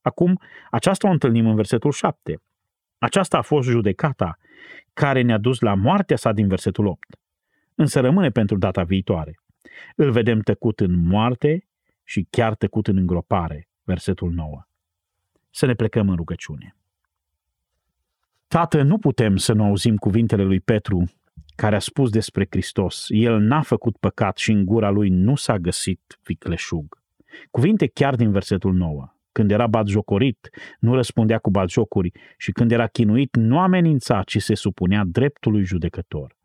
Acum, 0.00 0.40
aceasta 0.70 1.08
o 1.08 1.10
întâlnim 1.10 1.46
în 1.46 1.54
versetul 1.54 1.90
7. 1.90 2.42
Aceasta 2.98 3.38
a 3.38 3.42
fost 3.42 3.68
judecata 3.68 4.38
care 4.92 5.22
ne-a 5.22 5.38
dus 5.38 5.60
la 5.60 5.74
moartea 5.74 6.16
sa 6.16 6.32
din 6.32 6.48
versetul 6.48 6.86
8. 6.86 7.16
Însă 7.74 8.00
rămâne 8.00 8.30
pentru 8.30 8.56
data 8.56 8.82
viitoare. 8.82 9.41
Îl 9.96 10.10
vedem 10.10 10.40
tăcut 10.40 10.80
în 10.80 10.98
moarte 10.98 11.66
și 12.04 12.26
chiar 12.30 12.54
tăcut 12.54 12.86
în 12.86 12.96
îngropare, 12.96 13.68
versetul 13.82 14.30
9. 14.30 14.66
Să 15.50 15.66
ne 15.66 15.74
plecăm 15.74 16.08
în 16.08 16.16
rugăciune. 16.16 16.76
Tată, 18.48 18.82
nu 18.82 18.98
putem 18.98 19.36
să 19.36 19.52
nu 19.52 19.64
auzim 19.64 19.96
cuvintele 19.96 20.42
lui 20.42 20.60
Petru, 20.60 21.04
care 21.54 21.76
a 21.76 21.78
spus 21.78 22.10
despre 22.10 22.46
Hristos. 22.50 23.06
El 23.08 23.38
n-a 23.38 23.62
făcut 23.62 23.96
păcat 23.96 24.36
și 24.36 24.50
în 24.50 24.64
gura 24.64 24.90
lui 24.90 25.08
nu 25.08 25.36
s-a 25.36 25.58
găsit 25.58 26.18
vicleșug. 26.24 27.02
Cuvinte 27.50 27.86
chiar 27.86 28.16
din 28.16 28.32
versetul 28.32 28.74
9. 28.74 29.14
Când 29.32 29.50
era 29.50 29.66
batjocorit, 29.66 30.50
nu 30.78 30.94
răspundea 30.94 31.38
cu 31.38 31.50
batjocuri 31.50 32.12
și 32.36 32.52
când 32.52 32.72
era 32.72 32.86
chinuit, 32.86 33.36
nu 33.36 33.58
amenința, 33.58 34.22
ci 34.22 34.42
se 34.42 34.54
supunea 34.54 35.04
dreptului 35.04 35.64
judecător. 35.64 36.36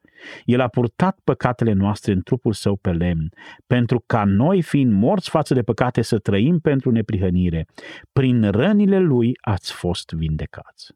El 0.46 0.60
a 0.60 0.68
purtat 0.68 1.20
păcatele 1.24 1.74
noastre 1.74 2.12
în 2.12 2.22
trupul 2.22 2.54
său 2.54 2.76
pe 2.76 2.92
lemn, 2.92 3.30
pentru 3.68 4.04
ca 4.06 4.24
noi, 4.24 4.62
fiind 4.62 4.92
morți 4.92 5.30
față 5.30 5.54
de 5.54 5.62
păcate, 5.62 6.02
să 6.02 6.18
trăim 6.18 6.60
pentru 6.60 6.92
neprihănire. 6.92 7.68
Prin 8.14 8.52
rănile 8.52 9.00
lui 9.00 9.32
ați 9.42 9.74
fost 9.74 10.12
vindecați. 10.12 10.94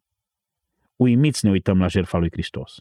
Uimiți 0.95 1.45
ne 1.45 1.51
uităm 1.51 1.79
la 1.79 1.87
jertfa 1.87 2.17
lui 2.17 2.29
Hristos. 2.31 2.75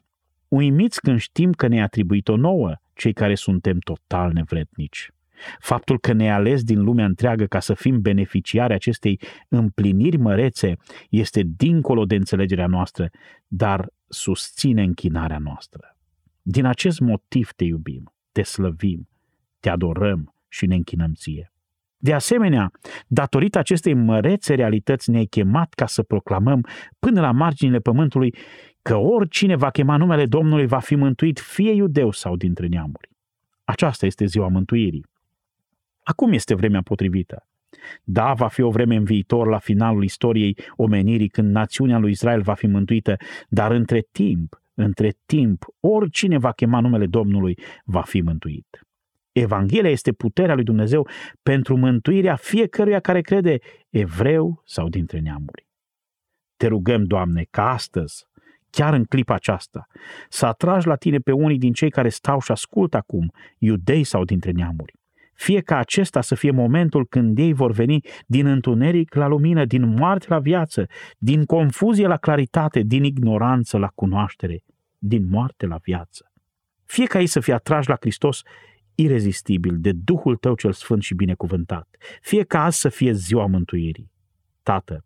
Uimiți 0.48 1.00
când 1.00 1.18
știm 1.18 1.52
că 1.52 1.66
ne-a 1.66 1.82
atribuit-o 1.82 2.36
nouă, 2.36 2.74
cei 2.94 3.12
care 3.12 3.34
suntem 3.34 3.78
total 3.78 4.32
nevrednici. 4.32 5.10
Faptul 5.58 5.98
că 5.98 6.12
ne-a 6.12 6.34
ales 6.34 6.62
din 6.62 6.82
lumea 6.82 7.04
întreagă 7.04 7.44
ca 7.44 7.60
să 7.60 7.74
fim 7.74 8.00
beneficiari 8.00 8.72
acestei 8.72 9.20
împliniri 9.48 10.16
mărețe 10.16 10.76
este 11.08 11.42
dincolo 11.56 12.04
de 12.04 12.14
înțelegerea 12.14 12.66
noastră, 12.66 13.10
dar 13.46 13.88
susține 14.08 14.82
închinarea 14.82 15.38
noastră. 15.38 15.89
Din 16.42 16.64
acest 16.64 17.00
motiv 17.00 17.50
te 17.56 17.64
iubim, 17.64 18.12
te 18.32 18.42
slăvim, 18.42 19.08
te 19.60 19.68
adorăm 19.68 20.34
și 20.48 20.66
ne 20.66 20.74
închinăm 20.74 21.12
ție. 21.12 21.52
De 21.96 22.12
asemenea, 22.12 22.70
datorită 23.06 23.58
acestei 23.58 23.94
mărețe 23.94 24.54
realități 24.54 25.10
ne-ai 25.10 25.24
chemat 25.24 25.74
ca 25.74 25.86
să 25.86 26.02
proclamăm 26.02 26.66
până 26.98 27.20
la 27.20 27.30
marginile 27.30 27.78
pământului 27.78 28.34
că 28.82 28.96
oricine 28.96 29.56
va 29.56 29.70
chema 29.70 29.96
numele 29.96 30.26
Domnului 30.26 30.66
va 30.66 30.78
fi 30.78 30.94
mântuit, 30.94 31.38
fie 31.38 31.72
iudeu 31.72 32.10
sau 32.10 32.36
dintre 32.36 32.66
neamuri. 32.66 33.08
Aceasta 33.64 34.06
este 34.06 34.24
ziua 34.24 34.48
mântuirii. 34.48 35.06
Acum 36.02 36.32
este 36.32 36.54
vremea 36.54 36.82
potrivită. 36.82 37.46
Da, 38.02 38.32
va 38.32 38.48
fi 38.48 38.60
o 38.60 38.70
vreme 38.70 38.96
în 38.96 39.04
viitor, 39.04 39.46
la 39.48 39.58
finalul 39.58 40.04
istoriei 40.04 40.56
omenirii, 40.76 41.28
când 41.28 41.50
națiunea 41.52 41.98
lui 41.98 42.10
Israel 42.10 42.42
va 42.42 42.54
fi 42.54 42.66
mântuită, 42.66 43.16
dar 43.48 43.70
între 43.70 44.06
timp 44.12 44.62
între 44.80 45.14
timp, 45.26 45.64
oricine 45.80 46.38
va 46.38 46.52
chema 46.52 46.80
numele 46.80 47.06
Domnului 47.06 47.58
va 47.84 48.02
fi 48.02 48.20
mântuit. 48.20 48.80
Evanghelia 49.32 49.90
este 49.90 50.12
puterea 50.12 50.54
lui 50.54 50.64
Dumnezeu 50.64 51.08
pentru 51.42 51.76
mântuirea 51.76 52.36
fiecăruia 52.36 53.00
care 53.00 53.20
crede, 53.20 53.58
evreu 53.88 54.62
sau 54.64 54.88
dintre 54.88 55.18
neamuri. 55.18 55.68
Te 56.56 56.66
rugăm, 56.66 57.04
Doamne, 57.04 57.46
ca 57.50 57.70
astăzi, 57.70 58.24
chiar 58.70 58.94
în 58.94 59.04
clipa 59.04 59.34
aceasta, 59.34 59.86
să 60.28 60.46
atragi 60.46 60.86
la 60.86 60.96
tine 60.96 61.18
pe 61.18 61.32
unii 61.32 61.58
din 61.58 61.72
cei 61.72 61.90
care 61.90 62.08
stau 62.08 62.40
și 62.40 62.50
ascultă 62.50 62.96
acum, 62.96 63.32
iudei 63.58 64.04
sau 64.04 64.24
dintre 64.24 64.50
neamuri. 64.50 64.98
Fie 65.34 65.60
ca 65.60 65.76
acesta 65.76 66.20
să 66.20 66.34
fie 66.34 66.50
momentul 66.50 67.06
când 67.06 67.38
ei 67.38 67.52
vor 67.52 67.72
veni 67.72 68.00
din 68.26 68.46
întuneric 68.46 69.14
la 69.14 69.26
lumină, 69.26 69.64
din 69.64 69.94
moarte 69.94 70.26
la 70.28 70.38
viață, 70.38 70.86
din 71.18 71.44
confuzie 71.44 72.06
la 72.06 72.16
claritate, 72.16 72.80
din 72.80 73.04
ignoranță 73.04 73.78
la 73.78 73.88
cunoaștere, 73.94 74.62
din 75.02 75.28
moarte 75.28 75.66
la 75.66 75.76
viață. 75.76 76.32
Fie 76.84 77.06
ca 77.06 77.20
ei 77.20 77.26
să 77.26 77.40
fie 77.40 77.52
atrași 77.52 77.88
la 77.88 77.96
Hristos 78.00 78.42
irezistibil 78.94 79.76
de 79.78 79.92
Duhul 79.92 80.36
Tău 80.36 80.54
cel 80.54 80.72
Sfânt 80.72 81.02
și 81.02 81.14
binecuvântat. 81.14 81.88
Fie 82.20 82.44
ca 82.44 82.64
azi 82.64 82.78
să 82.78 82.88
fie 82.88 83.12
ziua 83.12 83.46
mântuirii. 83.46 84.10
Tată, 84.62 85.04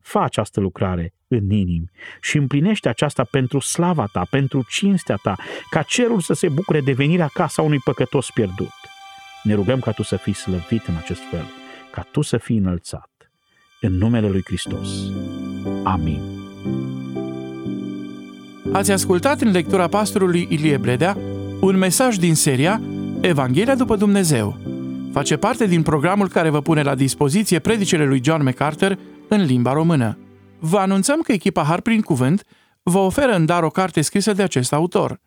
fă 0.00 0.18
această 0.18 0.60
lucrare 0.60 1.14
în 1.28 1.50
inimi 1.50 1.90
și 2.20 2.36
împlinește 2.36 2.88
aceasta 2.88 3.24
pentru 3.24 3.58
slava 3.58 4.06
Ta, 4.06 4.26
pentru 4.30 4.64
cinstea 4.68 5.16
Ta, 5.16 5.36
ca 5.70 5.82
cerul 5.82 6.20
să 6.20 6.32
se 6.32 6.48
bucure 6.48 6.80
de 6.80 6.92
venirea 6.92 7.28
casa 7.32 7.62
unui 7.62 7.78
păcătos 7.78 8.30
pierdut. 8.34 8.74
Ne 9.42 9.54
rugăm 9.54 9.80
ca 9.80 9.92
Tu 9.92 10.02
să 10.02 10.16
fii 10.16 10.34
slăvit 10.34 10.86
în 10.86 10.96
acest 10.96 11.20
fel, 11.30 11.44
ca 11.90 12.02
Tu 12.02 12.20
să 12.20 12.36
fii 12.36 12.56
înălțat. 12.56 13.10
În 13.80 13.92
numele 13.92 14.28
Lui 14.28 14.42
Hristos. 14.44 14.88
Amin. 15.84 16.20
Ați 18.72 18.92
ascultat 18.92 19.40
în 19.40 19.50
lectura 19.50 19.88
pastorului 19.88 20.46
Ilie 20.50 20.76
Bledea 20.76 21.16
un 21.60 21.76
mesaj 21.76 22.16
din 22.16 22.34
seria 22.34 22.80
Evanghelia 23.20 23.74
după 23.74 23.96
Dumnezeu. 23.96 24.56
Face 25.12 25.36
parte 25.36 25.66
din 25.66 25.82
programul 25.82 26.28
care 26.28 26.48
vă 26.48 26.60
pune 26.60 26.82
la 26.82 26.94
dispoziție 26.94 27.58
predicele 27.58 28.04
lui 28.04 28.20
John 28.24 28.42
MacArthur 28.42 28.98
în 29.28 29.44
limba 29.44 29.72
română. 29.72 30.18
Vă 30.58 30.78
anunțăm 30.78 31.20
că 31.20 31.32
echipa 31.32 31.62
Har 31.62 31.80
prin 31.80 32.00
Cuvânt 32.00 32.44
vă 32.82 32.98
oferă 32.98 33.32
în 33.32 33.44
dar 33.44 33.62
o 33.62 33.70
carte 33.70 34.00
scrisă 34.00 34.32
de 34.32 34.42
acest 34.42 34.72
autor. 34.72 35.20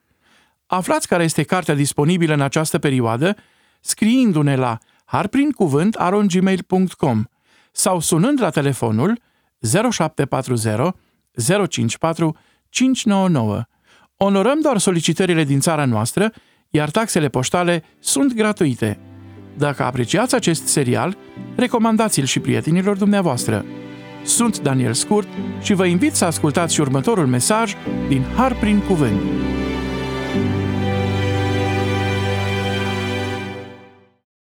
Aflați 0.66 1.08
care 1.08 1.24
este 1.24 1.44
cartea 1.44 1.76
disponibilă 1.76 2.34
în 2.34 2.42
această 2.42 2.80
perioadă 2.80 3.36
scriindu-ne 3.82 4.56
la 4.56 4.78
harprincuvânt.gmail.com 5.06 7.24
sau 7.72 8.00
sunând 8.00 8.42
la 8.42 8.50
telefonul 8.50 9.20
0740 9.92 10.94
054 11.70 12.38
599. 12.70 13.62
Onorăm 14.18 14.60
doar 14.62 14.78
solicitările 14.78 15.44
din 15.44 15.60
țara 15.60 15.86
noastră, 15.86 16.32
iar 16.70 16.90
taxele 16.90 17.28
poștale 17.30 17.84
sunt 18.00 18.34
gratuite. 18.34 19.00
Dacă 19.58 19.84
apreciați 19.84 20.36
acest 20.36 20.68
serial, 20.68 21.18
recomandați-l 21.56 22.26
și 22.26 22.40
prietenilor 22.40 22.98
dumneavoastră. 22.98 23.66
Sunt 24.24 24.60
Daniel 24.60 24.94
Scurt 24.94 25.28
și 25.62 25.74
vă 25.74 25.86
invit 25.86 26.14
să 26.14 26.26
ascultați 26.26 26.74
și 26.74 26.82
următorul 26.82 27.28
mesaj 27.28 27.74
din 28.08 28.24
Har 28.36 28.56
prin 28.56 28.80
Cuvânt. 28.80 29.22